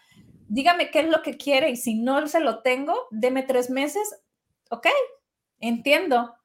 Dígame 0.48 0.90
qué 0.90 1.00
es 1.00 1.08
lo 1.10 1.20
que 1.20 1.36
quiere 1.36 1.68
y 1.68 1.76
si 1.76 1.94
no 1.94 2.26
se 2.26 2.40
lo 2.40 2.62
tengo, 2.62 3.06
deme 3.10 3.42
tres 3.42 3.68
meses, 3.68 4.18
ok, 4.70 4.86
entiendo 5.60 6.37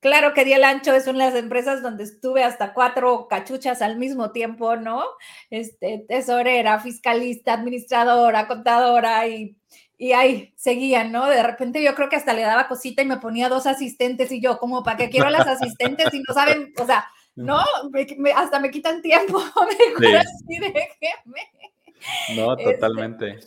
Claro 0.00 0.32
que 0.32 0.42
el 0.42 0.64
Ancho 0.64 0.94
es 0.94 1.06
una 1.06 1.26
de 1.26 1.30
las 1.32 1.40
empresas 1.40 1.82
donde 1.82 2.04
estuve 2.04 2.42
hasta 2.42 2.72
cuatro 2.72 3.28
cachuchas 3.28 3.82
al 3.82 3.98
mismo 3.98 4.32
tiempo, 4.32 4.76
¿no? 4.76 5.04
Este, 5.50 6.04
tesorera, 6.08 6.80
fiscalista, 6.80 7.52
administradora, 7.52 8.48
contadora 8.48 9.28
y, 9.28 9.56
y 9.98 10.12
ahí 10.12 10.54
seguían, 10.56 11.12
¿no? 11.12 11.26
De 11.26 11.42
repente 11.42 11.82
yo 11.82 11.94
creo 11.94 12.08
que 12.08 12.16
hasta 12.16 12.32
le 12.32 12.42
daba 12.42 12.66
cosita 12.66 13.02
y 13.02 13.06
me 13.06 13.18
ponía 13.18 13.50
dos 13.50 13.66
asistentes 13.66 14.32
y 14.32 14.40
yo, 14.40 14.58
como, 14.58 14.82
¿para 14.82 14.96
qué 14.96 15.10
quiero 15.10 15.28
las 15.28 15.46
asistentes 15.46 16.12
y 16.14 16.22
no 16.26 16.32
saben? 16.32 16.72
O 16.78 16.86
sea, 16.86 17.06
no, 17.36 17.62
hasta 18.34 18.58
me 18.58 18.70
quitan 18.70 19.02
tiempo, 19.02 19.38
mejor 19.98 20.16
así, 20.16 20.58
déjeme. 20.58 21.40
No, 22.36 22.56
este, 22.56 22.72
totalmente. 22.72 23.38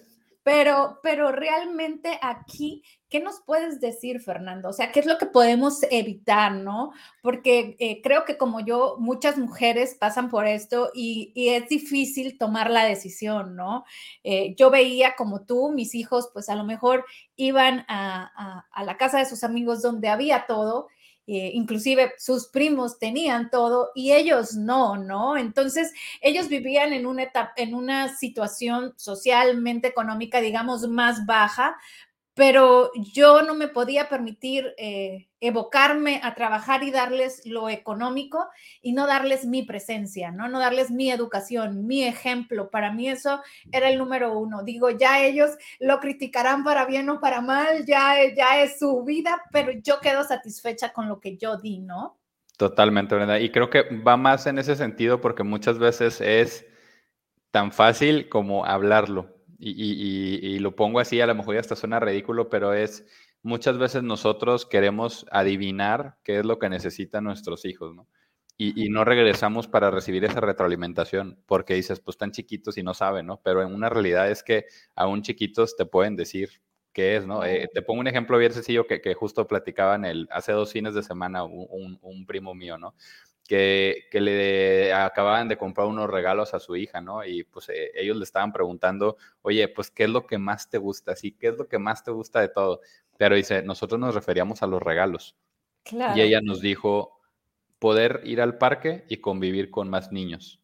Pero, 0.44 1.00
pero 1.02 1.32
realmente 1.32 2.20
aquí 2.22 2.84
¿Qué 3.14 3.20
nos 3.20 3.42
puedes 3.42 3.80
decir, 3.80 4.22
Fernando? 4.22 4.70
O 4.70 4.74
sea, 4.74 4.92
¿qué 4.92 5.00
es 5.00 5.06
lo 5.06 5.20
que 5.20 5.28
podemos 5.28 5.84
evitar, 5.92 6.52
no? 6.52 6.94
Porque 7.22 7.76
eh, 7.78 8.02
creo 8.02 8.26
que 8.26 8.40
como 8.40 8.60
yo, 8.60 8.96
muchas 8.98 9.38
mujeres 9.38 9.96
pasan 10.00 10.32
por 10.32 10.48
esto 10.48 10.90
y, 10.96 11.32
es 11.36 11.70
difícil 11.70 12.40
tomar 12.40 12.72
la 12.72 12.86
decisión, 12.86 13.56
¿no? 13.56 13.86
Eh, 14.24 14.56
yo 14.58 14.72
veía 14.72 15.14
como 15.16 15.46
tú, 15.46 15.72
mis 15.72 15.94
hijos, 15.94 16.32
pues 16.34 16.50
a 16.50 16.56
lo 16.56 16.64
mejor 16.64 17.06
iban 17.36 17.86
a, 17.88 18.66
la 18.84 18.98
casa 18.98 19.20
de 19.20 19.28
sus 19.28 19.44
amigos 19.44 19.84
donde 19.84 20.08
había 20.10 20.48
todo 20.48 20.88
eh, 21.26 21.52
inclusive 21.54 22.14
sus 22.18 22.48
primos 22.48 23.00
tenían 23.00 23.50
todo 23.50 23.92
y 23.96 24.12
ellos 24.12 24.56
no, 24.56 24.98
¿no? 24.98 25.38
Entonces, 25.38 25.94
ellos 26.22 26.50
vivían 26.50 26.92
en 26.94 27.06
una, 27.06 27.24
etapa, 27.24 27.54
en 27.56 27.74
una 27.74 28.16
situación 28.16 28.94
socialmente 28.98 29.88
económica, 29.88 30.42
digamos, 30.42 30.88
más 30.88 31.26
baja, 31.26 31.78
pero 32.34 32.92
yo 33.14 33.44
no 33.44 33.56
me 33.56 33.68
podía 33.68 34.10
permitir 34.10 34.74
eh, 34.78 35.28
evocarme 35.44 36.22
a 36.24 36.36
trabajar 36.36 36.84
y 36.84 36.92
darles 36.92 37.46
lo 37.46 37.68
económico 37.68 38.48
y 38.82 38.94
no 38.94 39.08
darles 39.08 39.46
mi 39.46 39.64
presencia, 39.64 40.32
¿no? 40.32 40.48
No 40.48 40.60
darles 40.60 40.90
mi 40.90 41.12
educación, 41.12 41.86
mi 41.86 42.06
ejemplo. 42.06 42.70
Para 42.70 42.94
mí 42.94 43.10
eso 43.10 43.42
era 43.70 43.90
el 43.90 43.98
número 43.98 44.40
uno. 44.40 44.64
Digo, 44.64 44.90
ya 44.90 45.22
ellos 45.22 45.52
lo 45.82 46.00
criticarán 46.00 46.64
para 46.64 46.86
bien 46.86 47.10
o 47.10 47.20
para 47.20 47.42
mal, 47.42 47.86
ya, 47.86 48.16
ya 48.34 48.64
es 48.64 48.80
su 48.80 49.04
vida, 49.04 49.42
pero 49.52 49.74
yo 49.74 50.00
quedo 50.00 50.24
satisfecha 50.24 50.94
con 50.94 51.10
lo 51.10 51.20
que 51.20 51.36
yo 51.36 51.58
di, 51.58 51.80
¿no? 51.80 52.18
Totalmente, 52.58 53.14
Brenda. 53.14 53.38
Y 53.38 53.52
creo 53.52 53.70
que 53.70 53.84
va 53.98 54.16
más 54.16 54.48
en 54.48 54.60
ese 54.60 54.78
sentido 54.78 55.20
porque 55.20 55.44
muchas 55.44 55.78
veces 55.78 56.22
es 56.22 56.66
tan 57.52 57.74
fácil 57.74 58.30
como 58.30 58.66
hablarlo 58.66 59.34
y, 59.60 60.60
lo 60.60 60.76
pongo 60.76 61.00
así, 61.00 61.22
a 61.22 61.28
lo 61.28 61.36
mejor 61.36 61.56
ya 61.56 61.62
hasta 61.62 61.76
suena 61.76 62.00
ridículo, 62.00 62.50
pero 62.50 62.74
es 62.74 63.06
muchas 63.44 63.78
veces 63.78 64.04
nosotros 64.04 64.66
queremos 64.66 65.26
adivinar 65.32 66.18
qué 66.24 66.40
es 66.40 66.46
lo 66.46 66.58
que 66.58 66.70
necesitan 66.70 67.26
nuestros 67.26 67.66
hijos, 67.66 67.94
¿no? 67.94 68.08
Y, 68.56 68.90
no 68.90 69.04
regresamos 69.04 69.68
para 69.68 69.92
recibir 69.92 70.24
esa 70.24 70.40
retroalimentación, 70.40 71.44
porque 71.48 71.74
dices, 71.74 72.00
pues 72.00 72.14
están 72.14 72.32
chiquitos 72.32 72.78
y 72.78 72.84
no 72.84 72.94
saben, 72.94 73.26
¿no? 73.26 73.42
Pero 73.44 73.62
en 73.62 73.74
una 73.74 73.90
realidad 73.90 74.30
es 74.32 74.42
que 74.44 74.68
aún 74.96 75.22
chiquitos 75.22 75.76
te 75.76 75.86
pueden 75.86 76.16
decir 76.16 76.62
qué 76.94 77.18
es, 77.18 77.26
¿no? 77.26 77.44
Eh, 77.44 77.70
te 77.74 77.82
pongo 77.82 78.00
un 78.00 78.08
ejemplo 78.08 78.38
bien 78.38 78.54
sencillo 78.54 78.88
que, 78.88 79.02
que 79.02 79.16
justo 79.16 79.48
platicaban 79.48 80.06
el, 80.06 80.30
hace 80.32 80.54
dos 80.54 80.72
fines 80.72 80.94
de 80.94 81.04
semana 81.04 81.44
un, 81.44 82.00
un 82.02 82.26
primo 82.26 82.54
mío, 82.54 82.78
¿no? 82.78 82.96
Que, 83.48 84.08
le 84.12 84.94
acababan 84.94 85.48
de 85.48 85.58
comprar 85.58 85.88
unos 85.88 86.10
regalos 86.10 86.54
a 86.54 86.60
su 86.60 86.76
hija, 86.76 87.02
¿no? 87.02 87.26
Y 87.26 87.44
pues 87.44 87.70
eh, 87.70 87.92
ellos 87.96 88.18
le 88.18 88.24
estaban 88.24 88.52
preguntando, 88.52 89.18
oye, 89.42 89.68
pues, 89.68 89.92
¿qué 89.92 90.06
es 90.06 90.10
lo 90.10 90.26
que 90.26 90.38
más 90.38 90.70
te 90.70 90.78
gusta? 90.78 91.16
Sí, 91.16 91.32
¿qué 91.34 91.50
es 91.50 91.58
lo 91.58 91.68
que 91.68 91.80
más 91.80 92.04
te 92.04 92.12
gusta 92.12 92.40
de 92.42 92.50
todo? 92.50 92.82
Pero 93.18 93.36
dice, 93.36 93.62
nosotros 93.62 94.00
nos 94.00 94.16
referíamos 94.16 94.64
a 94.64 94.68
los 94.68 94.82
regalos. 94.82 95.36
Y 96.16 96.22
ella 96.22 96.40
nos 96.42 96.62
dijo, 96.62 97.20
poder 97.80 98.22
ir 98.24 98.40
al 98.40 98.58
parque 98.58 99.04
y 99.10 99.18
convivir 99.18 99.70
con 99.70 99.90
más 99.90 100.12
niños. 100.12 100.63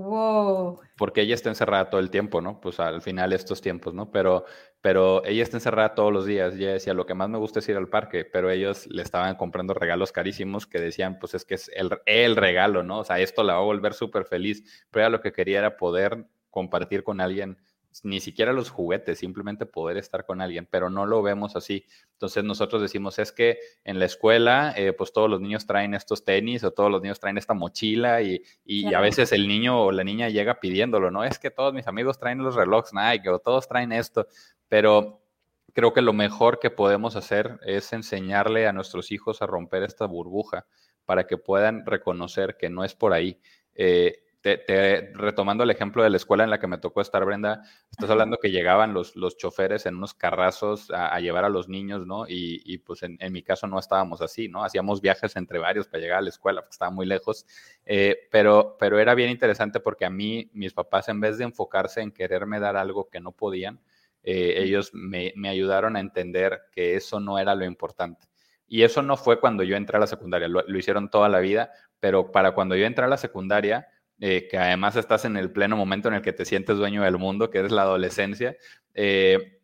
Wow. 0.00 0.80
Porque 0.96 1.20
ella 1.20 1.34
está 1.34 1.50
encerrada 1.50 1.90
todo 1.90 2.00
el 2.00 2.10
tiempo, 2.10 2.40
¿no? 2.40 2.58
Pues 2.58 2.80
al 2.80 3.02
final 3.02 3.34
estos 3.34 3.60
tiempos, 3.60 3.92
¿no? 3.92 4.10
Pero, 4.10 4.46
pero 4.80 5.22
ella 5.26 5.42
está 5.42 5.58
encerrada 5.58 5.94
todos 5.94 6.10
los 6.10 6.24
días. 6.24 6.56
Y 6.56 6.62
ella 6.62 6.72
decía, 6.72 6.94
lo 6.94 7.04
que 7.04 7.12
más 7.14 7.28
me 7.28 7.36
gusta 7.36 7.58
es 7.58 7.68
ir 7.68 7.76
al 7.76 7.88
parque, 7.88 8.24
pero 8.24 8.50
ellos 8.50 8.86
le 8.86 9.02
estaban 9.02 9.36
comprando 9.36 9.74
regalos 9.74 10.10
carísimos 10.10 10.66
que 10.66 10.80
decían, 10.80 11.18
pues 11.18 11.34
es 11.34 11.44
que 11.44 11.54
es 11.56 11.70
el, 11.74 11.90
el 12.06 12.36
regalo, 12.36 12.82
¿no? 12.82 13.00
O 13.00 13.04
sea, 13.04 13.18
esto 13.18 13.42
la 13.42 13.54
va 13.54 13.58
a 13.60 13.62
volver 13.64 13.92
súper 13.92 14.24
feliz. 14.24 14.86
Pero 14.90 15.04
ella 15.04 15.10
lo 15.10 15.20
que 15.20 15.32
quería 15.32 15.58
era 15.58 15.76
poder 15.76 16.26
compartir 16.48 17.04
con 17.04 17.20
alguien 17.20 17.58
ni 18.04 18.20
siquiera 18.20 18.52
los 18.52 18.70
juguetes, 18.70 19.18
simplemente 19.18 19.66
poder 19.66 19.96
estar 19.96 20.24
con 20.24 20.40
alguien, 20.40 20.66
pero 20.70 20.90
no 20.90 21.06
lo 21.06 21.22
vemos 21.22 21.56
así. 21.56 21.84
Entonces 22.12 22.44
nosotros 22.44 22.80
decimos, 22.80 23.18
es 23.18 23.32
que 23.32 23.58
en 23.84 23.98
la 23.98 24.04
escuela, 24.04 24.72
eh, 24.76 24.92
pues 24.92 25.12
todos 25.12 25.28
los 25.28 25.40
niños 25.40 25.66
traen 25.66 25.94
estos 25.94 26.24
tenis 26.24 26.62
o 26.64 26.70
todos 26.70 26.90
los 26.90 27.02
niños 27.02 27.18
traen 27.18 27.38
esta 27.38 27.54
mochila 27.54 28.22
y, 28.22 28.42
a 28.94 29.00
veces 29.00 29.32
el 29.32 29.48
niño 29.48 29.84
o 29.84 29.92
la 29.92 30.04
niña 30.04 30.28
llega 30.28 30.60
pidiéndolo, 30.60 31.10
¿no? 31.10 31.24
Es 31.24 31.38
que 31.38 31.50
todos 31.50 31.74
mis 31.74 31.86
amigos 31.86 32.18
traen 32.18 32.38
los 32.38 32.54
relojes 32.54 32.92
Nike 32.92 33.28
o 33.28 33.38
todos 33.38 33.68
traen 33.68 33.92
esto, 33.92 34.26
pero 34.68 35.20
creo 35.72 35.92
que 35.92 36.02
lo 36.02 36.12
mejor 36.12 36.58
que 36.58 36.70
podemos 36.70 37.16
hacer 37.16 37.58
es 37.64 37.92
enseñarle 37.92 38.66
a 38.66 38.72
nuestros 38.72 39.10
hijos 39.12 39.42
a 39.42 39.46
romper 39.46 39.82
esta 39.82 40.06
burbuja 40.06 40.66
para 41.04 41.26
que 41.26 41.36
puedan 41.36 41.84
reconocer 41.86 42.56
que 42.56 42.70
no 42.70 42.84
es 42.84 42.94
por 42.94 43.12
ahí. 43.12 43.40
Eh, 43.74 44.22
te, 44.40 45.12
retomando 45.14 45.64
el 45.64 45.70
ejemplo 45.70 46.02
de 46.02 46.10
la 46.10 46.16
escuela 46.16 46.44
en 46.44 46.50
la 46.50 46.58
que 46.58 46.66
me 46.66 46.78
tocó 46.78 47.00
estar, 47.00 47.24
Brenda, 47.24 47.62
estás 47.90 48.08
hablando 48.08 48.38
que 48.38 48.50
llegaban 48.50 48.94
los, 48.94 49.14
los 49.14 49.36
choferes 49.36 49.84
en 49.84 49.96
unos 49.96 50.14
carrazos 50.14 50.90
a, 50.90 51.18
llevar 51.20 51.44
a 51.44 51.50
los 51.50 51.68
niños, 51.68 52.06
¿no? 52.06 52.24
Y, 52.26 52.78
pues 52.78 53.02
en, 53.02 53.18
mi 53.32 53.42
caso 53.42 53.66
no 53.66 53.78
estábamos 53.78 54.22
así, 54.22 54.48
¿no? 54.48 54.64
Hacíamos 54.64 55.00
viajes 55.00 55.36
entre 55.36 55.58
varios 55.58 55.88
para 55.88 56.00
llegar 56.00 56.18
a 56.18 56.22
la 56.22 56.30
escuela, 56.30 56.62
porque 56.62 56.72
estaba 56.72 56.90
muy 56.90 57.06
lejos, 57.06 57.46
eh, 57.84 58.28
pero, 58.30 58.76
pero 58.78 58.98
era 58.98 59.14
bien 59.14 59.30
interesante 59.30 59.80
porque 59.80 60.06
a 60.06 60.10
mí, 60.10 60.50
mis 60.54 60.72
papás, 60.72 61.08
en 61.08 61.20
vez 61.20 61.36
de 61.36 61.44
enfocarse 61.44 62.00
en 62.00 62.10
quererme 62.10 62.60
dar 62.60 62.76
algo 62.76 63.10
que 63.10 63.20
no 63.20 63.32
podían, 63.32 63.80
eh, 64.22 64.54
ellos 64.58 64.90
me, 64.94 65.32
ayudaron 65.48 65.96
a 65.96 66.00
entender 66.00 66.62
que 66.72 66.96
eso 66.96 67.20
no 67.20 67.38
era 67.38 67.54
lo 67.54 67.64
importante. 67.66 68.26
Y 68.66 68.82
eso 68.82 69.02
no 69.02 69.16
fue 69.16 69.40
cuando 69.40 69.64
yo 69.64 69.76
entré 69.76 69.96
a 69.96 70.00
la 70.00 70.06
secundaria, 70.06 70.48
lo, 70.48 70.62
lo 70.66 70.78
hicieron 70.78 71.10
toda 71.10 71.28
la 71.28 71.40
vida, 71.40 71.72
pero 71.98 72.30
para 72.30 72.52
cuando 72.52 72.76
yo 72.76 72.86
entré 72.86 73.04
a 73.04 73.08
la 73.08 73.16
secundaria, 73.16 73.88
eh, 74.20 74.46
que 74.48 74.58
además 74.58 74.96
estás 74.96 75.24
en 75.24 75.36
el 75.36 75.50
pleno 75.50 75.76
momento 75.76 76.08
en 76.08 76.14
el 76.14 76.22
que 76.22 76.32
te 76.32 76.44
sientes 76.44 76.76
dueño 76.76 77.02
del 77.02 77.18
mundo, 77.18 77.50
que 77.50 77.60
es 77.60 77.72
la 77.72 77.82
adolescencia, 77.82 78.56
eh, 78.94 79.60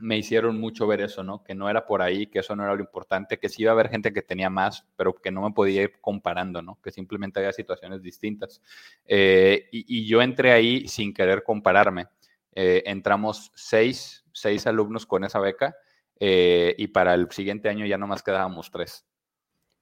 me 0.00 0.16
hicieron 0.16 0.58
mucho 0.58 0.86
ver 0.86 1.00
eso, 1.02 1.22
¿no? 1.22 1.44
Que 1.44 1.54
no 1.54 1.68
era 1.68 1.86
por 1.86 2.02
ahí, 2.02 2.26
que 2.26 2.40
eso 2.40 2.56
no 2.56 2.64
era 2.64 2.74
lo 2.74 2.80
importante, 2.80 3.38
que 3.38 3.48
sí 3.48 3.62
iba 3.62 3.70
a 3.70 3.74
haber 3.74 3.88
gente 3.88 4.12
que 4.12 4.22
tenía 4.22 4.50
más, 4.50 4.86
pero 4.96 5.14
que 5.14 5.30
no 5.30 5.42
me 5.42 5.52
podía 5.52 5.82
ir 5.82 6.00
comparando, 6.00 6.62
¿no? 6.62 6.78
Que 6.82 6.90
simplemente 6.90 7.38
había 7.38 7.52
situaciones 7.52 8.02
distintas. 8.02 8.60
Eh, 9.06 9.68
y, 9.70 10.06
yo 10.06 10.22
entré 10.22 10.52
ahí 10.52 10.88
sin 10.88 11.12
querer 11.12 11.42
compararme. 11.42 12.08
Eh, 12.54 12.82
entramos 12.86 13.52
seis, 13.54 14.24
seis 14.32 14.66
alumnos 14.66 15.06
con 15.06 15.24
esa 15.24 15.38
beca 15.38 15.76
eh, 16.18 16.74
y 16.78 16.88
para 16.88 17.14
el 17.14 17.30
siguiente 17.30 17.68
año 17.68 17.86
ya 17.86 17.98
nomás 17.98 18.22
quedábamos 18.22 18.70
tres. 18.70 19.06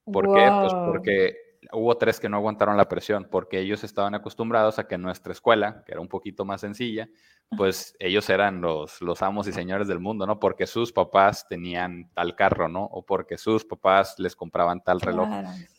¿Por 0.05 0.25
qué? 0.35 0.51
Pues 0.61 0.75
porque 0.75 1.37
hubo 1.73 1.97
tres 1.97 2.21
que 2.21 2.29
no 2.29 2.37
aguantaron 2.37 2.77
la 2.77 2.89
presión 2.89 3.27
porque 3.31 3.59
ellos 3.59 3.85
estaban 3.85 4.15
acostumbrados 4.15 4.79
a 4.79 4.87
que 4.87 4.99
nuestra 4.99 5.33
escuela, 5.33 5.83
que 5.85 5.93
era 5.93 6.01
un 6.01 6.09
poquito 6.09 6.45
más 6.45 6.61
sencilla, 6.61 7.09
pues 7.57 7.97
ellos 7.99 8.29
eran 8.29 8.61
los, 8.61 9.01
los 9.01 9.23
amos 9.23 9.49
y 9.49 9.53
señores 9.53 9.89
del 9.89 10.01
mundo, 10.01 10.27
¿no? 10.27 10.39
Porque 10.39 10.67
sus 10.67 10.93
papás 10.93 11.47
tenían 11.49 12.11
tal 12.15 12.37
carro, 12.37 12.69
¿no? 12.69 12.85
O 12.85 13.05
porque 13.05 13.39
sus 13.39 13.65
papás 13.65 14.17
les 14.19 14.37
compraban 14.37 14.83
tal 14.83 15.01
reloj. 15.01 15.29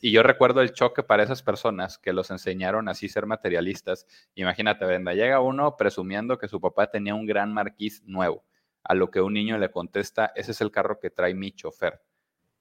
Y 0.02 0.12
yo 0.12 0.24
recuerdo 0.24 0.62
el 0.62 0.74
choque 0.74 1.04
para 1.04 1.24
esas 1.24 1.44
personas 1.44 1.98
que 1.98 2.14
los 2.14 2.32
enseñaron 2.32 2.90
así 2.90 3.08
ser 3.08 3.26
materialistas. 3.26 4.08
Imagínate, 4.36 4.86
Brenda, 4.86 5.14
llega 5.14 5.42
uno 5.42 5.78
presumiendo 5.78 6.38
que 6.38 6.48
su 6.48 6.60
papá 6.60 6.90
tenía 6.90 7.14
un 7.14 7.26
gran 7.26 7.54
marquís 7.54 8.04
nuevo, 8.04 8.44
a 8.84 8.96
lo 8.96 9.12
que 9.12 9.22
un 9.22 9.34
niño 9.34 9.58
le 9.58 9.72
contesta, 9.72 10.32
ese 10.36 10.52
es 10.52 10.62
el 10.62 10.72
carro 10.72 11.00
que 11.00 11.12
trae 11.12 11.34
mi 11.36 11.52
chofer. 11.52 12.02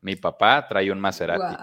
Mi 0.00 0.14
papá 0.14 0.66
trae 0.68 0.92
un 0.92 1.00
Maserati. 1.00 1.56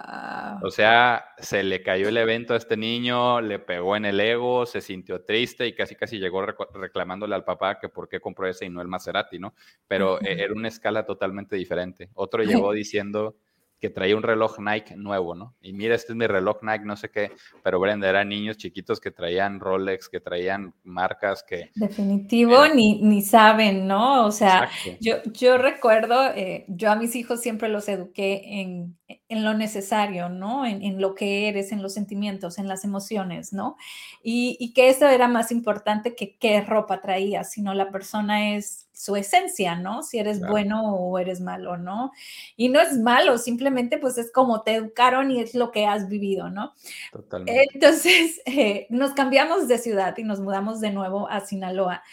O 0.62 0.70
sea, 0.70 1.26
se 1.38 1.64
le 1.64 1.82
cayó 1.82 2.10
el 2.10 2.18
evento 2.18 2.54
a 2.54 2.58
este 2.58 2.76
niño, 2.76 3.40
le 3.40 3.60
pegó 3.60 3.96
en 3.96 4.06
el 4.06 4.20
ego, 4.20 4.66
se 4.66 4.82
sintió 4.82 5.24
triste 5.24 5.66
y 5.68 5.74
casi 5.74 5.96
casi 5.96 6.20
llegó 6.20 6.46
reclamándole 6.46 7.34
al 7.34 7.46
papá 7.46 7.80
que 7.80 7.88
por 7.88 8.10
qué 8.10 8.20
compró 8.20 8.48
ese 8.48 8.66
y 8.66 8.70
no 8.70 8.82
el 8.82 8.90
Maserati, 8.90 9.40
¿no? 9.40 9.54
Pero 9.88 10.22
e, 10.22 10.44
era 10.44 10.54
una 10.54 10.68
escala 10.68 11.06
totalmente 11.06 11.56
diferente. 11.56 12.10
Otro 12.14 12.44
llegó 12.44 12.74
diciendo, 12.74 13.38
que 13.80 13.89
traía 13.89 14.15
un 14.15 14.23
reloj 14.23 14.59
Nike 14.59 14.95
nuevo, 14.95 15.36
¿no? 15.36 15.55
Y 15.61 15.73
mira, 15.73 15.95
este 15.95 16.13
es 16.13 16.17
mi 16.17 16.28
reloj 16.28 16.57
Nike, 16.61 16.86
no 16.86 16.95
sé 16.95 17.09
qué, 17.09 17.32
pero 17.63 17.80
Brenda, 17.80 18.09
eran 18.09 18.30
niños 18.30 18.57
chiquitos 18.57 18.99
que 18.99 19.11
traían 19.11 19.59
Rolex, 19.59 20.09
que 20.09 20.19
traían 20.19 20.73
marcas 20.84 21.43
que... 21.43 21.71
Definitivo, 21.76 22.67
ni, 22.67 23.01
ni 23.01 23.21
saben, 23.21 23.88
¿no? 23.88 24.26
O 24.26 24.32
sea, 24.32 24.69
yo, 25.01 25.15
yo 25.34 25.57
recuerdo, 25.57 26.26
eh, 26.36 26.65
yo 26.67 26.91
a 26.91 26.95
mis 26.95 27.15
hijos 27.15 27.41
siempre 27.41 27.69
los 27.69 27.88
eduqué 27.89 28.41
en, 28.61 28.97
en 29.08 29.43
lo 29.43 29.53
necesario, 29.53 30.30
¿no? 30.30 30.66
En, 30.66 30.82
en, 30.82 30.99
lo 30.99 31.14
que 31.14 31.47
eres, 31.47 31.72
en 31.72 31.82
los 31.82 31.93
sentimientos, 31.93 32.58
en 32.58 32.68
las 32.68 32.84
emociones, 32.84 33.53
¿no? 33.53 33.78
Y, 34.24 34.58
y 34.60 34.74
que 34.74 34.89
eso 34.89 35.08
era 35.08 35.28
más 35.28 35.51
importante 35.51 36.16
que 36.16 36.38
qué 36.38 36.62
ropa 36.62 37.01
traías, 37.01 37.51
sino 37.51 37.74
la 37.74 37.91
persona 37.91 38.56
es 38.56 38.86
su 38.95 39.16
esencia, 39.16 39.76
¿no? 39.76 40.03
Si 40.03 40.18
eres 40.18 40.39
bueno 40.39 40.95
o 40.95 41.20
eres 41.20 41.41
malo, 41.41 41.78
¿no? 41.78 42.12
Y 42.56 42.70
no 42.70 42.80
es 42.80 42.97
malo, 42.97 43.38
simplemente 43.38 43.97
pues 43.97 44.18
es 44.18 44.32
como 44.32 44.62
te 44.64 44.76
educaron 44.76 45.30
y 45.32 45.41
es 45.41 45.53
lo 45.53 45.72
que 45.72 45.86
has 45.86 46.08
vivido, 46.08 46.49
¿no? 46.49 46.74
Totalmente. 47.12 47.68
Entonces 47.74 48.41
eh, 48.45 48.88
nos 48.89 49.12
cambiamos 49.14 49.68
de 49.68 49.78
ciudad 49.78 50.18
y 50.18 50.24
nos 50.24 50.39
mudamos 50.39 50.80
de 50.80 50.91
nuevo 50.91 51.30
a 51.30 51.41
Sinaloa. 51.41 52.03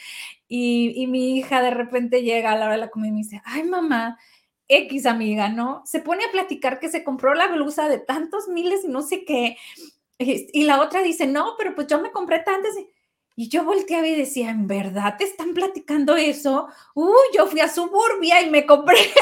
Y, 0.49 0.93
y, 0.97 1.07
mi 1.07 1.39
hija 1.39 1.63
de 1.63 1.71
repente 1.71 2.23
llega 2.23 2.53
a 2.53 2.57
la 2.59 2.67
hora 2.67 2.75
de 2.75 2.81
la 2.81 2.91
comida 2.91 3.09
y 3.09 3.13
me 3.13 3.19
dice, 3.19 3.41
ay 3.47 3.63
mamá, 3.63 4.19
X 4.69 5.07
amiga, 5.07 5.49
¿no? 5.49 5.83
Se 5.85 6.01
pone 6.01 6.25
a 6.25 6.31
platicar 6.31 6.81
que 6.81 6.89
se 6.89 7.05
compró 7.05 7.35
la 7.35 7.49
blusa 7.49 7.89
de 7.89 7.99
tantos 7.99 8.49
miles 8.49 8.85
y 8.85 8.89
no 8.89 9.03
sé 9.03 9.25
qué. 9.25 9.57
Y 10.19 10.65
la 10.65 10.81
otra 10.81 11.03
dice, 11.03 11.27
no, 11.27 11.55
pero 11.59 11.75
pues 11.75 11.87
yo 11.89 12.01
me 12.01 12.13
compré 12.13 12.41
tantas. 12.41 12.73
Y 13.35 13.49
yo 13.49 13.65
volteaba 13.65 14.07
y 14.07 14.15
decía, 14.15 14.51
¿en 14.51 14.67
verdad 14.67 15.17
te 15.19 15.25
están 15.25 15.55
platicando 15.55 16.17
eso? 16.17 16.69
Uy, 16.95 17.15
yo 17.35 17.47
fui 17.47 17.61
a 17.61 17.69
Suburbia 17.69 18.43
y 18.43 18.51
me 18.51 18.67
compré, 18.67 18.99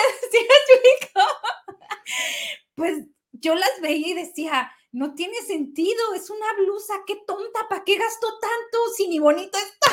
Pues 2.75 3.05
yo 3.33 3.55
las 3.55 3.81
veía 3.81 4.09
y 4.09 4.15
decía, 4.15 4.73
no 4.93 5.15
tiene 5.15 5.37
sentido, 5.47 6.15
es 6.15 6.31
una 6.31 6.47
blusa, 6.59 6.95
qué 7.07 7.17
tonta, 7.27 7.69
¿para 7.69 7.85
qué 7.85 7.97
gastó 7.97 8.27
tanto 8.41 8.79
si 8.97 9.09
ni 9.09 9.19
bonito 9.19 9.57
está? 9.59 9.91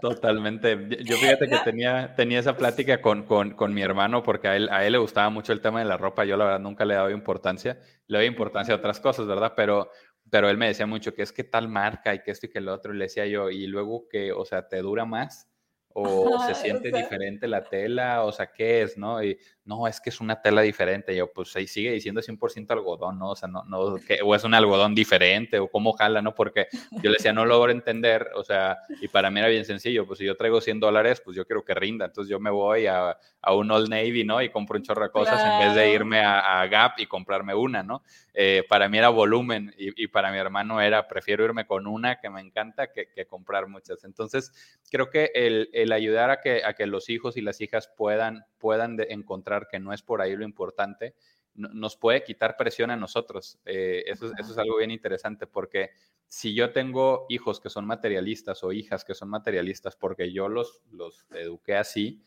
Totalmente. 0.00 1.04
Yo 1.04 1.16
fíjate 1.18 1.48
que 1.48 1.58
tenía, 1.64 2.14
tenía 2.14 2.40
esa 2.40 2.56
plática 2.56 3.00
con, 3.00 3.24
con, 3.24 3.54
con, 3.54 3.74
mi 3.74 3.82
hermano 3.82 4.22
porque 4.22 4.48
a 4.48 4.56
él, 4.56 4.68
a 4.70 4.84
él 4.84 4.92
le 4.92 4.98
gustaba 4.98 5.30
mucho 5.30 5.52
el 5.52 5.60
tema 5.60 5.80
de 5.80 5.86
la 5.86 5.96
ropa. 5.96 6.24
Yo 6.24 6.36
la 6.36 6.44
verdad 6.44 6.60
nunca 6.60 6.84
le 6.84 6.94
daba 6.94 7.10
importancia. 7.10 7.80
Le 8.06 8.18
doy 8.18 8.26
importancia 8.26 8.74
a 8.74 8.78
otras 8.78 9.00
cosas, 9.00 9.26
¿verdad? 9.26 9.54
Pero 9.56 9.90
pero 10.30 10.48
él 10.48 10.58
me 10.58 10.68
decía 10.68 10.86
mucho 10.86 11.14
que 11.14 11.22
es 11.22 11.32
que 11.32 11.44
tal 11.44 11.68
marca 11.68 12.14
y 12.14 12.22
que 12.22 12.30
esto 12.30 12.46
y 12.46 12.50
que 12.50 12.60
lo 12.60 12.74
otro, 12.74 12.94
y 12.94 12.98
le 12.98 13.04
decía 13.04 13.26
yo, 13.26 13.50
y 13.50 13.66
luego 13.66 14.08
que, 14.08 14.32
o 14.32 14.44
sea, 14.44 14.68
te 14.68 14.78
dura 14.78 15.04
más 15.04 15.48
o 15.92 16.38
se 16.46 16.54
siente 16.54 16.90
diferente 16.92 17.48
la 17.48 17.64
tela, 17.64 18.24
o 18.24 18.32
sea, 18.32 18.52
¿qué 18.52 18.82
es, 18.82 18.96
no? 18.96 19.22
Y 19.22 19.38
no, 19.68 19.86
es 19.86 20.00
que 20.00 20.08
es 20.08 20.20
una 20.20 20.40
tela 20.40 20.62
diferente. 20.62 21.14
yo, 21.14 21.30
pues 21.30 21.54
ahí 21.54 21.66
sigue 21.66 21.92
diciendo 21.92 22.22
100% 22.22 22.70
algodón, 22.70 23.18
¿no? 23.18 23.30
O 23.30 23.36
sea, 23.36 23.48
no, 23.48 23.64
no, 23.64 23.96
que, 23.96 24.20
o 24.24 24.34
es 24.34 24.42
un 24.44 24.54
algodón 24.54 24.94
diferente, 24.94 25.58
o 25.58 25.68
cómo 25.68 25.92
jala, 25.92 26.22
¿no? 26.22 26.34
Porque 26.34 26.68
yo 26.90 27.10
le 27.10 27.16
decía, 27.18 27.34
no 27.34 27.44
logro 27.44 27.70
entender, 27.70 28.28
o 28.34 28.42
sea, 28.42 28.78
y 29.02 29.08
para 29.08 29.30
mí 29.30 29.40
era 29.40 29.48
bien 29.48 29.66
sencillo, 29.66 30.06
pues 30.06 30.20
si 30.20 30.24
yo 30.24 30.36
traigo 30.36 30.62
100 30.62 30.80
dólares, 30.80 31.20
pues 31.22 31.36
yo 31.36 31.44
quiero 31.44 31.64
que 31.64 31.74
rinda. 31.74 32.06
Entonces 32.06 32.30
yo 32.30 32.40
me 32.40 32.50
voy 32.50 32.86
a, 32.86 33.18
a 33.42 33.54
un 33.54 33.70
Old 33.70 33.90
Navy, 33.90 34.24
¿no? 34.24 34.40
Y 34.40 34.48
compro 34.48 34.78
un 34.78 34.84
chorro 34.84 35.04
de 35.04 35.10
cosas 35.10 35.38
en 35.44 35.66
vez 35.66 35.74
de 35.74 35.92
irme 35.92 36.20
a, 36.20 36.60
a, 36.60 36.66
Gap 36.66 36.94
y 36.96 37.06
comprarme 37.06 37.54
una, 37.54 37.82
¿no? 37.82 38.02
Eh, 38.32 38.64
para 38.68 38.88
mí 38.88 38.96
era 38.96 39.10
volumen 39.10 39.74
y, 39.76 40.02
y, 40.02 40.06
para 40.06 40.30
mi 40.30 40.38
hermano 40.38 40.80
era, 40.80 41.08
prefiero 41.08 41.44
irme 41.44 41.66
con 41.66 41.86
una 41.86 42.20
que 42.20 42.30
me 42.30 42.40
encanta 42.40 42.90
que, 42.90 43.10
que 43.10 43.26
comprar 43.26 43.66
muchas. 43.66 44.04
Entonces, 44.04 44.52
creo 44.90 45.10
que 45.10 45.30
el, 45.34 45.68
el 45.72 45.87
ayudar 45.96 46.30
a 46.30 46.40
que, 46.40 46.64
a 46.64 46.74
que 46.74 46.86
los 46.86 47.08
hijos 47.08 47.36
y 47.36 47.40
las 47.40 47.60
hijas 47.60 47.90
puedan, 47.96 48.44
puedan 48.58 48.96
encontrar 49.08 49.68
que 49.70 49.80
no 49.80 49.92
es 49.92 50.02
por 50.02 50.22
ahí 50.22 50.36
lo 50.36 50.44
importante, 50.44 51.14
nos 51.54 51.96
puede 51.96 52.22
quitar 52.22 52.56
presión 52.56 52.90
a 52.90 52.96
nosotros. 52.96 53.58
Eh, 53.64 54.04
eso, 54.06 54.30
eso, 54.38 54.52
es 54.52 54.58
algo 54.58 54.78
bien 54.78 54.90
interesante 54.90 55.46
porque 55.46 55.90
si 56.26 56.54
yo 56.54 56.72
tengo 56.72 57.26
hijos 57.28 57.60
que 57.60 57.70
son 57.70 57.86
materialistas 57.86 58.62
o 58.62 58.72
hijas 58.72 59.04
que 59.04 59.14
son 59.14 59.28
materialistas 59.28 59.96
porque 59.96 60.32
yo 60.32 60.48
los, 60.48 60.82
los 60.92 61.26
eduqué 61.30 61.76
así, 61.76 62.22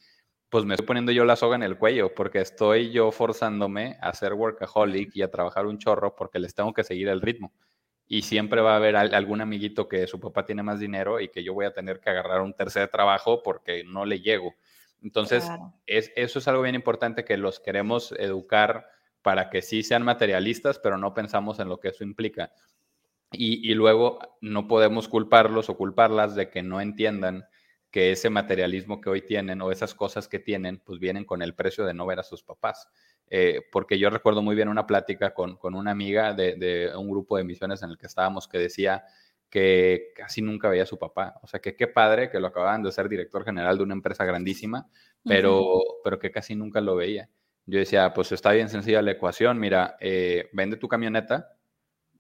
pues 0.50 0.66
me 0.66 0.74
estoy 0.74 0.86
poniendo 0.86 1.14
yo 1.14 1.24
la 1.24 1.38
soga 1.38 1.56
en 1.56 1.64
el 1.64 1.78
cuello 1.78 2.14
porque 2.14 2.42
estoy 2.42 2.92
yo 2.92 3.12
forzándome 3.12 3.98
a 4.02 4.14
ser 4.14 4.34
workaholic 4.34 5.16
y 5.16 5.22
a 5.22 5.32
trabajar 5.32 5.66
un 5.66 5.78
chorro 5.78 6.16
porque 6.16 6.40
les 6.40 6.54
tengo 6.54 6.74
que 6.74 6.84
seguir 6.84 7.08
el 7.08 7.22
ritmo. 7.22 7.54
Y 8.14 8.24
siempre 8.24 8.60
va 8.60 8.74
a 8.74 8.76
haber 8.76 8.98
algún 8.98 9.40
amiguito 9.40 9.88
que 9.88 10.06
su 10.06 10.20
papá 10.20 10.46
tiene 10.46 10.64
más 10.64 10.82
dinero 10.82 11.22
y 11.22 11.30
que 11.30 11.46
yo 11.46 11.54
voy 11.54 11.66
a 11.66 11.72
tener 11.72 12.02
que 12.02 12.10
agarrar 12.10 12.42
un 12.42 12.54
tercer 12.54 12.90
trabajo 12.90 13.42
porque 13.42 13.86
no 13.86 14.04
le 14.04 14.20
llego. 14.20 14.54
Entonces, 15.02 15.50
es, 15.88 16.12
eso 16.18 16.40
es 16.40 16.48
algo 16.50 16.62
bien 16.64 16.76
importante 16.76 17.24
que 17.24 17.38
los 17.38 17.62
queremos 17.62 18.12
educar 18.20 18.86
para 19.22 19.50
que 19.50 19.62
sí 19.62 19.82
sean 19.82 20.04
materialistas, 20.04 20.78
pero 20.78 20.98
no 20.98 21.14
pensamos 21.14 21.60
en 21.60 21.70
lo 21.70 21.80
que 21.80 21.88
eso 21.88 22.04
implica. 22.04 22.52
Y, 23.32 23.74
luego 23.76 24.20
no 24.42 24.68
podemos 24.68 25.08
culparlos 25.08 25.70
o 25.70 25.78
culparlas 25.78 26.36
de 26.36 26.50
que 26.50 26.64
no 26.64 26.82
entiendan 26.82 27.46
que 27.92 28.12
ese 28.12 28.30
materialismo 28.30 29.00
que 29.00 29.10
hoy 29.10 29.22
tienen 29.22 29.62
o 29.62 29.72
esas 29.72 29.96
cosas 29.96 30.28
que 30.28 30.40
tienen, 30.40 30.80
pues 30.80 31.00
vienen 31.00 31.24
con 31.24 31.42
el 31.42 31.56
precio 31.56 31.86
de 31.86 31.94
no 31.94 32.06
ver 32.06 32.20
a 32.20 32.24
sus 32.24 32.44
papás. 32.44 32.90
Eh, 33.34 33.62
porque 33.72 33.98
yo 33.98 34.10
recuerdo 34.10 34.42
muy 34.42 34.58
bien 34.58 34.68
una 34.68 34.86
plática 34.86 35.34
con, 35.34 35.58
una 35.62 35.92
amiga 35.92 36.34
de, 36.34 36.56
de, 36.58 36.92
un 36.98 37.10
grupo 37.10 37.38
de 37.38 37.46
misiones 37.46 37.82
en 37.82 37.92
el 37.92 37.98
que 37.98 38.08
estábamos 38.08 38.46
que 38.46 38.58
decía, 38.58 39.06
que 39.50 40.12
casi 40.16 40.42
nunca 40.42 40.68
veía 40.68 40.84
a 40.84 40.86
su 40.86 41.00
papá. 41.00 41.40
O 41.42 41.48
sea, 41.48 41.62
que 41.62 41.78
qué 41.78 41.88
padre 41.88 42.30
que 42.30 42.42
lo 42.42 42.48
acababan 42.48 42.84
de 42.84 42.92
ser 42.92 43.08
director 43.08 43.46
general 43.46 43.78
de 43.78 43.84
una 43.84 43.94
empresa 43.94 44.26
grandísima, 44.26 44.90
pero, 45.24 45.80
pero 46.04 46.20
que 46.20 46.30
casi 46.30 46.56
nunca 46.56 46.82
lo 46.82 46.98
veía. 46.98 47.30
Yo 47.66 47.80
decía, 47.80 48.14
pues 48.14 48.34
está 48.34 48.52
bien 48.52 48.68
sencilla 48.68 49.02
la 49.02 49.12
ecuación, 49.12 49.60
mira, 49.60 49.96
eh, 50.02 50.50
vende 50.52 50.76
tu 50.76 50.90
camioneta, 50.90 51.54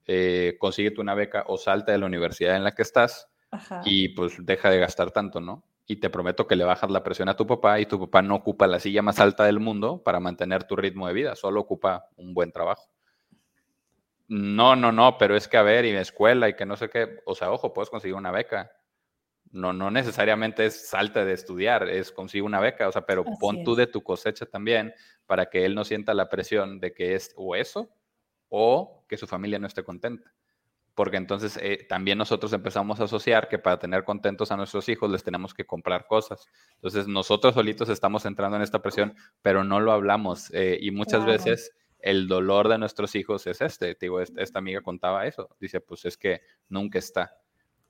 eh, 0.05 0.55
consíguete 0.59 1.01
una 1.01 1.13
beca 1.13 1.43
o 1.47 1.57
salta 1.57 1.91
de 1.91 1.97
la 1.97 2.05
universidad 2.05 2.55
en 2.55 2.63
la 2.63 2.73
que 2.73 2.83
estás 2.83 3.29
y 3.83 4.09
pues 4.09 4.37
deja 4.39 4.69
de 4.69 4.79
gastar 4.79 5.11
tanto, 5.11 5.41
¿no? 5.41 5.63
Y 5.91 5.97
te 5.97 6.09
prometo 6.09 6.47
que 6.47 6.55
le 6.55 6.63
bajas 6.63 6.89
la 6.89 7.03
presión 7.03 7.27
a 7.27 7.35
tu 7.35 7.45
papá 7.45 7.81
y 7.81 7.85
tu 7.85 7.99
papá 7.99 8.21
no 8.21 8.35
ocupa 8.35 8.65
la 8.65 8.79
silla 8.79 9.01
más 9.01 9.19
alta 9.19 9.43
del 9.43 9.59
mundo 9.59 10.01
para 10.01 10.21
mantener 10.21 10.63
tu 10.63 10.77
ritmo 10.77 11.05
de 11.05 11.13
vida, 11.13 11.35
solo 11.35 11.59
ocupa 11.59 12.07
un 12.15 12.33
buen 12.33 12.53
trabajo. 12.53 12.89
No, 14.29 14.77
no, 14.77 14.93
no, 14.93 15.17
pero 15.17 15.35
es 15.35 15.49
que 15.49 15.57
a 15.57 15.63
ver, 15.63 15.83
y 15.83 15.89
escuela 15.89 16.47
y 16.47 16.55
que 16.55 16.65
no 16.65 16.77
sé 16.77 16.89
qué, 16.89 17.19
o 17.25 17.35
sea, 17.35 17.51
ojo, 17.51 17.73
puedes 17.73 17.89
conseguir 17.89 18.15
una 18.15 18.31
beca. 18.31 18.71
No, 19.51 19.73
no 19.73 19.91
necesariamente 19.91 20.65
es 20.65 20.87
salte 20.87 21.25
de 21.25 21.33
estudiar, 21.33 21.89
es 21.89 22.13
conseguir 22.13 22.43
una 22.43 22.61
beca, 22.61 22.87
o 22.87 22.91
sea, 22.93 23.05
pero 23.05 23.25
pon 23.37 23.65
tú 23.65 23.75
de 23.75 23.87
tu 23.87 24.01
cosecha 24.01 24.45
también 24.45 24.93
para 25.25 25.47
que 25.47 25.65
él 25.65 25.75
no 25.75 25.83
sienta 25.83 26.13
la 26.13 26.29
presión 26.29 26.79
de 26.79 26.93
que 26.93 27.15
es 27.15 27.33
o 27.35 27.53
eso 27.53 27.89
o 28.47 29.03
que 29.09 29.17
su 29.17 29.27
familia 29.27 29.59
no 29.59 29.67
esté 29.67 29.83
contenta. 29.83 30.33
Porque 31.01 31.17
entonces 31.17 31.57
eh, 31.63 31.83
también 31.89 32.19
nosotros 32.19 32.53
empezamos 32.53 32.99
a 32.99 33.05
asociar 33.05 33.49
que 33.49 33.57
para 33.57 33.79
tener 33.79 34.03
contentos 34.03 34.51
a 34.51 34.55
nuestros 34.55 34.87
hijos 34.87 35.09
les 35.09 35.23
tenemos 35.23 35.51
que 35.51 35.65
comprar 35.65 36.05
cosas. 36.05 36.45
Entonces 36.75 37.07
nosotros 37.07 37.55
solitos 37.55 37.89
estamos 37.89 38.23
entrando 38.27 38.57
en 38.57 38.61
esta 38.61 38.83
presión, 38.83 39.15
pero 39.41 39.63
no 39.63 39.79
lo 39.79 39.93
hablamos. 39.93 40.53
Eh, 40.53 40.77
y 40.79 40.91
muchas 40.91 41.25
veces 41.25 41.75
el 41.97 42.27
dolor 42.27 42.67
de 42.67 42.77
nuestros 42.77 43.15
hijos 43.15 43.47
es 43.47 43.61
este. 43.61 43.97
Digo, 43.99 44.21
esta 44.21 44.59
amiga 44.59 44.81
contaba 44.81 45.25
eso. 45.25 45.49
Dice, 45.59 45.81
pues 45.81 46.05
es 46.05 46.17
que 46.17 46.41
nunca 46.69 46.99
está. 46.99 47.35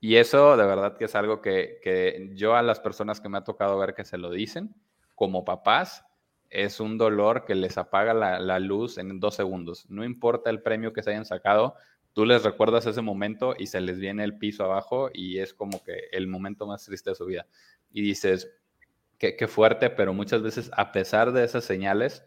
Y 0.00 0.16
eso 0.16 0.56
de 0.56 0.64
verdad 0.64 0.96
que 0.96 1.04
es 1.04 1.14
algo 1.14 1.42
que, 1.42 2.30
yo 2.32 2.56
a 2.56 2.62
las 2.62 2.80
personas 2.80 3.20
que 3.20 3.28
me 3.28 3.36
ha 3.36 3.44
tocado 3.44 3.76
ver 3.76 3.92
que 3.92 4.06
se 4.06 4.16
lo 4.16 4.30
dicen, 4.30 4.74
como 5.14 5.44
papás 5.44 6.02
es 6.48 6.80
un 6.80 6.96
dolor 6.96 7.44
que 7.44 7.54
les 7.54 7.76
apaga 7.76 8.14
la, 8.14 8.58
luz 8.58 8.96
en 8.96 9.20
dos 9.20 9.34
segundos. 9.34 9.84
No 9.90 10.02
importa 10.02 10.48
el 10.48 10.62
premio 10.62 10.94
que 10.94 11.02
se 11.02 11.10
hayan 11.10 11.26
sacado, 11.26 11.74
tú 12.12 12.24
les 12.24 12.42
recuerdas 12.42 12.86
ese 12.86 13.02
momento 13.02 13.54
y 13.58 13.66
se 13.66 13.80
les 13.80 13.98
viene 13.98 14.24
el 14.24 14.38
piso 14.38 14.64
abajo 14.64 15.10
y 15.12 15.38
es 15.38 15.54
como 15.54 15.82
que 15.82 16.08
el 16.12 16.26
momento 16.26 16.66
más 16.66 16.84
triste 16.84 17.10
de 17.10 17.16
su 17.16 17.26
vida. 17.26 17.46
Y 17.90 18.02
dices, 18.02 18.50
qué, 19.18 19.36
qué 19.36 19.48
fuerte, 19.48 19.90
pero 19.90 20.14
muchas 20.14 20.42
veces 20.42 20.70
a 20.76 20.92
pesar 20.92 21.32
de 21.32 21.44
esas 21.44 21.64
señales, 21.64 22.24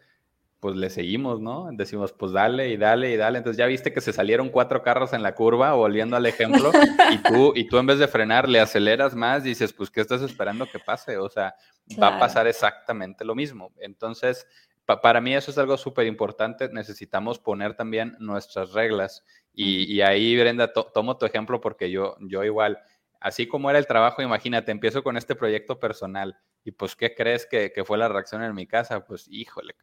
pues 0.60 0.76
le 0.76 0.90
seguimos, 0.90 1.40
¿no? 1.40 1.68
Decimos, 1.72 2.12
pues 2.12 2.32
dale 2.32 2.70
y 2.70 2.76
dale 2.76 3.12
y 3.12 3.16
dale. 3.16 3.38
Entonces 3.38 3.58
ya 3.58 3.66
viste 3.66 3.92
que 3.92 4.00
se 4.00 4.12
salieron 4.12 4.48
cuatro 4.48 4.82
carros 4.82 5.12
en 5.12 5.22
la 5.22 5.34
curva, 5.34 5.74
volviendo 5.74 6.16
al 6.16 6.26
ejemplo, 6.26 6.72
y 7.12 7.18
tú, 7.18 7.52
y 7.54 7.68
tú 7.68 7.78
en 7.78 7.86
vez 7.86 7.98
de 7.98 8.08
frenar 8.08 8.48
le 8.48 8.60
aceleras 8.60 9.14
más, 9.14 9.44
y 9.44 9.50
dices, 9.50 9.72
pues, 9.72 9.90
¿qué 9.90 10.00
estás 10.00 10.22
esperando 10.22 10.66
que 10.66 10.78
pase? 10.78 11.18
O 11.18 11.28
sea, 11.28 11.54
va 12.02 12.16
a 12.16 12.18
pasar 12.18 12.46
exactamente 12.46 13.24
lo 13.24 13.34
mismo. 13.34 13.72
Entonces, 13.78 14.46
para 14.86 15.20
mí 15.20 15.34
eso 15.34 15.50
es 15.50 15.58
algo 15.58 15.76
súper 15.76 16.06
importante. 16.06 16.68
Necesitamos 16.68 17.38
poner 17.38 17.74
también 17.74 18.16
nuestras 18.18 18.72
reglas. 18.72 19.24
Y, 19.58 20.02
ahí, 20.02 20.38
Brenda, 20.38 20.70
tomo 20.72 21.16
tu 21.16 21.24
ejemplo 21.24 21.62
porque 21.62 21.90
yo, 21.90 22.16
yo 22.20 22.44
igual, 22.44 22.78
así 23.20 23.48
como 23.48 23.70
era 23.70 23.78
el 23.78 23.86
trabajo, 23.86 24.20
imagínate, 24.20 24.70
empiezo 24.70 25.02
con 25.02 25.16
este 25.16 25.34
proyecto 25.34 25.80
personal. 25.80 26.38
Y 26.62 26.72
pues, 26.72 26.94
¿qué 26.94 27.14
crees 27.14 27.46
que, 27.46 27.72
que 27.72 27.84
fue 27.84 27.96
la 27.96 28.08
reacción 28.08 28.42
en 28.42 28.54
mi 28.54 28.66
casa? 28.66 29.04
Pues, 29.06 29.26
híjole, 29.30 29.74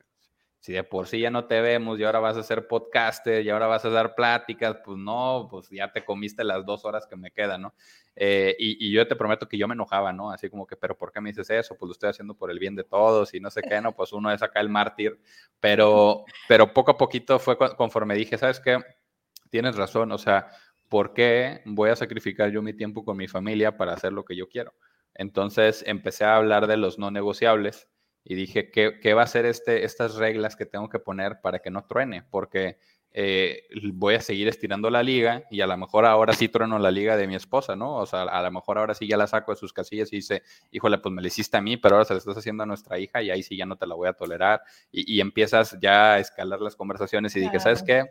si 0.64 0.72
de 0.72 0.86
por 0.86 1.08
sí 1.08 1.20
ya 1.20 1.30
no 1.30 1.44
te 1.44 1.60
vemos 1.60 2.00
y 2.00 2.06
ahora 2.06 2.22
vas 2.22 2.38
a 2.38 2.40
hacer 2.40 2.70
podcaster 2.70 3.44
y 3.44 3.50
ahora 3.50 3.68
vas 3.68 3.84
a 3.84 3.90
dar 3.90 4.16
pláticas, 4.16 4.78
pues 4.86 4.98
no, 4.98 5.50
pues 5.52 5.70
ya 5.70 5.92
te 5.92 6.06
comiste 6.06 6.46
las 6.46 6.66
dos 6.66 6.86
horas 6.86 7.06
que 7.06 7.18
me 7.18 7.32
quedan, 7.32 7.64
¿no? 7.64 7.74
Eh, 8.16 8.56
y, 8.58 8.90
yo 8.90 9.06
te 9.06 9.18
prometo 9.18 9.46
que 9.46 9.58
yo 9.58 9.68
me 9.68 9.74
enojaba, 9.74 10.14
¿no? 10.14 10.32
Así 10.32 10.50
como 10.50 10.66
que, 10.66 10.78
pero 10.78 10.98
¿por 10.98 11.12
qué 11.12 11.20
me 11.20 11.32
dices 11.32 11.50
eso? 11.50 11.76
Pues 11.78 11.88
lo 11.88 11.92
estoy 11.92 12.12
haciendo 12.12 12.36
por 12.36 12.50
el 12.50 12.60
bien 12.60 12.76
de 12.76 12.86
todos 12.86 13.34
y 13.34 13.42
no 13.42 13.52
sé 13.52 13.62
qué, 13.62 13.82
¿no? 13.82 13.94
Pues 13.94 14.14
uno 14.14 14.32
es 14.32 14.42
acá 14.42 14.62
el 14.62 14.70
mártir, 14.70 15.20
pero, 15.60 16.24
pero 16.48 16.72
poco 16.72 16.92
a 16.92 16.98
poquito 16.98 17.40
fue 17.40 17.58
conforme 17.58 18.16
dije, 18.16 18.38
¿sabes 18.38 18.62
qué? 18.62 18.78
Tienes 19.54 19.76
razón, 19.76 20.12
o 20.12 20.18
sea, 20.18 20.48
¿por 20.90 21.14
qué 21.14 21.62
voy 21.66 21.92
a 21.92 21.96
sacrificar 21.96 22.50
yo 22.50 22.64
mi 22.64 22.74
tiempo 22.74 23.06
con 23.06 23.16
mi 23.16 23.28
familia 23.28 23.78
para 23.78 23.94
hacer 23.94 24.12
lo 24.12 24.26
que 24.26 24.36
yo 24.36 24.50
quiero? 24.50 24.74
Entonces 25.14 25.84
empecé 25.86 26.26
a 26.26 26.38
hablar 26.38 26.66
de 26.66 26.76
los 26.76 26.98
no 26.98 27.12
negociables 27.12 27.88
y 28.24 28.34
dije, 28.34 28.72
¿qué, 28.72 28.98
¿qué, 29.00 29.14
va 29.14 29.22
a 29.22 29.28
ser 29.28 29.46
este, 29.46 29.86
estas 29.86 30.16
reglas 30.16 30.56
que 30.56 30.66
tengo 30.66 30.90
que 30.90 30.98
poner 30.98 31.40
para 31.40 31.60
que 31.60 31.70
no 31.70 31.86
truene? 31.86 32.24
Porque 32.32 32.80
eh, 33.12 33.62
voy 33.94 34.16
a 34.16 34.22
seguir 34.22 34.48
estirando 34.48 34.90
la 34.90 35.04
liga 35.04 35.44
y 35.52 35.62
a 35.62 35.68
lo 35.68 35.78
mejor 35.78 36.08
ahora 36.08 36.34
sí 36.34 36.50
trueno 36.50 36.80
la 36.80 36.90
liga 36.90 37.16
de 37.16 37.28
mi 37.28 37.36
esposa, 37.36 37.76
¿no? 37.76 37.98
O 37.98 38.08
sea, 38.08 38.24
a 38.24 38.42
lo 38.42 38.50
mejor 38.50 38.80
ahora 38.80 38.96
sí 38.96 39.06
ya 39.06 39.18
la 39.18 39.28
saco 39.28 39.52
de 39.52 39.58
sus 39.58 39.72
casillas 39.72 40.12
y 40.14 40.16
dice, 40.16 40.42
híjole, 40.72 40.98
pues 40.98 41.14
me 41.14 41.22
la 41.22 41.28
hiciste 41.28 41.58
a 41.58 41.62
mí, 41.62 41.78
pero 41.78 41.94
ahora 41.94 42.06
se 42.06 42.16
la 42.16 42.18
estás 42.18 42.38
haciendo 42.40 42.64
a 42.64 42.66
nuestra 42.66 42.98
hija 42.98 43.22
y 43.22 43.30
ahí 43.30 43.44
sí 43.44 43.56
ya 43.56 43.68
no 43.68 43.76
te 43.76 43.86
la 43.86 43.94
voy 43.94 44.08
a 44.08 44.14
tolerar. 44.14 44.64
Y, 44.92 45.14
y 45.14 45.22
empiezas 45.22 45.78
ya 45.80 46.14
a 46.14 46.20
escalar 46.20 46.60
las 46.60 46.76
conversaciones 46.76 47.36
y 47.36 47.42
dije, 47.42 47.60
¿sabes 47.60 47.84
qué? 47.84 48.06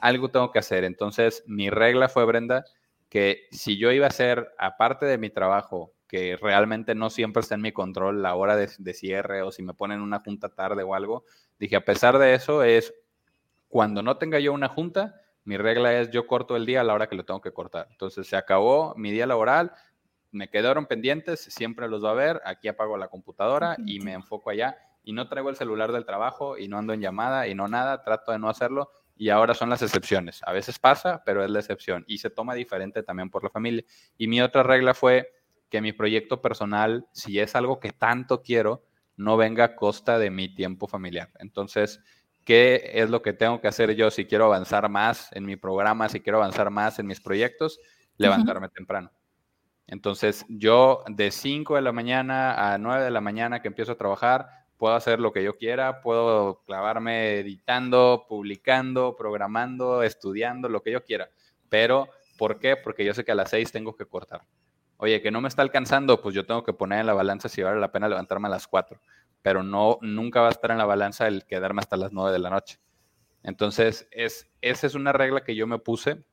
Algo 0.00 0.30
tengo 0.30 0.50
que 0.50 0.58
hacer. 0.58 0.84
Entonces, 0.84 1.44
mi 1.46 1.70
regla 1.70 2.08
fue, 2.08 2.24
Brenda, 2.24 2.64
que 3.08 3.46
si 3.50 3.78
yo 3.78 3.92
iba 3.92 4.06
a 4.06 4.08
hacer, 4.08 4.52
aparte 4.58 5.06
de 5.06 5.18
mi 5.18 5.30
trabajo, 5.30 5.92
que 6.06 6.36
realmente 6.36 6.94
no 6.94 7.10
siempre 7.10 7.40
está 7.40 7.56
en 7.56 7.62
mi 7.62 7.72
control 7.72 8.22
la 8.22 8.34
hora 8.34 8.56
de, 8.56 8.94
cierre 8.94 9.42
o 9.42 9.50
si 9.50 9.62
me 9.62 9.74
ponen 9.74 10.00
una 10.00 10.20
junta 10.20 10.48
tarde 10.48 10.82
o 10.82 10.94
algo. 10.94 11.24
Dije, 11.58 11.76
a 11.76 11.84
pesar 11.84 12.18
de 12.18 12.34
eso, 12.34 12.62
es 12.62 12.94
cuando 13.68 14.02
no 14.02 14.16
tenga 14.16 14.38
yo 14.38 14.52
una 14.52 14.68
junta, 14.68 15.20
mi 15.44 15.56
regla 15.56 15.98
es 15.98 16.10
yo 16.10 16.26
corto 16.26 16.56
el 16.56 16.66
día 16.66 16.80
a 16.80 16.84
la 16.84 16.94
hora 16.94 17.08
que 17.08 17.16
lo 17.16 17.24
tengo 17.24 17.40
que 17.40 17.52
cortar. 17.52 17.88
Entonces 17.90 18.26
se 18.26 18.36
acabó 18.36 18.94
mi 18.96 19.10
día 19.10 19.26
laboral, 19.26 19.72
me 20.30 20.48
quedaron 20.48 20.86
pendientes, 20.86 21.40
siempre 21.40 21.88
los 21.88 22.04
va 22.04 22.10
a 22.10 22.14
ver, 22.14 22.40
aquí 22.44 22.68
apago 22.68 22.96
la 22.96 23.08
computadora 23.08 23.76
y 23.84 24.00
me 24.00 24.12
enfoco 24.12 24.50
allá 24.50 24.76
y 25.02 25.12
no 25.12 25.28
traigo 25.28 25.50
el 25.50 25.56
celular 25.56 25.92
del 25.92 26.04
trabajo 26.04 26.58
y 26.58 26.68
no 26.68 26.78
ando 26.78 26.92
en 26.92 27.00
llamada 27.00 27.46
y 27.48 27.54
no 27.54 27.68
nada, 27.68 28.02
trato 28.02 28.32
de 28.32 28.38
no 28.38 28.48
hacerlo 28.48 28.90
y 29.16 29.30
ahora 29.30 29.54
son 29.54 29.70
las 29.70 29.82
excepciones. 29.82 30.42
A 30.44 30.52
veces 30.52 30.78
pasa, 30.78 31.22
pero 31.24 31.44
es 31.44 31.50
la 31.50 31.60
excepción 31.60 32.04
y 32.06 32.18
se 32.18 32.30
toma 32.30 32.54
diferente 32.54 33.02
también 33.02 33.30
por 33.30 33.42
la 33.42 33.50
familia. 33.50 33.84
Y 34.18 34.28
mi 34.28 34.40
otra 34.40 34.62
regla 34.62 34.94
fue 34.94 35.32
que 35.70 35.80
mi 35.80 35.92
proyecto 35.92 36.42
personal, 36.42 37.06
si 37.12 37.40
es 37.40 37.56
algo 37.56 37.80
que 37.80 37.92
tanto 37.92 38.42
quiero, 38.42 38.84
no 39.16 39.36
venga 39.36 39.64
a 39.64 39.76
costa 39.76 40.18
de 40.18 40.30
mi 40.30 40.54
tiempo 40.54 40.86
familiar. 40.86 41.30
Entonces, 41.38 42.00
¿qué 42.44 42.90
es 42.94 43.10
lo 43.10 43.22
que 43.22 43.32
tengo 43.32 43.60
que 43.60 43.68
hacer 43.68 43.94
yo 43.94 44.10
si 44.10 44.26
quiero 44.26 44.44
avanzar 44.44 44.88
más 44.88 45.32
en 45.32 45.44
mi 45.44 45.56
programa, 45.56 46.08
si 46.08 46.20
quiero 46.20 46.38
avanzar 46.38 46.70
más 46.70 46.98
en 46.98 47.06
mis 47.06 47.20
proyectos? 47.20 47.80
Levantarme 48.18 48.68
temprano. 48.68 49.10
Entonces, 49.86 50.44
yo 50.48 51.04
de 51.08 51.30
5 51.30 51.76
de 51.76 51.82
la 51.82 51.92
mañana 51.92 52.72
a 52.72 52.78
9 52.78 53.04
de 53.04 53.10
la 53.10 53.20
mañana 53.20 53.62
que 53.62 53.68
empiezo 53.68 53.92
a 53.92 53.96
trabajar, 53.96 54.65
puedo 54.76 54.94
hacer 54.94 55.20
lo 55.20 55.32
que 55.32 55.42
yo 55.42 55.56
quiera, 55.56 56.00
puedo 56.00 56.62
clavarme 56.64 57.40
editando, 57.40 58.26
publicando, 58.28 59.16
programando, 59.16 60.02
estudiando, 60.02 60.68
lo 60.68 60.82
que 60.82 60.92
yo 60.92 61.04
quiera. 61.04 61.30
Pero, 61.68 62.08
¿por 62.38 62.58
qué? 62.58 62.76
Porque 62.76 63.04
yo 63.04 63.14
sé 63.14 63.24
que 63.24 63.32
a 63.32 63.36
las 63.36 63.50
6 63.50 63.72
tengo 63.72 63.96
que 63.96 64.06
cortar 64.06 64.42
oye, 64.98 65.20
que 65.20 65.30
no 65.30 65.40
me 65.40 65.48
está 65.48 65.62
alcanzando, 65.62 66.20
pues 66.20 66.34
yo 66.34 66.46
tengo 66.46 66.64
que 66.64 66.72
poner 66.72 67.00
en 67.00 67.06
la 67.06 67.14
balanza 67.14 67.48
si 67.48 67.62
vale 67.62 67.80
la 67.80 67.92
pena 67.92 68.08
levantarme 68.08 68.48
a 68.48 68.50
las 68.50 68.66
4, 68.66 69.00
pero 69.42 69.62
no, 69.62 69.98
nunca 70.00 70.40
va 70.40 70.48
a 70.48 70.50
estar 70.50 70.70
en 70.70 70.78
la 70.78 70.84
balanza 70.84 71.26
el 71.26 71.44
quedarme 71.46 71.80
hasta 71.80 71.96
las 71.96 72.12
9 72.12 72.32
de 72.32 72.38
la 72.38 72.50
noche. 72.50 72.78
Entonces, 73.42 74.08
es, 74.10 74.50
esa 74.60 74.86
es 74.86 74.94
una 74.94 75.12
regla 75.12 75.44
que 75.44 75.54
yo 75.54 75.66
me 75.66 75.78
puse 75.78 76.24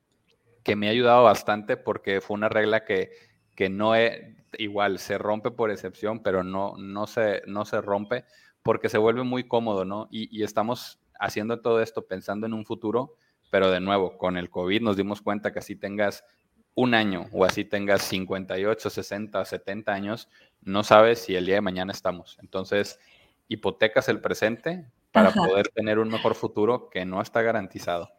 que 0.64 0.76
me 0.76 0.88
ha 0.88 0.92
ayudado 0.92 1.24
bastante 1.24 1.76
porque 1.76 2.22
fue 2.22 2.36
una 2.36 2.48
regla 2.48 2.86
que, 2.86 3.12
que 3.56 3.70
no 3.70 3.96
es 3.96 4.22
igual, 4.58 5.00
se 5.00 5.18
rompe 5.18 5.52
por 5.52 5.72
excepción, 5.72 6.22
pero 6.22 6.44
no, 6.44 6.76
no, 6.78 7.08
se, 7.08 7.42
no 7.48 7.66
se 7.66 7.82
rompe 7.82 8.26
porque 8.62 8.90
se 8.90 8.98
vuelve 8.98 9.24
muy 9.24 9.48
cómodo, 9.48 9.86
¿no? 9.86 10.08
Y, 10.12 10.36
y 10.38 10.44
estamos 10.44 11.00
haciendo 11.20 11.62
todo 11.62 11.82
esto 11.82 12.06
pensando 12.06 12.46
en 12.46 12.54
un 12.54 12.66
futuro, 12.66 13.16
pero 13.50 13.70
de 13.70 13.80
nuevo, 13.80 14.18
con 14.18 14.38
el 14.38 14.50
COVID 14.50 14.82
nos 14.82 14.98
dimos 14.98 15.22
cuenta 15.22 15.52
que 15.52 15.60
así 15.60 15.76
tengas 15.76 16.24
un 16.76 16.94
año 16.94 17.28
o 17.32 17.46
así 17.46 17.66
tengas 17.66 18.02
58, 18.04 18.90
60, 18.90 19.46
70 19.46 19.94
años, 19.94 20.30
no 20.62 20.84
sabes 20.84 21.20
si 21.20 21.36
el 21.36 21.46
día 21.46 21.56
de 21.56 21.62
mañana 21.62 21.92
estamos. 21.92 22.38
Entonces, 22.42 23.00
hipotecas 23.48 24.10
el 24.10 24.22
presente 24.22 24.90
para 25.12 25.32
poder 25.32 25.70
tener 25.70 26.00
un 26.00 26.10
mejor 26.10 26.34
futuro 26.34 26.90
que 26.90 27.06
no 27.06 27.22
está 27.22 27.42
garantizado. 27.42 28.10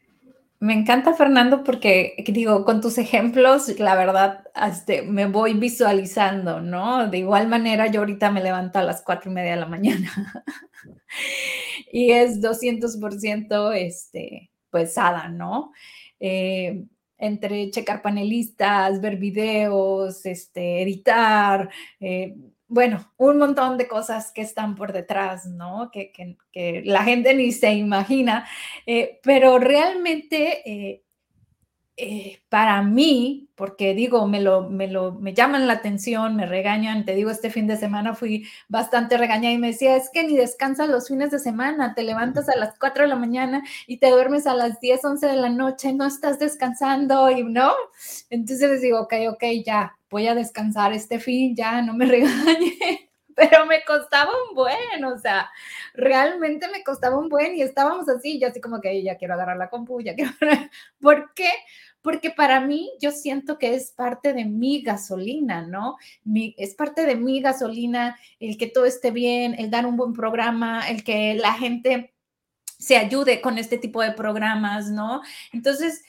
Me 0.61 0.73
encanta, 0.73 1.15
Fernando, 1.15 1.63
porque 1.63 2.15
digo, 2.29 2.65
con 2.65 2.81
tus 2.81 2.97
ejemplos, 2.99 3.79
la 3.79 3.95
verdad, 3.97 4.45
este, 4.67 5.03
me 5.03 5.27
voy 5.27 5.55
visualizando, 5.55 6.61
¿no? 6.61 7.09
De 7.09 7.19
igual 7.19 7.49
manera, 7.49 7.89
yo 7.89 8.01
ahorita 8.01 8.31
me 8.31 8.43
levanto 8.43 8.79
a 8.79 8.83
las 8.83 9.03
cuatro 9.03 9.31
y 9.31 9.35
media 9.35 9.53
de 9.53 9.61
la 9.61 9.67
mañana 9.67 10.11
y 11.93 12.13
es 12.13 12.41
200% 12.41 13.73
este, 13.73 14.51
pesada, 14.71 15.29
¿no? 15.29 15.73
Eh, 16.21 16.85
entre 17.19 17.71
checar 17.71 18.01
panelistas, 18.03 19.01
ver 19.01 19.17
videos, 19.17 20.25
este, 20.27 20.83
editar, 20.83 21.69
eh, 22.01 22.35
bueno, 22.75 23.09
un 23.19 23.39
montón 23.39 23.79
de 23.79 23.87
cosas 23.87 24.33
que 24.33 24.43
están 24.43 24.75
por 24.75 24.93
detrás, 24.93 25.47
¿no? 25.47 25.93
Que, 25.93 26.37
la 26.85 27.05
gente 27.05 27.33
ni 27.33 27.53
se 27.53 27.73
imagina, 27.73 28.49
eh, 28.85 29.21
pero 29.23 29.61
realmente 29.61 30.69
eh, 30.69 31.04
eh, 31.97 32.43
para 32.49 32.83
mí, 32.83 33.49
porque 33.55 33.95
digo, 33.95 34.27
me 34.27 34.41
lo, 34.41 34.69
me 34.69 34.89
lo, 34.89 35.13
me 35.13 35.33
llaman 35.33 35.69
la 35.69 35.75
atención, 35.75 36.35
me 36.35 36.45
regañan, 36.45 37.05
te 37.05 37.15
digo, 37.15 37.31
este 37.31 37.51
fin 37.51 37.69
de 37.69 37.77
semana 37.77 38.15
fui 38.15 38.49
bastante 38.69 39.17
regañada 39.17 39.55
y 39.55 39.59
me 39.59 39.69
decía, 39.69 39.97
es 39.97 40.11
que 40.13 40.25
ni 40.25 40.37
descansas 40.37 40.89
los 40.89 41.07
fines 41.07 41.31
de 41.31 41.39
semana, 41.39 41.95
te 41.95 42.03
levantas 42.03 42.49
a 42.49 42.57
las 42.57 42.77
4 42.81 43.05
de 43.05 43.09
la 43.09 43.17
mañana 43.17 43.63
y 43.87 43.99
te 43.99 44.11
duermes 44.11 44.47
a 44.49 44.55
las 44.55 44.81
10, 44.81 45.05
11 45.05 45.27
de 45.27 45.37
la 45.37 45.51
noche, 45.51 45.93
no 45.93 46.07
estás 46.07 46.41
descansando 46.41 47.31
y 47.31 47.45
no. 47.45 47.73
Entonces 48.29 48.71
les 48.71 48.83
digo, 48.83 49.01
ok, 49.03 49.15
ok, 49.31 49.45
ya, 49.65 49.97
voy 50.11 50.27
a 50.27 50.35
descansar 50.35 50.93
este 50.93 51.21
fin, 51.21 51.55
ya, 51.55 51.81
no 51.81 51.95
me 51.95 52.07
regañe 52.07 53.14
pero 53.37 53.67
me 53.67 53.85
costaba 53.85 54.31
un 54.49 54.55
buen, 54.55 55.05
o 55.05 55.19
sea, 55.19 55.51
realmente 55.95 56.69
me 56.69 56.83
costaba 56.85 57.19
un 57.19 57.29
buen 57.29 57.57
y 57.57 57.63
estábamos 57.63 58.09
así, 58.09 58.39
yo 58.39 58.49
así 58.49 58.61
como 58.61 58.81
que 58.81 59.03
ya 59.03 59.17
quiero 59.17 59.35
agarrar 59.35 59.57
la 59.57 59.71
compu, 59.71 60.01
ya 60.01 60.15
quiero... 60.15 60.33
¿Por 61.01 61.33
qué? 61.35 61.51
Porque 62.03 62.31
para 62.31 62.61
mí 62.61 62.93
yo 63.01 63.11
siento 63.11 63.59
que 63.59 63.75
es 63.75 63.93
parte 63.93 64.35
de 64.35 64.45
mi 64.45 64.83
gasolina, 64.83 65.63
¿no? 65.63 65.97
Mi, 66.23 66.55
es 66.59 66.75
parte 66.75 67.07
de 67.07 67.17
mi 67.17 67.41
gasolina 67.41 68.19
el 68.41 68.59
que 68.59 68.67
todo 68.67 68.85
esté 68.85 69.11
bien, 69.11 69.55
el 69.59 69.71
dar 69.71 69.87
un 69.87 69.97
buen 69.97 70.13
programa, 70.13 70.89
el 70.89 71.03
que 71.03 71.35
la 71.35 71.55
gente 71.55 72.15
se 72.79 72.97
ayude 72.99 73.41
con 73.41 73.57
este 73.57 73.79
tipo 73.79 74.03
de 74.03 74.13
programas, 74.13 74.91
¿no? 74.91 75.23
Entonces, 75.53 76.03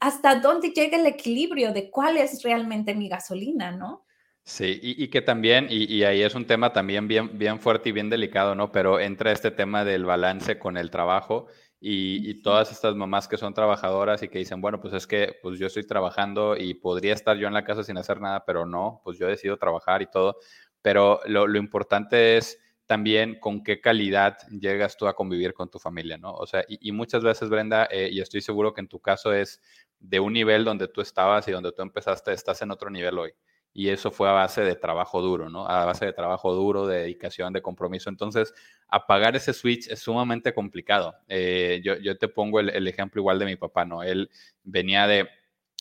¿hasta 0.00 0.40
dónde 0.40 0.70
llega 0.70 0.98
el 0.98 1.06
equilibrio 1.06 1.72
de 1.72 1.90
cuál 1.90 2.18
es 2.18 2.42
realmente 2.42 2.94
mi 2.94 3.08
gasolina, 3.08 3.72
¿no? 3.72 4.05
Sí, 4.48 4.78
y, 4.80 5.08
que 5.08 5.22
también, 5.22 5.66
y, 5.70 6.04
ahí 6.04 6.22
es 6.22 6.36
un 6.36 6.46
tema 6.46 6.72
también 6.72 7.08
bien, 7.08 7.36
bien 7.36 7.58
fuerte 7.58 7.88
y 7.88 7.92
bien 7.92 8.08
delicado, 8.08 8.54
¿no? 8.54 8.70
Pero 8.70 9.00
entra 9.00 9.32
este 9.32 9.50
tema 9.50 9.84
del 9.84 10.04
balance 10.04 10.56
con 10.56 10.76
el 10.76 10.88
trabajo 10.88 11.48
y, 11.80 12.42
todas 12.42 12.70
estas 12.70 12.94
mamás 12.94 13.26
que 13.26 13.38
son 13.38 13.54
trabajadoras 13.54 14.22
y 14.22 14.28
que 14.28 14.38
dicen, 14.38 14.60
bueno, 14.60 14.80
pues 14.80 14.94
es 14.94 15.08
que 15.08 15.34
pues 15.42 15.58
yo 15.58 15.66
estoy 15.66 15.84
trabajando 15.84 16.56
y 16.56 16.74
podría 16.74 17.12
estar 17.12 17.36
yo 17.36 17.48
en 17.48 17.54
la 17.54 17.64
casa 17.64 17.82
sin 17.82 17.98
hacer 17.98 18.20
nada, 18.20 18.44
pero 18.46 18.66
no, 18.66 19.00
pues 19.02 19.18
yo 19.18 19.26
decido 19.26 19.56
trabajar 19.58 20.00
y 20.02 20.06
todo. 20.06 20.36
Pero 20.80 21.20
lo, 21.26 21.48
lo 21.48 21.58
importante 21.58 22.36
es 22.36 22.60
también 22.86 23.40
con 23.40 23.64
qué 23.64 23.80
calidad 23.80 24.38
llegas 24.48 24.96
tú 24.96 25.08
a 25.08 25.16
convivir 25.16 25.54
con 25.54 25.68
tu 25.68 25.80
familia, 25.80 26.18
¿no? 26.18 26.32
O 26.32 26.46
sea, 26.46 26.64
y, 26.68 26.92
muchas 26.92 27.24
veces, 27.24 27.48
Brenda, 27.48 27.88
eh, 27.90 28.10
y 28.12 28.20
estoy 28.20 28.40
seguro 28.42 28.72
que 28.72 28.80
en 28.80 28.88
tu 28.88 29.00
caso 29.00 29.32
es 29.32 29.60
de 29.98 30.20
un 30.20 30.32
nivel 30.32 30.64
donde 30.64 30.86
tú 30.86 31.00
estabas 31.00 31.48
y 31.48 31.52
donde 31.52 31.72
tú 31.72 31.82
empezaste, 31.82 32.32
estás 32.32 32.62
en 32.62 32.70
otro 32.70 32.90
nivel 32.90 33.18
hoy. 33.18 33.32
Y 33.78 33.90
eso 33.90 34.10
fue 34.10 34.26
a 34.30 34.32
base 34.32 34.62
de 34.62 34.74
trabajo 34.74 35.20
duro, 35.20 35.50
¿no? 35.50 35.68
A 35.68 35.84
base 35.84 36.06
de 36.06 36.14
trabajo 36.14 36.54
duro, 36.54 36.86
de 36.86 37.00
dedicación, 37.00 37.52
de 37.52 37.60
compromiso. 37.60 38.08
Entonces, 38.08 38.54
apagar 38.88 39.36
ese 39.36 39.52
switch 39.52 39.88
es 39.88 39.98
sumamente 39.98 40.54
complicado. 40.54 41.14
Eh, 41.28 41.82
yo, 41.84 42.16
te 42.16 42.26
pongo 42.28 42.60
el 42.60 42.88
ejemplo 42.88 43.20
igual 43.20 43.38
de 43.38 43.44
mi 43.44 43.56
papá, 43.56 43.84
¿no? 43.84 44.02
Él 44.02 44.30
venía 44.64 45.06
de 45.06 45.28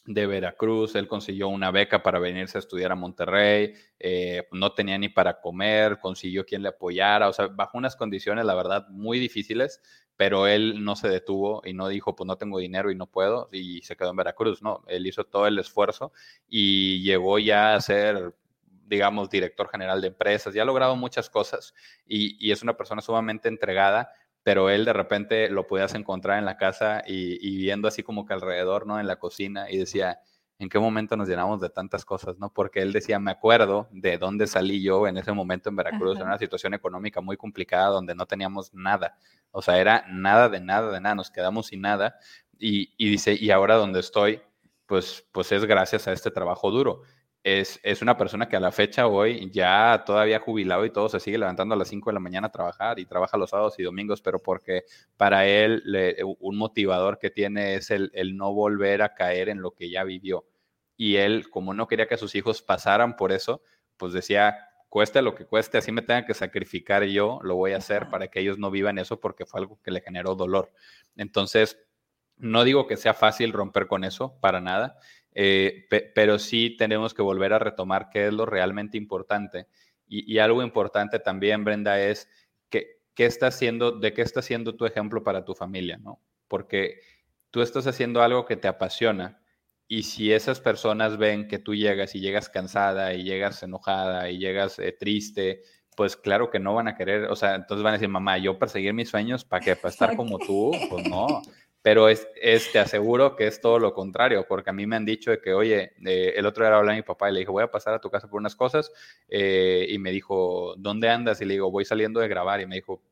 de 0.06 0.28
Veracruz, 0.28 0.96
él 0.96 1.08
consiguió 1.08 1.48
una 1.48 1.72
beca 1.72 2.04
para 2.04 2.20
venirse 2.20 2.58
a 2.58 2.60
estudiar 2.60 2.92
a 2.92 2.96
Monterrey, 2.96 3.74
eh, 4.00 4.48
no 4.52 4.74
tenía 4.74 4.98
ni 4.98 5.10
para 5.10 5.42
comer, 5.42 6.00
consiguió 6.00 6.46
quien 6.46 6.62
le 6.62 6.70
apoyara, 6.70 7.28
o 7.28 7.34
sea, 7.34 7.48
bajo 7.48 7.78
unas 7.78 7.96
condiciones, 7.96 8.46
la 8.46 8.54
verdad, 8.54 8.88
muy 8.90 9.20
difíciles, 9.20 9.82
pero 10.16 10.48
él 10.48 10.84
no 10.84 10.96
se 10.96 11.10
detuvo 11.10 11.62
y 11.66 11.74
no 11.74 11.88
dijo, 11.88 12.16
pues 12.16 12.28
no 12.28 12.38
tengo 12.38 12.60
dinero 12.60 12.92
y 12.92 12.96
no 12.96 13.08
puedo, 13.08 13.50
y 13.52 13.82
se 13.82 13.98
quedó 13.98 14.12
en 14.12 14.18
Veracruz, 14.18 14.62
no, 14.62 14.84
él 14.88 15.08
hizo 15.08 15.24
todo 15.24 15.48
el 15.48 15.58
esfuerzo 15.58 16.12
y 16.48 17.02
llegó 17.04 17.40
ya 17.40 17.76
a 17.76 17.82
ser 17.82 18.36
digamos, 18.88 19.32
director 19.32 19.68
general 19.68 20.00
de 20.00 20.10
empresas, 20.10 20.54
ya 20.54 20.62
ha 20.62 20.66
logrado 20.66 20.96
muchas 20.96 21.28
cosas 21.28 21.74
y, 22.06 22.38
y 22.40 22.52
es 22.52 22.62
una 22.62 22.78
persona 22.78 23.02
sumamente 23.02 23.48
entregada, 23.50 24.12
pero 24.46 24.70
él 24.70 24.86
de 24.86 24.94
repente 24.94 25.50
lo 25.50 25.66
podías 25.66 25.96
encontrar 25.96 26.38
en 26.38 26.46
la 26.46 26.56
casa 26.56 27.02
y, 27.08 27.58
viendo 27.58 27.88
así 27.88 28.04
como 28.04 28.28
que 28.28 28.34
alrededor, 28.36 28.86
¿no? 28.86 29.00
En 29.00 29.08
la 29.08 29.16
cocina 29.16 29.72
y 29.72 29.78
decía, 29.78 30.20
¿en 30.60 30.70
qué 30.70 30.78
momento 30.78 31.18
nos 31.18 31.28
llenamos 31.28 31.60
de 31.62 31.72
tantas 31.72 32.06
cosas, 32.06 32.38
¿no? 32.38 32.54
Porque 32.54 32.84
él 32.84 32.94
decía, 32.94 33.18
me 33.18 33.32
acuerdo 33.32 33.90
de 33.92 34.20
dónde 34.20 34.46
salí 34.46 34.84
yo 34.84 35.08
en 35.08 35.18
ese 35.18 35.32
momento 35.32 35.70
en 35.70 35.76
Veracruz, 35.76 36.20
en 36.20 36.28
una 36.28 36.38
situación 36.38 36.76
económica 36.76 37.22
muy 37.22 37.38
complicada 37.38 37.88
donde 37.88 38.14
no 38.14 38.28
teníamos 38.28 38.72
nada, 38.72 39.18
o 39.50 39.64
sea, 39.64 39.80
era 39.80 40.06
nada 40.12 40.48
de 40.48 40.60
nada 40.60 40.92
de 40.92 41.02
nada, 41.02 41.16
nos 41.16 41.32
quedamos 41.32 41.66
sin 41.66 41.82
nada 41.82 42.20
y, 42.60 42.94
y 42.98 43.10
dice, 43.10 43.34
y 43.34 43.50
ahora 43.50 43.78
donde 43.78 44.00
estoy, 44.00 44.44
pues, 44.86 45.28
pues 45.32 45.52
es 45.54 45.66
gracias 45.66 46.08
a 46.08 46.14
este 46.14 46.30
trabajo 46.30 46.70
duro 46.70 47.02
es, 47.46 48.02
una 48.02 48.18
persona 48.18 48.50
que 48.50 48.56
a 48.56 48.60
la 48.60 48.72
fecha 48.72 49.06
hoy 49.06 49.52
ya 49.52 50.04
todavía 50.04 50.40
jubilado 50.40 50.84
y 50.84 50.90
todo 50.90 51.10
se 51.10 51.20
sigue 51.20 51.38
levantando 51.38 51.76
a 51.76 51.78
las 51.78 51.88
5 51.90 52.10
de 52.10 52.16
la 52.16 52.20
mañana 52.20 52.48
a 52.48 52.52
trabajar 52.52 52.98
y 52.98 53.06
trabaja 53.06 53.38
los 53.38 53.52
sábados 53.52 53.78
y 53.78 53.84
domingos, 53.84 54.20
pero 54.20 54.40
porque 54.40 54.86
para 55.16 55.46
él 55.46 55.84
un 56.40 56.58
motivador 56.58 57.20
que 57.20 57.30
tiene 57.30 57.76
es 57.76 57.92
el, 57.92 58.12
no 58.36 58.52
volver 58.52 59.04
a 59.04 59.14
caer 59.14 59.50
en 59.50 59.62
lo 59.62 59.76
que 59.76 59.92
ya 59.92 60.04
vivió. 60.04 60.48
Y 60.98 61.18
él, 61.18 61.48
como 61.52 61.76
no 61.76 61.86
quería 61.88 62.08
que 62.08 62.18
sus 62.18 62.34
hijos 62.34 62.64
pasaran 62.64 63.16
por 63.16 63.32
eso, 63.32 63.62
pues 63.96 64.12
decía, 64.12 64.58
cueste 64.90 65.22
lo 65.22 65.36
que 65.36 65.46
cueste, 65.46 65.78
así 65.78 65.92
me 65.92 66.02
tenga 66.02 66.26
que 66.26 66.34
sacrificar 66.34 67.04
yo, 67.04 67.40
lo 67.44 67.58
voy 67.58 67.74
a 67.74 67.78
hacer 67.78 68.10
para 68.10 68.28
que 68.28 68.40
ellos 68.40 68.58
no 68.58 68.72
vivan 68.72 68.98
eso 68.98 69.20
porque 69.20 69.46
fue 69.46 69.60
algo 69.60 69.80
que 69.84 69.92
le 69.92 70.02
generó 70.02 70.34
dolor. 70.34 70.72
Entonces, 71.16 71.78
no 72.38 72.64
digo 72.64 72.88
que 72.88 72.98
sea 72.98 73.14
fácil 73.14 73.54
romper 73.54 73.86
con 73.86 74.04
eso, 74.04 74.40
para 74.42 74.62
nada. 74.62 74.98
Eh, 75.38 75.86
pero 76.16 76.40
sí 76.40 76.78
tenemos 76.78 77.14
que 77.14 77.22
volver 77.22 77.52
a 77.52 77.60
retomar 77.60 78.10
qué 78.10 78.28
es 78.28 78.34
lo 78.34 78.46
realmente 78.46 78.98
importante. 78.98 79.68
Y, 80.08 80.38
algo 80.38 80.64
importante 80.64 81.20
también, 81.20 81.64
Brenda, 81.66 82.00
es 82.00 82.30
que, 82.70 83.02
qué 83.16 83.26
está 83.26 83.48
haciendo, 83.48 83.92
de 83.92 84.14
qué 84.14 84.22
está 84.22 84.40
haciendo 84.40 84.76
tu 84.76 84.86
ejemplo 84.86 85.24
para 85.24 85.44
tu 85.44 85.54
familia, 85.56 85.98
¿no? 85.98 86.22
Porque 86.48 87.00
tú 87.52 87.62
estás 87.62 87.88
haciendo 87.88 88.22
algo 88.22 88.46
que 88.46 88.56
te 88.56 88.68
apasiona 88.68 89.42
y 89.88 90.04
si 90.04 90.32
esas 90.32 90.62
personas 90.62 91.18
ven 91.18 91.48
que 91.48 91.60
tú 91.60 91.76
llegas 91.76 92.16
y 92.16 92.20
llegas 92.20 92.50
cansada 92.50 93.14
y 93.14 93.24
llegas 93.24 93.62
enojada 93.64 94.30
y 94.30 94.38
llegas 94.38 94.80
eh, 94.80 94.92
triste, 94.98 95.64
pues 95.98 96.16
claro 96.16 96.52
que 96.52 96.60
no 96.60 96.76
van 96.76 96.88
a 96.88 96.96
querer, 96.96 97.26
o 97.26 97.36
sea, 97.36 97.56
entonces 97.56 97.84
van 97.84 97.94
a 97.94 97.98
decir, 97.98 98.10
mamá, 98.10 98.38
yo 98.38 98.60
perseguir 98.60 98.94
mis 98.94 99.10
sueños, 99.10 99.44
¿para 99.44 99.66
qué? 99.66 99.76
¿Para 99.76 99.92
estar 99.92 100.16
como 100.16 100.38
tú? 100.38 100.72
Pues 100.90 101.10
no 101.10 101.42
pero 101.86 102.10
es, 102.10 102.28
te 102.72 102.80
aseguro 102.80 103.36
que 103.36 103.46
es 103.46 103.62
todo 103.62 103.78
lo 103.78 103.94
contrario, 103.94 104.48
porque 104.50 104.72
a 104.72 104.74
mí 104.74 104.88
me 104.88 104.96
han 104.96 105.06
dicho 105.06 105.30
de 105.30 105.40
que, 105.40 105.54
oye, 105.54 105.94
eh, 106.04 106.34
el 106.36 106.48
otro 106.48 106.66
día 106.66 106.76
hablé 106.76 106.94
a 106.94 106.96
mi 106.96 107.04
papá 107.04 107.30
y 107.30 107.34
le 107.34 107.40
dije, 107.42 107.52
voy 107.52 107.62
a 107.62 107.70
pasar 107.70 107.94
a 107.94 108.02
tu 108.02 108.10
casa 108.10 108.28
por 108.28 108.40
unas 108.40 108.56
cosas, 108.56 108.92
eh, 109.30 109.86
y 109.88 110.00
me 110.00 110.10
dijo, 110.10 110.74
¿dónde 110.80 111.10
andas? 111.10 111.42
Y 111.42 111.46
le 111.46 111.54
digo, 111.54 111.70
voy 111.70 111.86
saliendo 111.86 112.20
de 112.22 112.28
grabar, 112.28 112.60
y 112.60 112.66
me 112.66 112.74
dijo, 112.74 113.04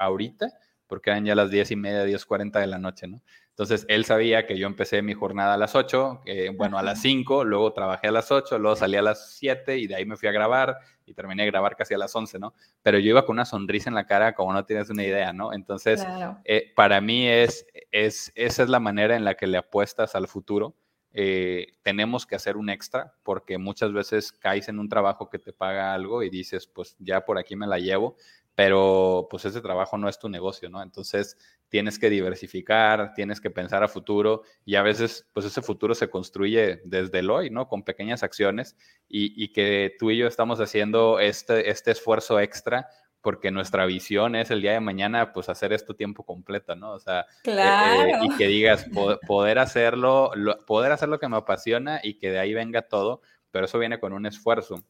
¿ahorita? 0.00 0.48
Porque 0.88 1.10
eran 1.10 1.24
ya 1.24 1.36
las 1.36 1.52
diez 1.52 1.70
y 1.70 1.76
media, 1.76 2.02
diez 2.02 2.26
cuarenta 2.26 2.58
de 2.58 2.66
la 2.66 2.80
noche, 2.80 3.06
¿no? 3.06 3.22
Entonces, 3.56 3.86
él 3.88 4.04
sabía 4.04 4.46
que 4.46 4.58
yo 4.58 4.66
empecé 4.66 5.00
mi 5.00 5.14
jornada 5.14 5.54
a 5.54 5.56
las 5.56 5.74
8, 5.74 6.20
bueno, 6.56 6.76
a 6.76 6.82
las 6.82 7.00
5, 7.00 7.42
luego 7.42 7.72
trabajé 7.72 8.08
a 8.08 8.12
las 8.12 8.30
8, 8.30 8.58
luego 8.58 8.76
salí 8.76 8.96
a 8.96 9.02
las 9.02 9.34
7 9.36 9.78
y 9.78 9.86
de 9.86 9.94
ahí 9.94 10.04
me 10.04 10.18
fui 10.18 10.28
a 10.28 10.32
grabar 10.32 10.76
y 11.06 11.14
terminé 11.14 11.44
de 11.44 11.50
grabar 11.50 11.74
casi 11.74 11.94
a 11.94 11.98
las 11.98 12.14
11, 12.14 12.38
¿no? 12.38 12.52
Pero 12.82 12.98
yo 12.98 13.08
iba 13.08 13.24
con 13.24 13.36
una 13.36 13.46
sonrisa 13.46 13.88
en 13.88 13.94
la 13.94 14.06
cara 14.06 14.34
como 14.34 14.52
no 14.52 14.66
tienes 14.66 14.90
una 14.90 15.04
idea, 15.04 15.32
¿no? 15.32 15.54
Entonces, 15.54 16.06
eh, 16.44 16.70
para 16.76 17.00
mí 17.00 17.26
es, 17.26 17.66
es, 17.92 18.30
esa 18.34 18.62
es 18.62 18.68
la 18.68 18.78
manera 18.78 19.16
en 19.16 19.24
la 19.24 19.36
que 19.36 19.46
le 19.46 19.56
apuestas 19.56 20.14
al 20.14 20.28
futuro. 20.28 20.76
Eh, 21.14 21.78
tenemos 21.80 22.26
que 22.26 22.34
hacer 22.34 22.58
un 22.58 22.68
extra 22.68 23.14
porque 23.22 23.56
muchas 23.56 23.90
veces 23.90 24.32
caes 24.32 24.68
en 24.68 24.78
un 24.78 24.90
trabajo 24.90 25.30
que 25.30 25.38
te 25.38 25.54
paga 25.54 25.94
algo 25.94 26.22
y 26.22 26.28
dices, 26.28 26.66
pues 26.66 26.94
ya 26.98 27.24
por 27.24 27.38
aquí 27.38 27.56
me 27.56 27.66
la 27.66 27.78
llevo, 27.78 28.16
pero 28.56 29.28
pues 29.30 29.44
ese 29.44 29.60
trabajo 29.60 29.98
no 29.98 30.08
es 30.08 30.18
tu 30.18 30.30
negocio, 30.30 30.70
¿no? 30.70 30.82
Entonces 30.82 31.36
tienes 31.68 31.98
que 31.98 32.08
diversificar, 32.08 33.12
tienes 33.14 33.38
que 33.38 33.50
pensar 33.50 33.84
a 33.84 33.88
futuro 33.88 34.42
y 34.64 34.76
a 34.76 34.82
veces 34.82 35.28
pues 35.34 35.44
ese 35.44 35.60
futuro 35.60 35.94
se 35.94 36.08
construye 36.08 36.80
desde 36.86 37.18
el 37.18 37.30
hoy, 37.30 37.50
¿no? 37.50 37.68
Con 37.68 37.84
pequeñas 37.84 38.22
acciones 38.22 38.74
y, 39.08 39.52
que 39.52 39.94
tú 39.98 40.10
y 40.10 40.16
yo 40.16 40.26
estamos 40.26 40.58
haciendo 40.58 41.20
este, 41.20 41.70
este 41.70 41.90
esfuerzo 41.90 42.40
extra 42.40 42.88
porque 43.20 43.50
nuestra 43.50 43.84
visión 43.84 44.34
es 44.36 44.50
el 44.50 44.62
día 44.62 44.72
de 44.72 44.80
mañana, 44.80 45.34
pues 45.34 45.50
hacer 45.50 45.74
esto 45.74 45.94
tiempo 45.94 46.24
completo, 46.24 46.76
¿no? 46.76 46.92
O 46.92 46.98
sea, 46.98 47.26
eh, 47.44 47.50
eh, 47.52 48.12
y 48.22 48.36
que 48.36 48.46
digas, 48.46 48.86
poder 49.26 49.58
hacerlo, 49.58 50.30
poder 50.66 50.92
hacer 50.92 51.10
lo 51.10 51.18
que 51.18 51.28
me 51.28 51.36
apasiona 51.36 52.00
y 52.02 52.18
que 52.18 52.30
de 52.30 52.38
ahí 52.38 52.54
venga 52.54 52.82
todo, 52.82 53.20
pero 53.50 53.66
eso 53.66 53.78
viene 53.78 54.00
con 54.00 54.14
un 54.14 54.24
esfuerzo. 54.24 54.82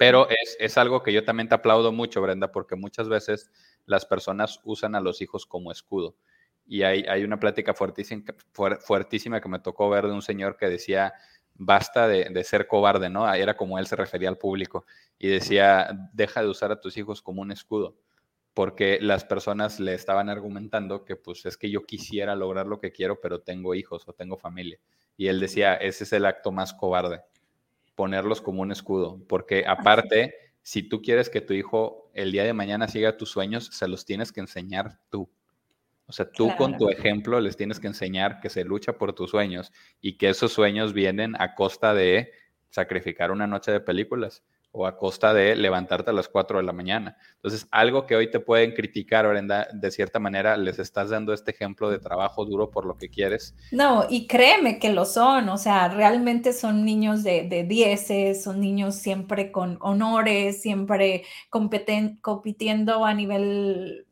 Pero 0.00 0.28
es, 0.58 0.78
algo 0.78 1.02
que 1.02 1.12
yo 1.12 1.24
también 1.24 1.50
te 1.50 1.54
aplaudo 1.54 1.92
mucho, 1.92 2.22
Brenda, 2.22 2.50
porque 2.50 2.74
muchas 2.74 3.06
veces 3.06 3.50
las 3.84 4.06
personas 4.06 4.58
usan 4.64 4.94
a 4.94 5.00
los 5.02 5.20
hijos 5.20 5.44
como 5.44 5.70
escudo. 5.70 6.16
Y 6.66 6.84
hay, 6.84 7.04
hay 7.06 7.22
una 7.22 7.38
plática 7.38 7.74
fuertísima, 7.74 8.22
fuertísima 8.80 9.42
que 9.42 9.50
me 9.50 9.58
tocó 9.58 9.90
ver 9.90 10.06
de 10.06 10.14
un 10.14 10.22
señor 10.22 10.56
que 10.56 10.70
decía, 10.70 11.12
basta 11.52 12.08
de, 12.08 12.44
ser 12.44 12.66
cobarde, 12.66 13.10
¿no? 13.10 13.30
Era 13.30 13.58
como 13.58 13.78
él 13.78 13.86
se 13.86 13.94
refería 13.94 14.30
al 14.30 14.38
público 14.38 14.86
y 15.18 15.28
decía, 15.28 15.90
deja 16.14 16.40
de 16.40 16.48
usar 16.48 16.72
a 16.72 16.80
tus 16.80 16.96
hijos 16.96 17.20
como 17.20 17.42
un 17.42 17.52
escudo, 17.52 17.98
porque 18.54 19.00
las 19.02 19.26
personas 19.26 19.80
le 19.80 19.92
estaban 19.92 20.30
argumentando 20.30 21.04
que 21.04 21.16
pues 21.16 21.44
es 21.44 21.58
que 21.58 21.70
yo 21.70 21.84
quisiera 21.84 22.34
lograr 22.36 22.64
lo 22.64 22.80
que 22.80 22.90
quiero, 22.90 23.20
pero 23.20 23.42
tengo 23.42 23.74
hijos 23.74 24.08
o 24.08 24.14
tengo 24.14 24.38
familia. 24.38 24.78
Y 25.18 25.26
él 25.26 25.40
decía, 25.40 25.74
ese 25.74 26.04
es 26.04 26.12
el 26.14 26.24
acto 26.24 26.52
más 26.52 26.72
cobarde 26.72 27.20
ponerlos 28.00 28.40
como 28.40 28.62
un 28.62 28.72
escudo, 28.72 29.20
porque 29.28 29.66
aparte, 29.66 30.34
si 30.62 30.82
tú 30.82 31.02
quieres 31.02 31.28
que 31.28 31.42
tu 31.42 31.52
hijo 31.52 32.10
el 32.14 32.32
día 32.32 32.44
de 32.44 32.54
mañana 32.54 32.88
siga 32.88 33.18
tus 33.18 33.28
sueños, 33.28 33.66
se 33.74 33.86
los 33.88 34.06
tienes 34.06 34.32
que 34.32 34.40
enseñar 34.40 34.98
tú. 35.10 35.28
O 36.06 36.12
sea, 36.12 36.32
tú 36.32 36.50
con 36.56 36.78
tu 36.78 36.88
ejemplo 36.88 37.38
les 37.40 37.58
tienes 37.58 37.78
que 37.78 37.88
enseñar 37.88 38.40
que 38.40 38.48
se 38.48 38.64
lucha 38.64 38.94
por 38.94 39.12
tus 39.12 39.32
sueños 39.32 39.70
y 40.00 40.16
que 40.16 40.30
esos 40.30 40.50
sueños 40.50 40.94
vienen 40.94 41.34
a 41.38 41.54
costa 41.54 41.92
de 41.92 42.32
sacrificar 42.70 43.32
una 43.32 43.46
noche 43.46 43.70
de 43.70 43.80
películas 43.80 44.42
o 44.72 44.86
a 44.86 44.96
costa 44.96 45.34
de 45.34 45.56
levantarte 45.56 46.10
a 46.10 46.12
las 46.12 46.28
4 46.28 46.58
de 46.58 46.64
la 46.64 46.72
mañana. 46.72 47.16
Entonces, 47.34 47.66
algo 47.70 48.06
que 48.06 48.14
hoy 48.14 48.30
te 48.30 48.38
pueden 48.38 48.72
criticar, 48.72 49.26
Brenda, 49.26 49.68
de 49.72 49.90
cierta 49.90 50.18
manera 50.18 50.56
les 50.56 50.78
estás 50.78 51.10
dando 51.10 51.32
este 51.32 51.50
ejemplo 51.50 51.90
de 51.90 51.98
trabajo 51.98 52.44
duro 52.44 52.70
por 52.70 52.84
lo 52.84 52.96
que 52.96 53.10
quieres. 53.10 53.54
No, 53.72 54.06
y 54.08 54.26
créeme 54.26 54.78
que 54.78 54.92
lo 54.92 55.04
son, 55.04 55.48
o 55.48 55.58
sea, 55.58 55.88
realmente 55.88 56.52
son 56.52 56.84
niños 56.84 57.24
de, 57.24 57.48
de 57.48 57.64
dieces, 57.64 58.42
son 58.44 58.60
niños 58.60 58.94
siempre 58.94 59.50
con 59.50 59.78
honores, 59.80 60.62
siempre 60.62 61.24
compitiendo 61.50 63.04
a 63.04 63.14
nivel 63.14 64.06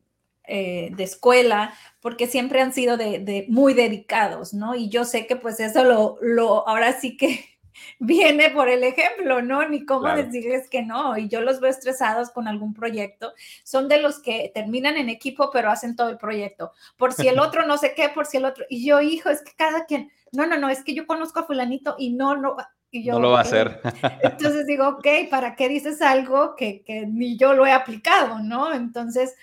eh, 0.50 0.90
de 0.96 1.04
escuela, 1.04 1.74
porque 2.00 2.26
siempre 2.26 2.62
han 2.62 2.72
sido 2.72 2.96
de, 2.96 3.44
muy 3.50 3.74
dedicados, 3.74 4.54
¿no? 4.54 4.74
Y 4.74 4.88
yo 4.88 5.04
sé 5.04 5.26
que 5.26 5.36
pues 5.36 5.60
eso 5.60 5.84
lo, 5.84 6.16
lo 6.22 6.66
ahora 6.66 6.98
sí 6.98 7.18
que 7.18 7.44
viene 7.98 8.50
por 8.50 8.68
el 8.68 8.84
ejemplo, 8.84 9.42
¿no? 9.42 9.68
Ni 9.68 9.84
cómo 9.84 10.08
decirles 10.14 10.68
que 10.68 10.82
no. 10.82 11.16
Y 11.16 11.28
yo 11.28 11.40
los 11.40 11.60
veo 11.60 11.70
estresados 11.70 12.30
con 12.30 12.48
algún 12.48 12.74
proyecto. 12.74 13.32
Son 13.64 13.88
de 13.88 14.00
los 14.00 14.20
que 14.20 14.50
terminan 14.54 14.96
en 14.96 15.08
equipo, 15.08 15.50
pero 15.52 15.70
hacen 15.70 15.96
todo 15.96 16.10
el 16.10 16.18
proyecto. 16.18 16.72
Por 16.96 17.12
si 17.12 17.28
el 17.28 17.38
otro 17.40 17.66
no 17.66 17.78
sé 17.78 17.94
qué, 17.94 18.08
por 18.08 18.26
si 18.26 18.38
el 18.38 18.44
otro. 18.44 18.64
Y 18.68 18.86
yo, 18.86 19.00
hijo, 19.00 19.30
es 19.30 19.42
que 19.42 19.52
cada 19.56 19.84
quien, 19.86 20.10
no, 20.32 20.46
no, 20.46 20.58
no, 20.58 20.68
es 20.68 20.82
que 20.84 20.94
yo 20.94 21.06
conozco 21.06 21.40
a 21.40 21.46
fulanito 21.46 21.96
y 21.98 22.10
no, 22.10 22.36
no. 22.36 22.56
Y 22.90 23.04
yo, 23.04 23.14
no 23.14 23.20
lo 23.20 23.30
va 23.32 23.40
a 23.40 23.42
hacer. 23.42 23.80
Entonces 24.22 24.66
digo, 24.66 24.88
ok, 24.88 25.06
¿para 25.30 25.56
qué 25.56 25.68
dices 25.68 26.00
algo 26.00 26.56
que, 26.56 26.82
que 26.84 27.06
ni 27.06 27.36
yo 27.36 27.52
lo 27.52 27.66
he 27.66 27.72
aplicado, 27.72 28.38
¿no? 28.38 28.72
Entonces, 28.72 29.34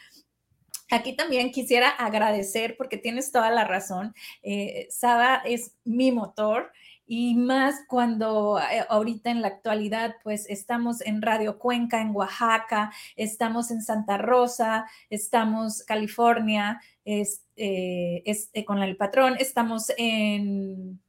Aquí 0.91 1.15
también 1.15 1.51
quisiera 1.51 1.89
agradecer 1.89 2.77
porque 2.77 2.97
tienes 2.97 3.31
toda 3.31 3.49
la 3.49 3.65
razón. 3.65 4.13
Eh, 4.43 4.87
Sada 4.91 5.41
es 5.43 5.75
mi 5.83 6.11
motor 6.11 6.71
y 7.07 7.35
más 7.35 7.75
cuando 7.87 8.59
eh, 8.59 8.85
ahorita 8.89 9.29
en 9.29 9.41
la 9.41 9.49
actualidad 9.49 10.15
pues 10.23 10.49
estamos 10.49 11.01
en 11.01 11.21
Radio 11.21 11.57
Cuenca, 11.59 12.01
en 12.01 12.15
Oaxaca, 12.15 12.91
estamos 13.15 13.71
en 13.71 13.81
Santa 13.81 14.17
Rosa, 14.17 14.85
estamos 15.09 15.83
California, 15.83 16.81
eh, 17.05 17.27
eh, 17.55 18.65
con 18.65 18.81
el 18.81 18.97
patrón, 18.97 19.35
estamos 19.39 19.91
en 19.97 20.99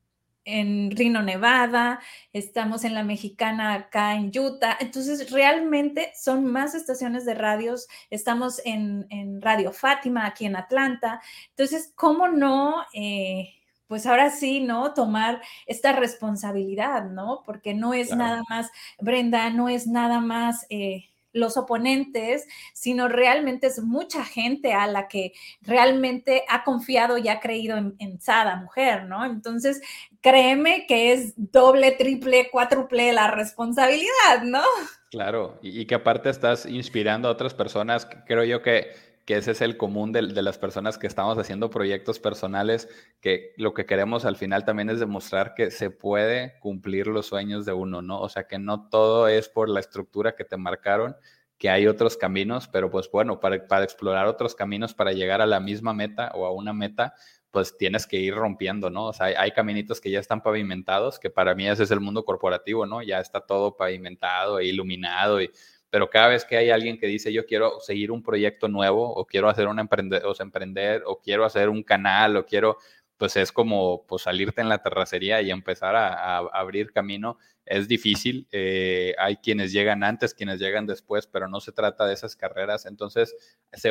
en 0.47 0.93
Reno, 0.93 1.23
Nevada, 1.23 2.01
estamos 2.33 2.85
en 2.85 2.95
la 2.95 3.03
mexicana 3.03 3.75
acá 3.75 4.15
en 4.15 4.31
Utah. 4.39 4.77
Entonces, 4.81 5.31
realmente 5.33 6.13
son 6.15 6.47
más 6.47 6.75
estaciones 6.75 7.25
de 7.27 7.35
radios. 7.35 7.89
Estamos 8.11 8.63
en, 8.65 9.07
Radio 9.43 9.73
Fátima 9.73 10.25
aquí 10.25 10.47
en 10.47 10.57
Atlanta. 10.57 11.21
Entonces, 11.51 11.93
¿cómo 11.97 12.29
no? 12.29 12.85
Pues 13.87 14.07
ahora 14.07 14.31
sí, 14.31 14.61
¿no? 14.61 14.95
Tomar 14.95 15.41
esta 15.67 15.93
responsabilidad, 15.93 17.11
¿no? 17.11 17.43
Porque 17.45 17.75
no 17.75 17.95
es 17.95 18.15
nada 18.15 18.43
más, 18.49 18.71
Brenda, 19.01 19.51
no 19.51 19.69
es 19.69 19.87
nada 19.87 20.21
más... 20.21 20.67
Eh, 20.71 21.05
los 21.37 21.59
oponentes, 21.59 22.47
sino 22.73 23.09
realmente 23.09 23.67
es 23.67 23.83
mucha 23.83 24.25
gente 24.25 24.73
a 24.73 24.87
la 24.87 25.07
que 25.07 25.33
realmente 25.61 26.45
ha 26.49 26.65
confiado 26.65 27.19
y 27.19 27.29
ha 27.29 27.41
creído 27.41 27.77
en, 27.77 27.95
en 27.99 28.19
Sada 28.21 28.57
Mujer, 28.57 29.05
¿no? 29.05 29.25
Entonces, 29.25 29.83
créeme 30.23 30.87
que 30.87 31.13
es 31.13 31.35
doble, 31.37 31.93
triple, 31.93 32.49
cuádruple 32.51 33.13
la 33.13 33.31
responsabilidad, 33.31 34.43
¿no? 34.45 34.63
Claro, 35.11 35.59
y, 35.63 35.87
que 35.87 35.95
aparte 35.95 36.31
estás 36.31 36.67
inspirando 36.67 37.29
a 37.29 37.31
otras 37.31 37.55
personas, 37.55 38.09
creo 38.27 38.45
yo 38.45 38.61
que, 38.61 38.89
que 39.27 39.37
ese 39.37 39.51
es 39.51 39.61
el 39.61 39.77
común 39.77 40.13
de, 40.13 40.23
las 40.23 40.57
personas 40.57 40.99
que 40.99 41.09
estamos 41.09 41.37
haciendo 41.37 41.69
proyectos 41.69 42.21
personales, 42.21 42.89
que 43.21 43.53
lo 43.57 43.75
que 43.75 43.85
queremos 43.85 44.25
al 44.25 44.37
final 44.37 44.65
también 44.65 44.89
es 44.89 45.01
demostrar 45.01 45.55
que 45.55 45.73
se 45.73 45.91
puede 45.91 46.59
cumplir 46.61 47.09
los 47.09 47.27
sueños 47.27 47.67
de 47.67 47.73
uno, 47.73 48.03
¿no? 48.03 48.21
O 48.21 48.29
sea, 48.29 48.47
que 48.47 48.61
no 48.61 48.89
todo 48.89 49.27
es 49.27 49.49
por 49.49 49.69
la 49.69 49.81
estructura 49.81 50.37
que 50.37 50.45
te 50.45 50.57
marcaron, 50.57 51.17
que 51.59 51.71
hay 51.71 51.89
otros 51.89 52.17
caminos, 52.17 52.69
pero 52.69 52.89
pues 52.89 53.11
bueno, 53.11 53.41
para, 53.41 53.67
para 53.67 53.85
explorar 53.85 54.29
otros 54.29 54.55
caminos, 54.55 54.95
para 54.95 55.13
llegar 55.13 55.41
a 55.41 55.47
la 55.47 55.59
misma 55.59 55.93
meta 55.93 56.31
o 56.35 56.47
a 56.47 56.53
una 56.53 56.73
meta, 56.73 57.15
pues 57.51 57.77
tienes 57.77 58.07
que 58.07 58.19
ir 58.19 58.35
rompiendo, 58.35 58.91
¿no? 58.91 59.07
O 59.07 59.13
sea, 59.13 59.27
hay, 59.27 59.51
caminitos 59.53 60.01
que 60.01 60.11
ya 60.11 60.21
están 60.21 60.43
pavimentados, 60.43 61.19
que 61.19 61.31
para 61.31 61.55
mí 61.55 61.67
ese 61.67 61.83
es 61.85 61.91
el 61.91 62.01
mundo 62.01 62.25
corporativo, 62.25 62.87
¿no? 62.87 63.03
Ya 63.03 63.19
está 63.19 63.41
todo 63.41 63.77
pavimentado 63.77 64.61
e 64.61 64.67
iluminado, 64.67 65.41
y, 65.41 65.51
pero 65.91 66.11
cada 66.11 66.29
vez 66.29 66.45
que 66.45 66.57
hay 66.57 66.71
alguien 66.71 66.99
que 66.99 67.07
dice 67.07 67.33
yo 67.33 67.47
quiero 67.47 67.81
seguir 67.81 68.11
un 68.11 68.23
proyecto 68.23 68.69
nuevo 68.69 69.13
o 69.15 69.27
quiero 69.27 69.49
hacer 69.49 69.69
un 69.69 69.79
emprender, 69.79 70.25
o 70.25 70.35
emprender 70.41 71.03
o 71.07 71.21
quiero 71.21 71.45
hacer 71.45 71.69
un 71.69 71.83
canal 71.83 72.37
o 72.37 72.47
quiero, 72.47 72.79
pues 73.17 73.37
es 73.37 73.53
como 73.53 74.05
pues 74.07 74.23
salirte 74.23 74.61
en 74.61 74.69
la 74.69 74.83
terracería 74.83 75.41
y 75.43 75.51
empezar 75.51 75.97
a 75.97 76.39
abrir 76.39 76.93
camino 76.93 77.39
es 77.67 77.89
difícil. 77.89 78.47
Eh, 78.53 79.15
hay 79.19 79.37
quienes 79.37 79.73
llegan 79.73 80.05
antes, 80.05 80.35
quienes 80.35 80.61
llegan 80.61 80.87
después, 80.87 81.27
pero 81.27 81.49
no 81.49 81.61
se 81.61 81.73
trata 81.73 82.07
de 82.07 82.15
esas 82.15 82.37
carreras. 82.37 82.87
Entonces, 82.87 83.35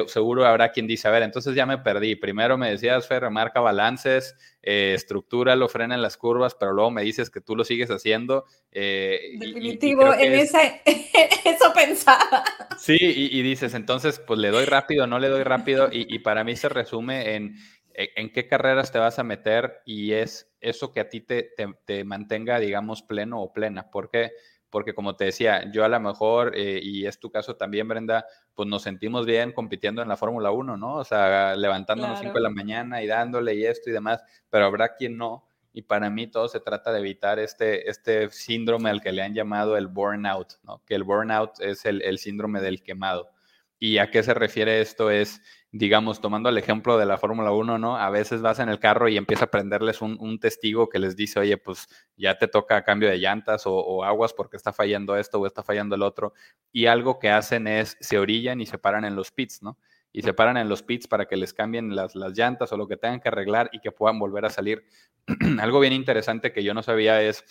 seguro 0.07 0.45
habrá 0.45 0.71
quien 0.71 0.87
dice, 0.87 1.07
a 1.07 1.11
ver, 1.11 1.23
entonces 1.23 1.55
ya 1.55 1.65
me 1.65 1.77
perdí. 1.77 2.15
Primero 2.15 2.57
me 2.57 2.71
decías, 2.71 3.07
Fer, 3.07 3.21
remarca 3.21 3.59
balances, 3.59 4.35
eh, 4.63 4.93
estructura, 4.95 5.55
lo 5.55 5.67
frena 5.67 5.95
en 5.95 6.01
las 6.01 6.17
curvas, 6.17 6.55
pero 6.55 6.71
luego 6.71 6.89
me 6.89 7.03
dices 7.03 7.29
que 7.29 7.41
tú 7.41 7.55
lo 7.55 7.65
sigues 7.65 7.91
haciendo. 7.91 8.45
Eh, 8.71 9.35
Definitivo, 9.37 10.13
en 10.13 10.33
esa, 10.33 10.61
eso 10.85 11.73
pensaba. 11.75 12.43
Sí, 12.79 12.97
y, 12.99 13.41
dices, 13.41 13.73
entonces, 13.73 14.19
pues 14.19 14.39
le 14.39 14.49
doy 14.49 14.65
rápido, 14.65 15.05
no 15.05 15.19
le 15.19 15.27
doy 15.29 15.43
rápido, 15.43 15.89
y 15.91 16.19
para 16.19 16.43
mí 16.43 16.55
se 16.55 16.69
resume 16.69 17.35
en 17.35 17.55
en 17.97 18.31
qué 18.31 18.47
carreras 18.47 18.91
te 18.91 18.99
vas 18.99 19.19
a 19.19 19.23
meter 19.23 19.81
y 19.85 20.13
es 20.13 20.53
eso 20.59 20.91
que 20.91 20.99
a 20.99 21.09
ti 21.09 21.21
te, 21.21 21.51
te, 21.85 22.03
mantenga, 22.03 22.59
digamos, 22.59 23.01
pleno 23.01 23.41
o 23.41 23.53
plena. 23.53 23.89
¿Por 23.91 24.09
qué? 24.09 24.31
Porque 24.69 24.93
como 24.93 25.15
te 25.15 25.25
decía, 25.25 25.71
yo 25.71 25.85
a 25.85 25.89
lo 25.89 25.99
mejor, 25.99 26.53
eh, 26.55 26.79
y 26.83 27.05
es 27.05 27.19
tu 27.19 27.31
caso 27.31 27.55
también, 27.55 27.87
Brenda, 27.87 28.25
pues 28.53 28.67
nos 28.67 28.83
sentimos 28.83 29.25
bien 29.25 29.53
compitiendo 29.53 30.01
en 30.01 30.09
la 30.09 30.17
Fórmula 30.17 30.51
1, 30.51 30.75
¿no? 30.77 30.95
O 30.95 31.03
sea, 31.03 31.55
levantándonos 31.55 32.19
5 32.19 32.33
de 32.33 32.41
la 32.41 32.49
mañana 32.49 33.01
y 33.01 33.07
dándole 33.07 33.55
y 33.55 33.65
esto 33.65 33.89
y 33.89 33.93
demás, 33.93 34.23
pero 34.49 34.65
habrá 34.65 34.95
quien 34.95 35.17
no. 35.17 35.47
Y 35.71 35.83
para 35.83 36.09
mí 36.09 36.27
todo 36.27 36.47
se 36.47 36.59
trata 36.59 36.91
de 36.91 36.99
evitar 36.99 37.37
este, 37.37 37.89
este 37.89 38.29
síndrome 38.29 38.89
al 38.89 39.01
que 39.01 39.11
le 39.11 39.21
han 39.21 39.33
llamado 39.33 39.77
el 39.77 39.87
burnout, 39.87 40.53
¿no? 40.63 40.81
Que 40.85 40.95
el 40.95 41.03
burnout 41.03 41.59
es 41.59 41.85
el, 41.85 42.01
el 42.01 42.17
síndrome 42.17 42.61
del 42.61 42.81
quemado. 42.81 43.29
¿Y 43.77 43.97
a 43.97 44.09
qué 44.09 44.23
se 44.23 44.33
refiere 44.33 44.81
esto? 44.81 45.11
Es 45.11 45.41
digamos, 45.77 46.21
tomando 46.21 46.47
el 46.47 46.57
ejemplo 46.57 46.97
de 46.97 47.05
la 47.05 47.17
Fórmula 47.17 47.51
1, 47.51 47.77
¿no? 47.77 47.97
A 47.97 48.09
veces 48.09 48.41
vas 48.41 48.59
en 48.59 48.69
el 48.69 48.79
carro 48.79 49.09
y 49.09 49.17
empieza 49.17 49.45
a 49.45 49.51
prenderles 49.51 50.01
un, 50.01 50.39
testigo 50.39 50.87
que 50.87 50.99
les 50.99 51.17
dice, 51.17 51.37
oye, 51.41 51.57
pues 51.57 51.89
ya 52.15 52.37
te 52.37 52.47
toca 52.47 52.81
cambio 52.85 53.09
de 53.09 53.17
llantas 53.17 53.63
o, 53.65 54.05
aguas 54.05 54.31
porque 54.31 54.55
está 54.55 54.71
fallando 54.71 55.17
esto 55.17 55.37
o 55.37 55.45
está 55.45 55.63
fallando 55.63 55.95
el 55.95 56.01
otro. 56.01 56.33
Y 56.71 56.85
algo 56.85 57.19
que 57.19 57.29
hacen 57.29 57.67
es, 57.67 57.97
se 57.99 58.17
orillan 58.17 58.61
y 58.61 58.65
se 58.65 58.77
paran 58.77 59.03
en 59.03 59.17
los 59.17 59.31
pits, 59.31 59.63
¿no? 59.63 59.77
Y 60.13 60.21
se 60.21 60.33
paran 60.33 60.55
en 60.55 60.69
los 60.69 60.81
pits 60.81 61.07
para 61.07 61.25
que 61.25 61.35
les 61.35 61.53
cambien 61.53 61.93
las, 61.93 62.15
las 62.15 62.37
llantas 62.37 62.71
o 62.71 62.77
lo 62.77 62.87
que 62.87 62.95
tengan 62.95 63.19
que 63.19 63.27
arreglar 63.27 63.69
y 63.73 63.81
que 63.81 63.91
puedan 63.91 64.17
volver 64.17 64.45
a 64.45 64.49
salir. 64.49 64.85
algo 65.59 65.81
bien 65.81 65.91
interesante 65.91 66.53
que 66.53 66.63
yo 66.63 66.73
no 66.73 66.83
sabía 66.83 67.21
es 67.21 67.43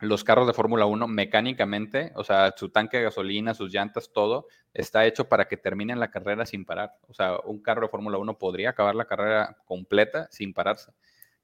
los 0.00 0.22
carros 0.22 0.46
de 0.46 0.52
Fórmula 0.52 0.86
1 0.86 1.08
mecánicamente, 1.08 2.12
o 2.14 2.22
sea, 2.22 2.54
su 2.56 2.68
tanque 2.68 2.98
de 2.98 3.04
gasolina, 3.04 3.54
sus 3.54 3.72
llantas, 3.72 4.12
todo 4.12 4.46
está 4.72 5.06
hecho 5.06 5.28
para 5.28 5.48
que 5.48 5.56
terminen 5.56 5.98
la 5.98 6.10
carrera 6.10 6.46
sin 6.46 6.64
parar. 6.64 6.94
O 7.08 7.14
sea, 7.14 7.38
un 7.44 7.60
carro 7.60 7.82
de 7.82 7.88
Fórmula 7.88 8.18
1 8.18 8.38
podría 8.38 8.70
acabar 8.70 8.94
la 8.94 9.06
carrera 9.06 9.56
completa 9.64 10.28
sin 10.30 10.54
pararse. 10.54 10.92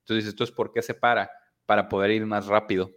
Entonces 0.01 0.25
dices, 0.25 0.41
¿esto 0.41 0.55
por 0.55 0.73
qué 0.73 0.83
se 0.83 0.95
para? 0.95 1.31
Para 1.67 1.89
poder 1.89 2.13
ir 2.13 2.27
más 2.27 2.47
rápido. 2.47 2.91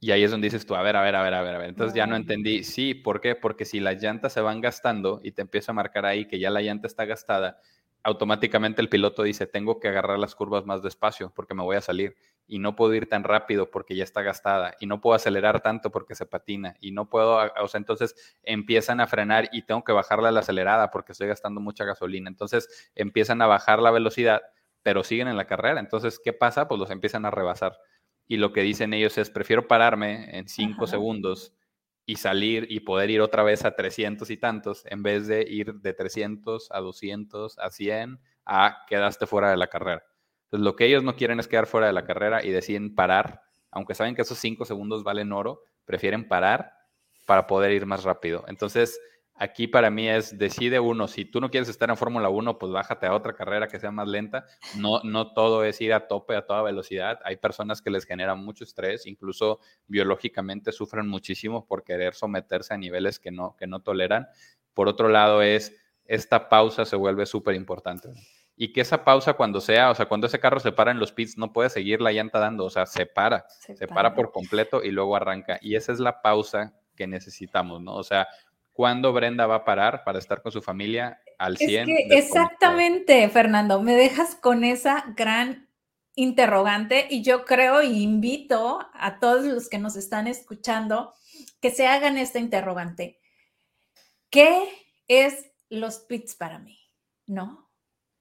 Y 0.00 0.10
ahí 0.10 0.24
es 0.24 0.32
donde 0.32 0.46
dices 0.46 0.66
tú, 0.66 0.74
a 0.74 0.82
ver, 0.82 0.96
a 0.96 1.02
ver, 1.02 1.14
a 1.14 1.22
ver, 1.22 1.34
a 1.34 1.42
ver, 1.42 1.54
a 1.54 1.58
ver. 1.58 1.68
Entonces 1.68 1.94
ya 1.94 2.08
no 2.08 2.16
entendí. 2.16 2.64
Sí, 2.64 2.94
¿por 2.94 3.20
qué? 3.20 3.36
Porque 3.36 3.64
si 3.64 3.78
las 3.78 4.02
llantas 4.02 4.32
se 4.32 4.40
van 4.40 4.60
gastando 4.60 5.20
y 5.22 5.30
te 5.30 5.42
empieza 5.42 5.70
a 5.70 5.74
marcar 5.74 6.06
ahí 6.06 6.26
que 6.26 6.40
ya 6.40 6.50
la 6.50 6.60
llanta 6.60 6.88
está 6.88 7.04
gastada, 7.04 7.60
automáticamente 8.02 8.82
el 8.82 8.88
piloto 8.88 9.22
dice, 9.22 9.46
tengo 9.46 9.78
que 9.78 9.86
agarrar 9.86 10.18
las 10.18 10.34
curvas 10.34 10.66
más 10.66 10.82
despacio 10.82 11.32
porque 11.36 11.54
me 11.54 11.62
voy 11.62 11.76
a 11.76 11.80
salir 11.80 12.16
y 12.46 12.58
no 12.58 12.76
puedo 12.76 12.94
ir 12.94 13.08
tan 13.08 13.24
rápido 13.24 13.70
porque 13.70 13.96
ya 13.96 14.04
está 14.04 14.22
gastada 14.22 14.74
y 14.80 14.86
no 14.86 15.00
puedo 15.00 15.14
acelerar 15.14 15.62
tanto 15.62 15.90
porque 15.90 16.14
se 16.14 16.26
patina 16.26 16.76
y 16.80 16.92
no 16.92 17.08
puedo, 17.08 17.38
o 17.60 17.68
sea, 17.68 17.78
entonces 17.78 18.36
empiezan 18.42 19.00
a 19.00 19.06
frenar 19.06 19.48
y 19.52 19.62
tengo 19.62 19.84
que 19.84 19.92
bajarle 19.92 20.28
a 20.28 20.32
la 20.32 20.40
acelerada 20.40 20.90
porque 20.90 21.12
estoy 21.12 21.28
gastando 21.28 21.60
mucha 21.60 21.84
gasolina. 21.84 22.28
Entonces 22.28 22.90
empiezan 22.94 23.40
a 23.42 23.46
bajar 23.46 23.80
la 23.80 23.90
velocidad, 23.90 24.42
pero 24.82 25.04
siguen 25.04 25.28
en 25.28 25.36
la 25.36 25.46
carrera. 25.46 25.80
Entonces, 25.80 26.20
¿qué 26.22 26.32
pasa? 26.32 26.68
Pues 26.68 26.78
los 26.78 26.90
empiezan 26.90 27.24
a 27.24 27.30
rebasar. 27.30 27.78
Y 28.26 28.36
lo 28.36 28.52
que 28.52 28.62
dicen 28.62 28.92
ellos 28.94 29.16
es, 29.18 29.30
prefiero 29.30 29.68
pararme 29.68 30.36
en 30.36 30.48
cinco 30.48 30.86
segundos 30.86 31.54
y 32.04 32.16
salir 32.16 32.66
y 32.70 32.80
poder 32.80 33.10
ir 33.10 33.20
otra 33.20 33.42
vez 33.42 33.64
a 33.64 33.76
300 33.76 34.28
y 34.30 34.36
tantos 34.36 34.84
en 34.86 35.02
vez 35.02 35.26
de 35.26 35.42
ir 35.48 35.74
de 35.74 35.94
300 35.94 36.68
a 36.72 36.80
200 36.80 37.58
a 37.58 37.70
100 37.70 38.20
a 38.44 38.78
quedaste 38.88 39.26
fuera 39.26 39.50
de 39.50 39.56
la 39.56 39.68
carrera. 39.68 40.04
Lo 40.52 40.76
que 40.76 40.84
ellos 40.84 41.02
no 41.02 41.16
quieren 41.16 41.40
es 41.40 41.48
quedar 41.48 41.66
fuera 41.66 41.86
de 41.86 41.94
la 41.94 42.04
carrera 42.04 42.44
y 42.44 42.50
deciden 42.50 42.94
parar, 42.94 43.42
aunque 43.70 43.94
saben 43.94 44.14
que 44.14 44.22
esos 44.22 44.38
5 44.38 44.66
segundos 44.66 45.02
valen 45.02 45.32
oro, 45.32 45.62
prefieren 45.86 46.28
parar 46.28 46.74
para 47.26 47.46
poder 47.46 47.72
ir 47.72 47.86
más 47.86 48.04
rápido. 48.04 48.44
Entonces, 48.48 49.00
aquí 49.34 49.66
para 49.66 49.90
mí 49.90 50.08
es, 50.08 50.36
decide 50.36 50.78
uno, 50.78 51.08
si 51.08 51.24
tú 51.24 51.40
no 51.40 51.50
quieres 51.50 51.70
estar 51.70 51.88
en 51.88 51.96
Fórmula 51.96 52.28
1, 52.28 52.58
pues 52.58 52.70
bájate 52.70 53.06
a 53.06 53.14
otra 53.14 53.32
carrera 53.32 53.66
que 53.66 53.80
sea 53.80 53.90
más 53.90 54.06
lenta. 54.06 54.44
No, 54.76 55.00
no 55.04 55.32
todo 55.32 55.64
es 55.64 55.80
ir 55.80 55.94
a 55.94 56.06
tope, 56.06 56.36
a 56.36 56.46
toda 56.46 56.62
velocidad. 56.62 57.18
Hay 57.24 57.36
personas 57.36 57.80
que 57.80 57.90
les 57.90 58.04
genera 58.04 58.34
mucho 58.34 58.64
estrés, 58.64 59.06
incluso 59.06 59.58
biológicamente 59.86 60.70
sufren 60.70 61.08
muchísimo 61.08 61.66
por 61.66 61.82
querer 61.82 62.14
someterse 62.14 62.74
a 62.74 62.78
niveles 62.78 63.18
que 63.18 63.30
no, 63.30 63.56
que 63.56 63.66
no 63.66 63.80
toleran. 63.80 64.26
Por 64.74 64.88
otro 64.88 65.08
lado 65.08 65.40
es, 65.40 65.74
esta 66.04 66.48
pausa 66.48 66.84
se 66.84 66.96
vuelve 66.96 67.24
súper 67.26 67.54
importante. 67.54 68.10
Y 68.56 68.72
que 68.72 68.82
esa 68.82 69.04
pausa 69.04 69.32
cuando 69.32 69.60
sea, 69.60 69.90
o 69.90 69.94
sea, 69.94 70.06
cuando 70.06 70.26
ese 70.26 70.38
carro 70.38 70.60
se 70.60 70.72
para 70.72 70.90
en 70.90 70.98
los 70.98 71.12
pits, 71.12 71.38
no 71.38 71.52
puede 71.52 71.70
seguir 71.70 72.00
la 72.00 72.12
llanta 72.12 72.38
dando, 72.38 72.64
o 72.64 72.70
sea, 72.70 72.86
se 72.86 73.06
para, 73.06 73.46
se, 73.48 73.88
para 73.88 74.14
por 74.14 74.30
completo 74.30 74.82
y 74.82 74.90
luego 74.90 75.16
arranca. 75.16 75.58
Y 75.60 75.74
esa 75.74 75.92
es 75.92 75.98
la 75.98 76.20
pausa 76.22 76.74
que 76.94 77.06
necesitamos, 77.06 77.80
¿no? 77.80 77.94
O 77.94 78.02
sea, 78.02 78.28
¿Cuándo 78.72 79.12
Brenda 79.12 79.46
va 79.46 79.56
a 79.56 79.64
parar 79.64 80.02
para 80.02 80.18
estar 80.18 80.42
con 80.42 80.50
su 80.50 80.62
familia 80.62 81.20
al 81.38 81.58
100? 81.58 81.88
exactamente, 82.10 83.28
Fernando, 83.28 83.82
me 83.82 83.94
dejas 83.94 84.34
con 84.34 84.64
esa 84.64 85.04
gran 85.14 85.68
interrogante 86.14 87.06
y 87.10 87.22
yo 87.22 87.44
creo 87.44 87.82
y 87.82 88.02
invito 88.02 88.80
a 88.94 89.18
todos 89.18 89.44
los 89.44 89.68
que 89.68 89.78
nos 89.78 89.96
están 89.96 90.26
escuchando 90.26 91.12
que 91.60 91.70
se 91.70 91.86
hagan 91.86 92.16
esta 92.16 92.38
interrogante. 92.38 93.20
¿Qué 94.30 94.68
es 95.06 95.50
los 95.68 95.98
pits 96.00 96.34
para 96.34 96.58
mí? 96.58 96.78
¿No? 97.26 97.70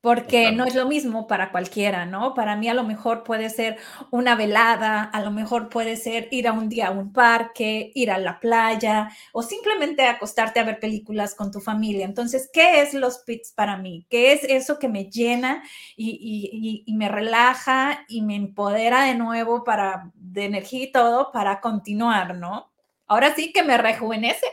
Porque 0.01 0.51
no 0.51 0.65
es 0.65 0.73
lo 0.73 0.87
mismo 0.87 1.27
para 1.27 1.51
cualquiera, 1.51 2.05
¿no? 2.07 2.33
Para 2.33 2.55
mí 2.55 2.67
a 2.67 2.73
lo 2.73 2.83
mejor 2.83 3.23
puede 3.23 3.49
ser 3.51 3.77
una 4.09 4.35
velada, 4.35 5.03
a 5.03 5.21
lo 5.21 5.29
mejor 5.31 5.69
puede 5.69 5.95
ser 5.95 6.27
ir 6.31 6.47
a 6.47 6.53
un 6.53 6.69
día 6.69 6.87
a 6.87 6.91
un 6.91 7.13
parque, 7.13 7.91
ir 7.93 8.09
a 8.11 8.17
la 8.17 8.39
playa 8.39 9.09
o 9.31 9.43
simplemente 9.43 10.03
acostarte 10.07 10.59
a 10.59 10.63
ver 10.63 10.79
películas 10.79 11.35
con 11.35 11.51
tu 11.51 11.59
familia. 11.61 12.05
Entonces, 12.05 12.49
¿qué 12.51 12.81
es 12.81 12.93
los 12.95 13.19
pits 13.19 13.51
para 13.51 13.77
mí? 13.77 14.07
¿Qué 14.09 14.33
es 14.33 14.43
eso 14.43 14.79
que 14.79 14.87
me 14.89 15.05
llena 15.05 15.63
y, 15.95 16.83
y 16.85 16.93
me 16.95 17.07
relaja 17.09 18.05
y 18.07 18.21
me 18.23 18.35
empodera 18.35 19.03
de 19.05 19.15
nuevo 19.15 19.63
para, 19.63 20.11
de 20.15 20.45
energía 20.45 20.83
y 20.83 20.91
todo 20.91 21.31
para 21.31 21.61
continuar, 21.61 22.35
¿no? 22.35 22.70
Ahora 23.11 23.35
sí 23.35 23.51
que 23.51 23.61
me 23.61 23.77
rejuvenece. 23.77 24.45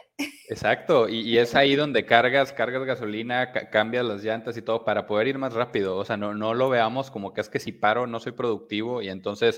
Exacto, 0.48 1.08
y, 1.08 1.38
es 1.38 1.54
ahí 1.54 1.76
donde 1.76 2.04
cargas, 2.04 2.52
cargas 2.52 2.82
gasolina, 2.82 3.52
cambias 3.52 4.04
las 4.04 4.24
llantas 4.24 4.56
y 4.56 4.62
todo 4.62 4.84
para 4.84 5.06
poder 5.06 5.28
ir 5.28 5.38
más 5.38 5.54
rápido. 5.54 5.96
O 5.96 6.04
sea, 6.04 6.16
no, 6.16 6.34
no 6.34 6.54
lo 6.54 6.68
veamos 6.68 7.12
como 7.12 7.32
que 7.32 7.40
es 7.40 7.48
que 7.48 7.60
si 7.60 7.70
paro 7.70 8.08
no 8.08 8.18
soy 8.18 8.32
productivo 8.32 9.00
y 9.00 9.10
entonces 9.10 9.54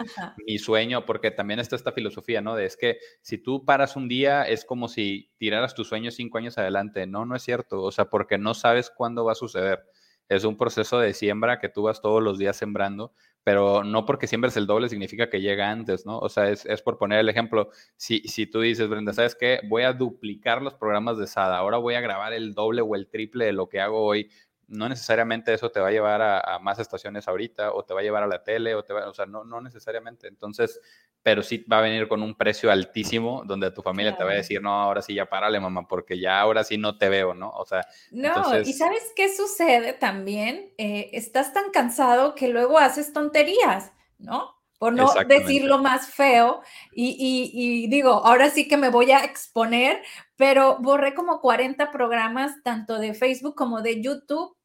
mi 0.47 0.59
sueño, 0.59 1.07
porque 1.07 1.31
también 1.31 1.61
está 1.61 1.77
esta 1.77 1.93
filosofía, 1.93 2.43
¿no? 2.43 2.55
De 2.57 2.67
es 2.67 2.77
que 2.77 2.99
si 3.23 3.39
tú 3.39 3.65
paras 3.65 3.97
un 3.97 4.07
día 4.07 4.43
es 4.43 4.67
como 4.67 4.87
si 4.87 5.31
tiraras 5.39 5.75
tu 5.75 5.83
sueño 5.85 6.11
cinco 6.11 6.37
años 6.37 6.59
adelante. 6.59 7.07
No, 7.07 7.25
no 7.25 7.35
es 7.37 7.43
cierto. 7.43 7.83
O 7.83 7.93
sea, 7.93 8.11
porque 8.11 8.37
no 8.37 8.53
sabes 8.53 8.91
cuándo 8.95 9.25
va 9.25 9.33
a 9.33 9.35
suceder. 9.35 9.83
Es 10.29 10.45
un 10.45 10.59
proceso 10.59 11.01
de 11.01 11.15
siembra 11.15 11.59
que 11.59 11.71
tú 11.71 11.85
vas 11.85 12.03
todos 12.03 12.23
los 12.23 12.39
días 12.39 12.55
sembrando 12.55 13.15
pero 13.51 13.83
no 13.83 14.07
porque 14.07 14.29
siembres 14.29 14.57
el 14.57 14.69
doble 14.69 14.89
significa 14.89 15.29
que 15.29 15.41
llega 15.41 15.73
antes, 15.73 16.07
¿no? 16.07 16.21
O 16.21 16.29
sea, 16.29 16.49
es, 16.51 16.83
por 16.83 16.99
poner 16.99 17.19
el 17.19 17.29
ejemplo, 17.29 17.71
si, 17.97 18.21
si 18.21 18.47
tú 18.47 18.61
dices, 18.61 18.89
Brenda, 18.89 19.13
¿sabes 19.13 19.35
qué? 19.35 19.59
Voy 19.69 19.83
a 19.83 19.93
duplicar 19.93 20.63
los 20.63 20.75
programas 20.75 21.19
de 21.19 21.27
SADA, 21.27 21.59
ahora 21.59 21.77
voy 21.79 21.95
a 21.95 22.01
grabar 22.01 22.33
el 22.33 22.55
doble 22.55 22.81
o 22.81 22.95
el 22.95 23.09
triple 23.09 23.47
de 23.47 23.53
lo 23.53 23.69
que 23.69 23.81
hago 23.81 24.05
hoy, 24.05 24.31
no 24.71 24.89
necesariamente 24.89 25.53
eso 25.53 25.71
te 25.71 25.81
va 25.81 25.89
a 25.89 25.93
llevar 25.93 26.23
a, 26.23 26.59
más 26.61 26.79
estaciones 26.79 27.27
ahorita, 27.27 27.73
o 27.73 27.85
te 27.85 27.93
va 27.93 28.01
a 28.01 28.03
llevar 28.03 28.23
a 28.23 28.29
la 28.29 28.43
tele, 28.45 28.75
o 28.75 28.85
te 28.85 28.93
va, 28.93 29.09
o 29.09 29.13
sea, 29.13 29.27
no, 29.27 29.45
no 29.45 29.61
necesariamente. 29.61 30.29
Entonces, 30.29 30.81
pero 31.23 31.43
sí 31.43 31.65
va 31.71 31.79
a 31.79 31.83
venir 31.83 32.07
con 32.07 32.23
un 32.23 32.37
precio 32.37 32.71
altísimo 32.71 33.43
donde 33.45 33.73
tu 33.73 33.83
familia 33.83 34.17
te 34.17 34.25
va 34.25 34.31
a 34.31 34.35
decir, 34.35 34.63
no, 34.63 34.73
ahora 34.73 35.03
sí 35.03 35.15
ya 35.15 35.27
párale, 35.27 35.59
mamá, 35.59 35.87
porque 35.89 36.19
ya 36.19 36.41
ahora 36.41 36.63
sí 36.63 36.79
no 36.79 36.97
te 36.97 37.09
veo, 37.09 37.35
¿no? 37.35 37.51
O 37.51 37.67
sea. 37.67 37.85
No, 38.13 38.59
y 38.61 38.73
¿sabes 38.73 39.13
qué 39.17 39.35
sucede 39.35 39.93
también? 39.93 40.73
Eh, 40.79 41.11
estás 41.13 41.53
tan 41.53 41.71
cansado 41.71 42.37
que 42.37 42.49
luego 42.49 42.79
haces 42.79 43.13
tonterías, 43.13 43.93
¿no? 44.19 44.57
Por 44.79 44.95
no 44.95 45.13
decirlo 45.27 45.77
más 45.79 46.07
feo. 46.07 46.63
Y, 46.93 47.17
y, 47.53 47.87
digo, 47.89 48.25
ahora 48.25 48.49
sí 48.49 48.67
que 48.67 48.79
me 48.79 48.89
voy 48.89 49.11
a 49.11 49.25
exponer, 49.25 50.01
pero 50.37 50.79
borré 50.79 51.13
como 51.13 51.41
40 51.41 51.91
programas, 51.91 52.63
tanto 52.63 52.99
de 52.99 53.13
Facebook 53.13 53.55
como 53.55 53.83
de 53.83 54.01
YouTube. 54.01 54.57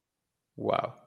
Wow 0.56 1.06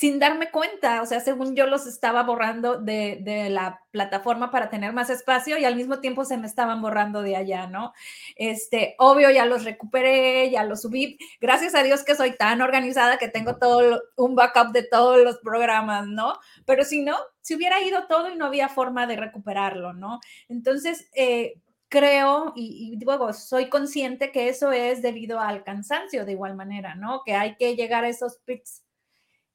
sin 0.00 0.18
darme 0.18 0.50
cuenta, 0.50 1.02
o 1.02 1.06
sea, 1.06 1.20
según 1.20 1.54
yo 1.54 1.66
los 1.66 1.86
estaba 1.86 2.22
borrando 2.22 2.78
de, 2.78 3.48
la 3.50 3.82
plataforma 3.90 4.50
para 4.50 4.70
tener 4.70 4.94
más 4.94 5.10
espacio 5.10 5.58
y 5.58 5.66
al 5.66 5.76
mismo 5.76 6.00
tiempo 6.00 6.24
se 6.24 6.38
me 6.38 6.46
estaban 6.46 6.80
borrando 6.80 7.20
de 7.20 7.36
allá, 7.36 7.66
¿no? 7.66 7.92
Este, 8.36 8.94
obvio, 8.98 9.30
ya 9.30 9.44
los 9.44 9.64
recuperé, 9.64 10.50
ya 10.50 10.64
los 10.64 10.80
subí. 10.80 11.18
Gracias 11.38 11.74
a 11.74 11.82
Dios 11.82 12.02
que 12.02 12.14
soy 12.14 12.34
tan 12.34 12.62
organizada 12.62 13.18
que 13.18 13.28
tengo 13.28 13.56
todo 13.58 14.00
un 14.16 14.34
backup 14.34 14.72
de 14.72 14.84
todos 14.84 15.22
los 15.22 15.36
programas, 15.40 16.06
¿no? 16.06 16.32
Pero 16.64 16.84
si 16.84 17.02
no, 17.02 17.18
si 17.42 17.56
hubiera 17.56 17.82
ido 17.82 18.06
todo 18.06 18.30
y 18.30 18.36
no 18.36 18.46
había 18.46 18.70
forma 18.70 19.06
de 19.06 19.16
recuperarlo, 19.16 19.92
¿no? 19.92 20.20
Entonces, 20.48 21.10
eh, 21.14 21.60
creo 21.90 22.54
y, 22.56 22.94
y, 22.94 23.04
luego 23.04 23.34
soy 23.34 23.68
consciente 23.68 24.32
que 24.32 24.48
eso 24.48 24.72
es 24.72 25.02
debido 25.02 25.40
al 25.40 25.62
cansancio 25.62 26.24
de 26.24 26.32
igual 26.32 26.54
manera, 26.54 26.94
¿no? 26.94 27.22
Que 27.26 27.34
hay 27.34 27.56
que 27.56 27.76
llegar 27.76 28.04
a 28.04 28.08
esos 28.08 28.38
picks 28.46 28.82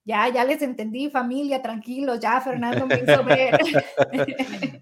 ya, 0.05 0.29
ya 0.29 0.45
les 0.45 0.61
entendí, 0.61 1.09
familia, 1.09 1.63
tranquilos, 1.63 2.19
ya 2.19 2.39
Fernando 2.39 2.85
me 2.85 3.01
hizo 3.03 3.23
ver. 3.23 3.57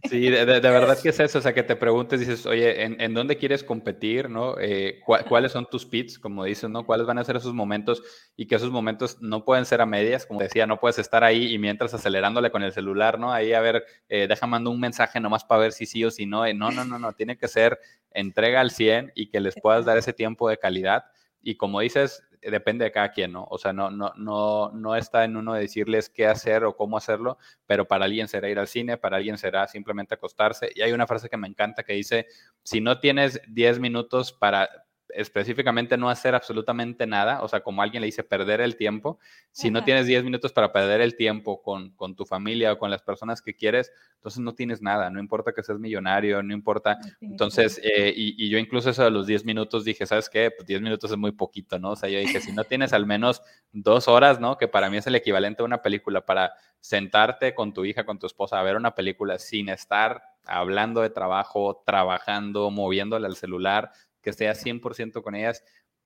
Sí, 0.10 0.30
de, 0.30 0.44
verdad 0.46 1.00
que 1.02 1.10
es 1.10 1.20
eso, 1.20 1.40
o 1.40 1.42
sea, 1.42 1.54
que 1.54 1.64
te 1.64 1.78
preguntes, 1.78 2.20
dices, 2.20 2.46
oye, 2.46 2.84
¿en, 2.84 3.14
dónde 3.14 3.38
quieres 3.38 3.64
competir, 3.64 4.30
no? 4.30 4.56
Eh, 4.60 5.00
¿Cuáles 5.30 5.54
son 5.54 5.66
tus 5.66 5.86
pits, 5.86 6.20
como 6.20 6.44
dices, 6.44 6.70
no? 6.70 6.86
¿Cuáles 6.86 7.08
van 7.08 7.18
a 7.18 7.24
ser 7.24 7.38
esos 7.38 7.54
momentos? 7.54 8.04
Y 8.36 8.48
que 8.48 8.56
esos 8.56 8.70
momentos 8.70 9.18
no 9.22 9.46
pueden 9.46 9.66
ser 9.66 9.80
a 9.80 9.86
medias, 9.86 10.26
como 10.26 10.42
decía, 10.42 10.68
no 10.68 10.80
puedes 10.80 11.00
estar 11.00 11.24
ahí 11.24 11.54
y 11.54 11.58
mientras 11.58 11.94
acelerándole 11.94 12.52
con 12.52 12.62
el 12.62 12.74
celular, 12.74 13.18
¿no? 13.18 13.32
Ahí, 13.32 13.54
a 13.54 13.62
ver, 13.62 13.86
eh, 14.10 14.28
deja 14.28 14.46
mando 14.46 14.72
un 14.72 14.80
mensaje 14.80 15.22
nomás 15.22 15.46
para 15.46 15.62
ver 15.62 15.72
si 15.72 15.86
sí 15.86 16.04
o 16.04 16.12
si 16.12 16.26
no. 16.26 16.46
no, 16.54 16.70
no, 16.70 16.84
no, 16.84 17.00
no, 17.00 17.14
tiene 17.14 17.38
que 17.38 17.48
ser 17.48 17.80
entrega 18.12 18.60
al 18.60 18.72
100 18.72 19.14
y 19.16 19.30
que 19.30 19.40
les 19.40 19.56
puedas 19.56 19.86
dar 19.86 19.98
ese 19.98 20.12
tiempo 20.12 20.50
de 20.50 20.58
calidad. 20.58 21.06
Y 21.42 21.56
como 21.56 21.80
dices, 21.80 22.24
depende 22.50 22.86
de 22.86 22.92
cada 22.92 23.12
quien, 23.12 23.32
¿no? 23.32 23.46
O 23.50 23.58
sea, 23.58 23.74
no, 23.74 23.90
no, 23.90 24.14
no, 24.16 24.72
no 24.72 24.96
está 24.96 25.24
en 25.24 25.38
uno 25.38 25.54
decirles 25.54 26.10
qué 26.10 26.28
hacer 26.28 26.64
o 26.64 26.76
cómo 26.76 26.98
hacerlo, 26.98 27.38
pero 27.66 27.88
para 27.88 28.06
alguien 28.06 28.28
será 28.28 28.50
ir 28.50 28.60
al 28.60 28.68
cine, 28.68 28.98
para 28.98 29.18
alguien 29.18 29.38
será 29.38 29.68
simplemente 29.68 30.16
acostarse. 30.16 30.70
Y 30.76 30.82
hay 30.82 30.92
una 30.92 31.08
frase 31.08 31.30
que 31.30 31.38
me 31.38 31.48
encanta 31.48 31.84
que 31.84 31.94
dice, 31.94 32.28
si 32.64 32.82
no 32.82 33.00
tienes 33.00 33.42
10 33.48 33.80
minutos 33.80 34.32
para 34.34 34.70
específicamente 35.16 35.98
no 35.98 36.10
hacer 36.10 36.36
absolutamente 36.36 37.06
nada, 37.08 37.42
o 37.42 37.48
sea, 37.48 37.62
como 37.62 37.82
alguien 37.82 38.02
le 38.02 38.08
dice 38.08 38.24
perder 38.24 38.62
el 38.62 38.76
tiempo, 38.76 39.20
si 39.52 39.72
no 39.72 39.84
tienes 39.84 40.08
10 40.08 40.24
minutos 40.24 40.52
para 40.52 40.72
perder 40.72 41.02
el 41.02 41.16
tiempo 41.16 41.62
con, 41.62 41.92
con, 41.92 42.16
tu 42.16 42.26
familia 42.26 42.74
o 42.74 42.78
con 42.78 42.92
las 42.92 43.02
personas 43.02 43.42
que 43.42 43.56
quieres, 43.56 43.92
entonces 44.16 44.40
no 44.40 44.54
tienes 44.54 44.82
nada, 44.82 45.10
no 45.10 45.20
importa 45.20 45.54
que 45.54 45.64
seas 45.64 45.80
millonario, 45.80 46.42
no 46.44 46.54
importa. 46.54 46.98
Entonces, 47.22 47.80
eh, 47.84 48.14
y, 48.16 48.44
y, 48.44 48.50
yo 48.50 48.58
incluso 48.58 48.90
eso 48.90 49.04
de 49.04 49.12
los 49.12 49.28
10 49.28 49.46
minutos 49.46 49.84
dije, 49.84 50.06
¿sabes 50.06 50.30
qué? 50.30 50.52
Pues 50.52 50.68
10 50.68 50.82
minutos 50.82 51.12
es 51.12 51.18
muy 51.18 51.32
poquito, 51.32 51.80
¿no? 51.80 51.92
O 51.92 51.96
sea, 51.96 52.10
yo 52.10 52.20
dije, 52.20 52.40
si 52.40 52.52
no 52.52 52.64
tienes 52.64 52.94
al 52.94 53.06
menos 53.06 53.42
dos 53.72 54.08
horas, 54.08 54.40
¿no? 54.40 54.58
Que 54.58 54.68
para 54.68 54.90
mí 54.90 54.98
es 54.98 55.08
el 55.08 55.16
equivalente 55.16 55.62
a 55.62 55.66
una 55.66 55.82
película, 55.82 56.26
para 56.26 56.54
sentarte 56.80 57.56
con 57.56 57.74
tu 57.74 57.86
hija, 57.86 58.06
con 58.06 58.20
tu 58.20 58.28
esposa 58.28 58.60
a 58.60 58.64
ver 58.64 58.76
una 58.76 58.94
película 58.94 59.40
sin 59.40 59.70
estar 59.70 60.22
hablando 60.46 61.02
de 61.02 61.10
trabajo, 61.10 61.82
trabajando, 61.86 62.70
moviéndole 62.72 63.26
al 63.26 63.38
celular, 63.38 63.92
que 64.24 64.34
sea 64.34 64.54
100% 64.56 65.22
con 65.22 65.36
ellas, 65.36 65.64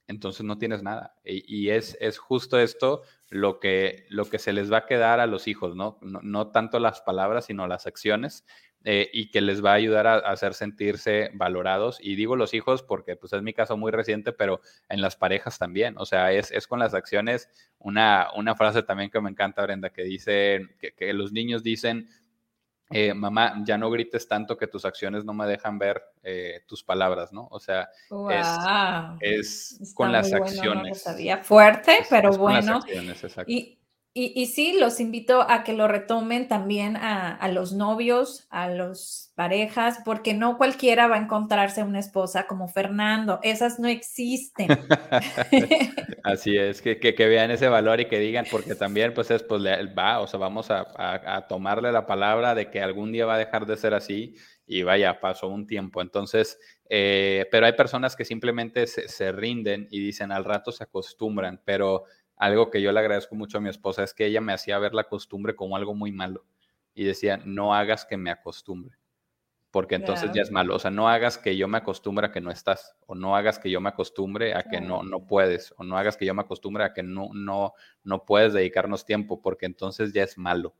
entonces 0.07 0.45
no 0.45 0.57
tienes 0.57 0.83
nada. 0.83 1.15
Y, 1.23 1.69
es, 1.69 1.97
es, 1.99 2.17
justo 2.17 2.59
esto 2.59 3.03
lo 3.29 3.59
que, 3.59 4.05
lo 4.09 4.25
que 4.25 4.39
se 4.39 4.53
les 4.53 4.71
va 4.71 4.79
a 4.79 4.85
quedar 4.85 5.19
a 5.19 5.27
los 5.27 5.47
hijos, 5.47 5.75
¿no? 5.75 5.99
No, 6.01 6.51
tanto 6.51 6.79
las 6.79 7.01
palabras, 7.01 7.45
sino 7.45 7.67
las 7.67 7.87
acciones, 7.87 8.45
eh, 8.85 9.09
y 9.11 9.31
que 9.31 9.41
les 9.41 9.63
va 9.63 9.71
a 9.71 9.75
ayudar 9.75 10.07
a, 10.07 10.17
hacer 10.19 10.53
sentirse 10.53 11.29
valorados. 11.33 11.97
Y 12.01 12.15
digo 12.15 12.37
los 12.37 12.53
hijos 12.53 12.83
porque 12.83 13.17
pues 13.17 13.33
es 13.33 13.41
mi 13.41 13.53
caso 13.53 13.75
muy 13.75 13.91
reciente, 13.91 14.31
pero 14.31 14.61
en 14.87 15.01
las 15.01 15.17
parejas 15.17 15.59
también. 15.59 15.95
O 15.97 16.05
sea, 16.05 16.31
es, 16.31 16.51
es 16.51 16.67
con 16.67 16.79
las 16.79 16.93
acciones 16.93 17.49
una, 17.77 18.29
una 18.35 18.55
frase 18.55 18.83
también 18.83 19.09
que 19.09 19.19
me 19.19 19.29
encanta, 19.29 19.63
Brenda, 19.63 19.89
que 19.89 20.03
dice, 20.03 20.61
que, 20.79 20.93
que 20.93 21.11
los 21.11 21.33
niños 21.33 21.63
dicen, 21.63 22.07
eh, 22.89 23.13
mamá, 23.13 23.63
ya 23.65 23.77
no 23.77 23.89
grites 23.89 24.27
tanto 24.27 24.57
que 24.57 24.67
tus 24.67 24.85
acciones 24.85 25.25
no 25.25 25.33
me 25.33 25.45
dejan 25.45 25.77
ver 25.77 26.01
eh, 26.23 26.61
tus 26.67 26.83
palabras, 26.83 27.33
¿no? 27.33 27.47
O 27.51 27.59
sea, 27.59 27.89
es, 29.19 29.93
con 29.93 30.11
las 30.11 30.31
acciones. 30.31 31.01
sabía. 31.01 31.43
Fuerte, 31.43 32.05
pero 32.09 32.31
bueno. 32.31 32.79
Y, 33.45 33.76
y, 34.19 34.45
sí, 34.47 34.75
los 34.79 34.99
invito 34.99 35.45
a 35.47 35.63
que 35.63 35.73
lo 35.73 35.87
retomen 35.87 36.47
también 36.47 36.97
a, 36.97 37.47
los 37.49 37.73
novios, 37.73 38.47
a 38.49 38.67
las 38.67 39.31
parejas, 39.35 39.99
porque 40.03 40.33
no 40.33 40.57
cualquiera 40.57 41.07
va 41.07 41.17
a 41.17 41.19
encontrarse 41.19 41.83
una 41.83 41.99
esposa 41.99 42.47
como 42.47 42.67
Fernando. 42.67 43.39
Esas 43.43 43.79
no 43.79 43.87
existen. 43.87 44.69
Así 46.23 46.57
es, 46.57 46.81
que, 46.81 47.13
vean 47.17 47.51
ese 47.51 47.67
valor 47.67 47.99
y 47.99 48.05
que 48.05 48.17
digan, 48.17 48.45
porque 48.49 48.73
también 48.73 49.13
pues 49.13 49.29
es, 49.29 49.43
pues 49.43 49.61
va, 49.63 50.19
o 50.19 50.25
sea, 50.25 50.39
vamos 50.39 50.71
a, 50.71 51.45
tomarle 51.47 51.91
la 51.91 52.07
palabra 52.07 52.55
de 52.55 52.71
que 52.71 52.81
algún 52.81 53.11
día 53.11 53.27
va 53.27 53.35
a 53.35 53.39
dejar 53.39 53.67
de 53.67 53.77
ser 53.77 53.93
así 53.93 54.35
y 54.65 54.81
vaya, 54.81 55.19
pasó 55.19 55.47
un 55.47 55.67
tiempo. 55.67 56.01
Entonces, 56.01 56.59
eh, 56.89 57.45
pero 57.51 57.67
hay 57.67 57.73
personas 57.73 58.15
que 58.15 58.25
simplemente 58.25 58.87
se, 58.87 59.07
se 59.07 59.31
rinden 59.31 59.87
y 59.91 59.99
dicen 59.99 60.31
al 60.31 60.43
rato 60.43 60.71
se 60.71 60.83
acostumbran, 60.83 61.61
pero 61.63 62.05
algo 62.37 62.69
que 62.69 62.81
yo 62.81 62.91
le 62.91 62.99
agradezco 62.99 63.35
mucho 63.35 63.57
a 63.57 63.61
mi 63.61 63.69
esposa 63.69 64.03
es 64.03 64.13
que 64.13 64.25
ella 64.25 64.41
me 64.41 64.53
hacía 64.53 64.79
ver 64.79 64.93
la 64.93 65.05
costumbre 65.05 65.55
como 65.55 65.75
algo 65.75 65.93
muy 65.93 66.11
malo 66.11 66.45
y 66.93 67.03
decía, 67.03 67.37
no 67.43 67.73
hagas 67.73 68.05
que 68.05 68.17
me 68.17 68.31
acostumbre, 68.31 68.97
porque 69.71 69.95
entonces 69.95 70.31
ya 70.33 70.41
es 70.41 70.51
malo, 70.51 70.75
o 70.75 70.79
sea, 70.79 70.91
no 70.91 71.09
hagas 71.09 71.37
que 71.37 71.57
yo 71.57 71.67
me 71.67 71.77
acostumbre 71.77 72.27
a 72.27 72.31
que 72.31 72.41
no 72.41 72.49
estás, 72.49 72.95
o 73.05 73.15
no 73.15 73.35
hagas 73.35 73.59
que 73.59 73.69
yo 73.69 73.81
me 73.81 73.89
acostumbre 73.89 74.55
a 74.55 74.63
que 74.63 74.81
no, 74.81 75.03
no 75.03 75.25
puedes, 75.25 75.73
o 75.77 75.83
no 75.83 75.97
hagas 75.97 76.17
que 76.17 76.25
yo 76.25 76.33
me 76.33 76.41
acostumbre 76.41 76.83
a 76.83 76.93
que 76.93 77.03
no, 77.03 77.29
no, 77.33 77.73
no 78.03 78.25
puedes 78.25 78.53
dedicarnos 78.53 79.05
tiempo, 79.05 79.41
porque 79.41 79.65
entonces 79.65 80.13
ya 80.13 80.23
es 80.23 80.37
malo 80.37 80.75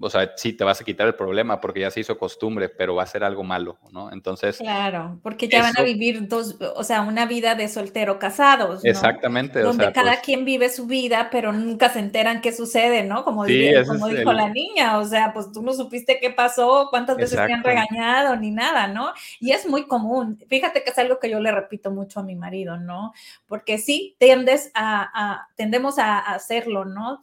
o 0.00 0.10
sea, 0.10 0.32
sí 0.36 0.52
te 0.52 0.64
vas 0.64 0.80
a 0.80 0.84
quitar 0.84 1.06
el 1.06 1.14
problema 1.14 1.60
porque 1.60 1.80
ya 1.80 1.90
se 1.90 2.00
hizo 2.00 2.18
costumbre, 2.18 2.68
pero 2.68 2.96
va 2.96 3.04
a 3.04 3.06
ser 3.06 3.22
algo 3.22 3.44
malo, 3.44 3.78
¿no? 3.92 4.12
Entonces. 4.12 4.58
Claro, 4.58 5.20
porque 5.22 5.46
ya 5.46 5.62
van 5.62 5.78
a 5.78 5.82
vivir 5.82 6.26
dos, 6.26 6.56
o 6.74 6.82
sea, 6.82 7.02
una 7.02 7.26
vida 7.26 7.54
de 7.54 7.68
soltero 7.68 8.18
casados. 8.18 8.82
¿no? 8.82 8.90
Exactamente. 8.90 9.60
Donde 9.60 9.92
cada 9.92 10.12
pues 10.12 10.20
quien 10.24 10.44
vive 10.44 10.68
su 10.68 10.86
vida, 10.86 11.28
pero 11.30 11.52
nunca 11.52 11.90
se 11.90 12.00
enteran 12.00 12.40
qué 12.40 12.52
sucede, 12.52 13.04
¿no? 13.04 13.24
Como, 13.24 13.44
como 13.86 14.08
dijo 14.08 14.32
la 14.32 14.48
niña, 14.50 14.98
o 14.98 15.04
sea, 15.04 15.32
pues 15.32 15.52
tú 15.52 15.62
no 15.62 15.72
supiste 15.72 16.18
qué 16.20 16.30
pasó, 16.30 16.88
cuántas 16.90 17.16
veces 17.16 17.36
te 17.36 17.52
han 17.52 17.62
regañado, 17.62 18.36
ni 18.36 18.50
nada, 18.50 18.88
¿no? 18.88 19.12
Y 19.38 19.52
es 19.52 19.64
muy 19.66 19.86
común. 19.86 20.42
Fíjate 20.48 20.82
que 20.82 20.90
es 20.90 20.98
algo 20.98 21.20
que 21.20 21.30
yo 21.30 21.38
le 21.38 21.52
repito 21.52 21.92
mucho 21.92 22.18
a 22.18 22.24
mi 22.24 22.34
marido, 22.34 22.78
¿no? 22.78 23.12
Porque 23.46 23.78
sí, 23.78 24.16
tiendes 24.18 24.72
a, 24.74 25.10
a 25.14 25.48
tendemos 25.54 26.00
a 26.00 26.18
hacerlo, 26.18 26.84
¿no? 26.84 27.20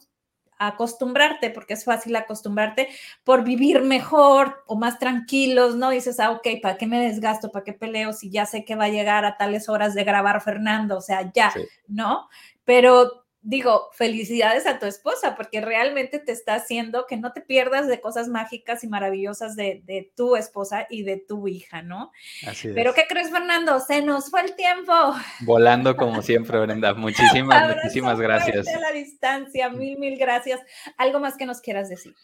Acostumbrarte, 0.66 1.50
porque 1.50 1.74
es 1.74 1.84
fácil 1.84 2.14
acostumbrarte 2.16 2.88
por 3.24 3.44
vivir 3.44 3.82
mejor 3.82 4.62
o 4.66 4.76
más 4.76 4.98
tranquilos, 4.98 5.76
¿no? 5.76 5.90
Dices, 5.90 6.20
ah, 6.20 6.30
ok, 6.30 6.46
¿para 6.62 6.76
qué 6.76 6.86
me 6.86 7.00
desgasto? 7.00 7.50
¿Para 7.50 7.64
qué 7.64 7.72
peleo 7.72 8.12
si 8.12 8.30
ya 8.30 8.46
sé 8.46 8.64
que 8.64 8.76
va 8.76 8.84
a 8.84 8.88
llegar 8.88 9.24
a 9.24 9.36
tales 9.36 9.68
horas 9.68 9.94
de 9.94 10.04
grabar 10.04 10.40
Fernando? 10.40 10.98
O 10.98 11.00
sea, 11.00 11.30
ya, 11.32 11.52
¿no? 11.86 12.28
Pero 12.64 13.21
digo, 13.42 13.88
felicidades 13.92 14.66
a 14.66 14.78
tu 14.78 14.86
esposa, 14.86 15.34
porque 15.34 15.60
realmente 15.60 16.20
te 16.20 16.32
está 16.32 16.54
haciendo 16.54 17.06
que 17.06 17.16
no 17.16 17.32
te 17.32 17.40
pierdas 17.40 17.88
de 17.88 18.00
cosas 18.00 18.28
mágicas 18.28 18.84
y 18.84 18.88
maravillosas 18.88 19.56
de, 19.56 20.12
tu 20.16 20.36
esposa 20.36 20.86
y 20.88 21.02
de 21.02 21.16
tu 21.16 21.48
hija, 21.48 21.82
¿no? 21.82 22.12
Así 22.46 22.68
es. 22.68 22.74
Pero 22.74 22.94
¿qué 22.94 23.04
crees, 23.08 23.30
Fernando? 23.30 23.80
Se 23.80 24.00
nos 24.02 24.30
fue 24.30 24.42
el 24.42 24.54
tiempo. 24.54 24.92
Volando 25.40 25.96
como 25.96 26.22
siempre, 26.22 26.60
Brenda. 26.60 26.94
Muchísimas, 27.02 27.76
muchísimas 27.76 28.20
gracias. 28.20 28.68
A 28.68 28.78
la 28.78 28.92
distancia, 28.92 29.68
mil, 29.70 29.98
mil 29.98 30.16
gracias. 30.16 30.60
¿Algo 30.96 31.18
más 31.18 31.36
que 31.36 31.46
nos 31.46 31.60
quieras 31.60 31.88
decir? 31.88 32.14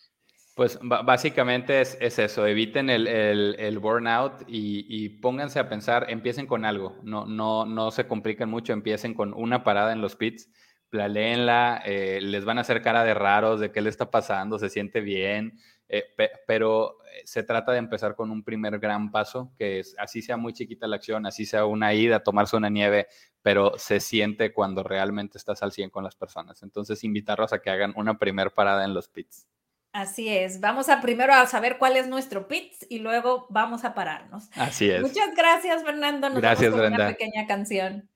Pues 0.55 0.79
básicamente 0.83 1.81
es, 1.81 1.97
eso, 2.01 2.45
eviten 2.45 2.91
el, 2.91 3.79
burnout 3.79 4.43
y, 4.49 4.87
y, 4.89 5.09
pónganse 5.21 5.61
a 5.61 5.69
pensar, 5.69 6.07
empiecen 6.09 6.49
con 6.49 6.64
algo, 6.64 6.99
no, 7.05 7.27
no, 7.27 7.64
no 7.64 7.93
se 7.93 8.09
compliquen 8.09 8.49
mucho, 8.49 8.73
empiecen 8.73 9.14
con 9.14 9.33
una 9.35 9.62
parada 9.62 9.93
en 9.93 10.01
los 10.01 10.16
pits 10.16 10.51
planeenla, 10.91 11.82
eh, 11.84 12.20
les 12.22 12.45
van 12.45 12.59
a 12.59 12.62
hacer 12.62 12.82
cara 12.82 13.05
de 13.05 13.14
raros, 13.14 13.61
de 13.61 13.70
qué 13.70 13.80
le 13.80 13.91
está 13.91 14.11
pasando, 14.11 14.59
se 14.59 14.70
siente 14.70 15.01
bien, 15.01 15.59
eh, 15.89 16.05
pero 16.47 16.99
eh, 17.05 17.22
se 17.24 17.43
trata 17.43 17.72
de 17.72 17.78
empezar 17.78 18.14
con 18.14 18.30
un 18.30 18.43
primer 18.43 18.78
gran 18.78 19.11
paso, 19.11 19.53
que 19.57 19.80
es, 19.80 19.95
así 19.99 20.20
sea 20.20 20.36
muy 20.36 20.53
chiquita 20.53 20.86
la 20.86 20.97
acción, 20.97 21.26
así 21.26 21.47
sea 21.47 21.64
una 21.64 21.95
ida 21.95 22.22
tomarse 22.22 22.57
una 22.57 22.68
nieve, 22.68 23.07
pero 23.43 23.72
se 23.78 24.01
siente 24.01 24.53
cuando 24.53 24.82
realmente 24.82 25.39
estás 25.39 25.62
al 25.62 25.72
100 25.72 25.91
con 25.91 26.05
las 26.05 26.16
personas. 26.16 26.62
Entonces, 26.62 27.05
invitarlos 27.05 27.53
a 27.53 27.61
que 27.61 27.70
hagan 27.70 27.95
una 27.97 28.18
primer 28.18 28.53
parada 28.53 28.84
en 28.84 28.93
los 28.93 29.09
pits. 29.09 29.47
Así 29.93 30.28
es, 30.28 30.61
vamos 30.61 30.91
a 30.91 31.01
primero 31.01 31.32
a 31.32 31.47
saber 31.47 31.78
cuál 31.78 31.97
es 31.97 32.07
nuestro 32.07 32.47
pits 32.47 32.86
y 32.91 32.99
luego 32.99 33.47
vamos 33.49 33.84
a 33.84 33.95
pararnos. 33.95 34.51
Así 34.55 34.91
es. 34.91 35.01
Muchas 35.01 35.34
gracias, 35.34 35.82
Fernando. 35.82 36.28
Nos 36.28 36.41
gracias, 36.41 36.70
vamos 36.70 36.86
con 36.86 36.95
Una 36.95 37.09
pequeña 37.09 37.47
canción. 37.47 38.09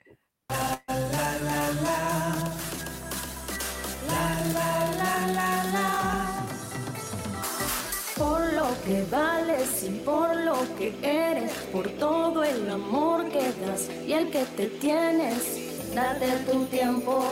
Que 8.85 9.05
vales 9.11 9.85
y 9.85 9.91
por 10.01 10.35
lo 10.37 10.55
que 10.77 10.93
eres, 11.03 11.53
por 11.73 11.89
todo 11.91 12.43
el 12.43 12.69
amor 12.69 13.29
que 13.29 13.53
das 13.65 13.89
y 14.07 14.13
el 14.13 14.31
que 14.31 14.45
te 14.57 14.67
tienes. 14.67 15.95
Date 15.95 16.27
tu 16.51 16.65
tiempo, 16.67 17.23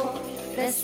respira. 0.57 0.81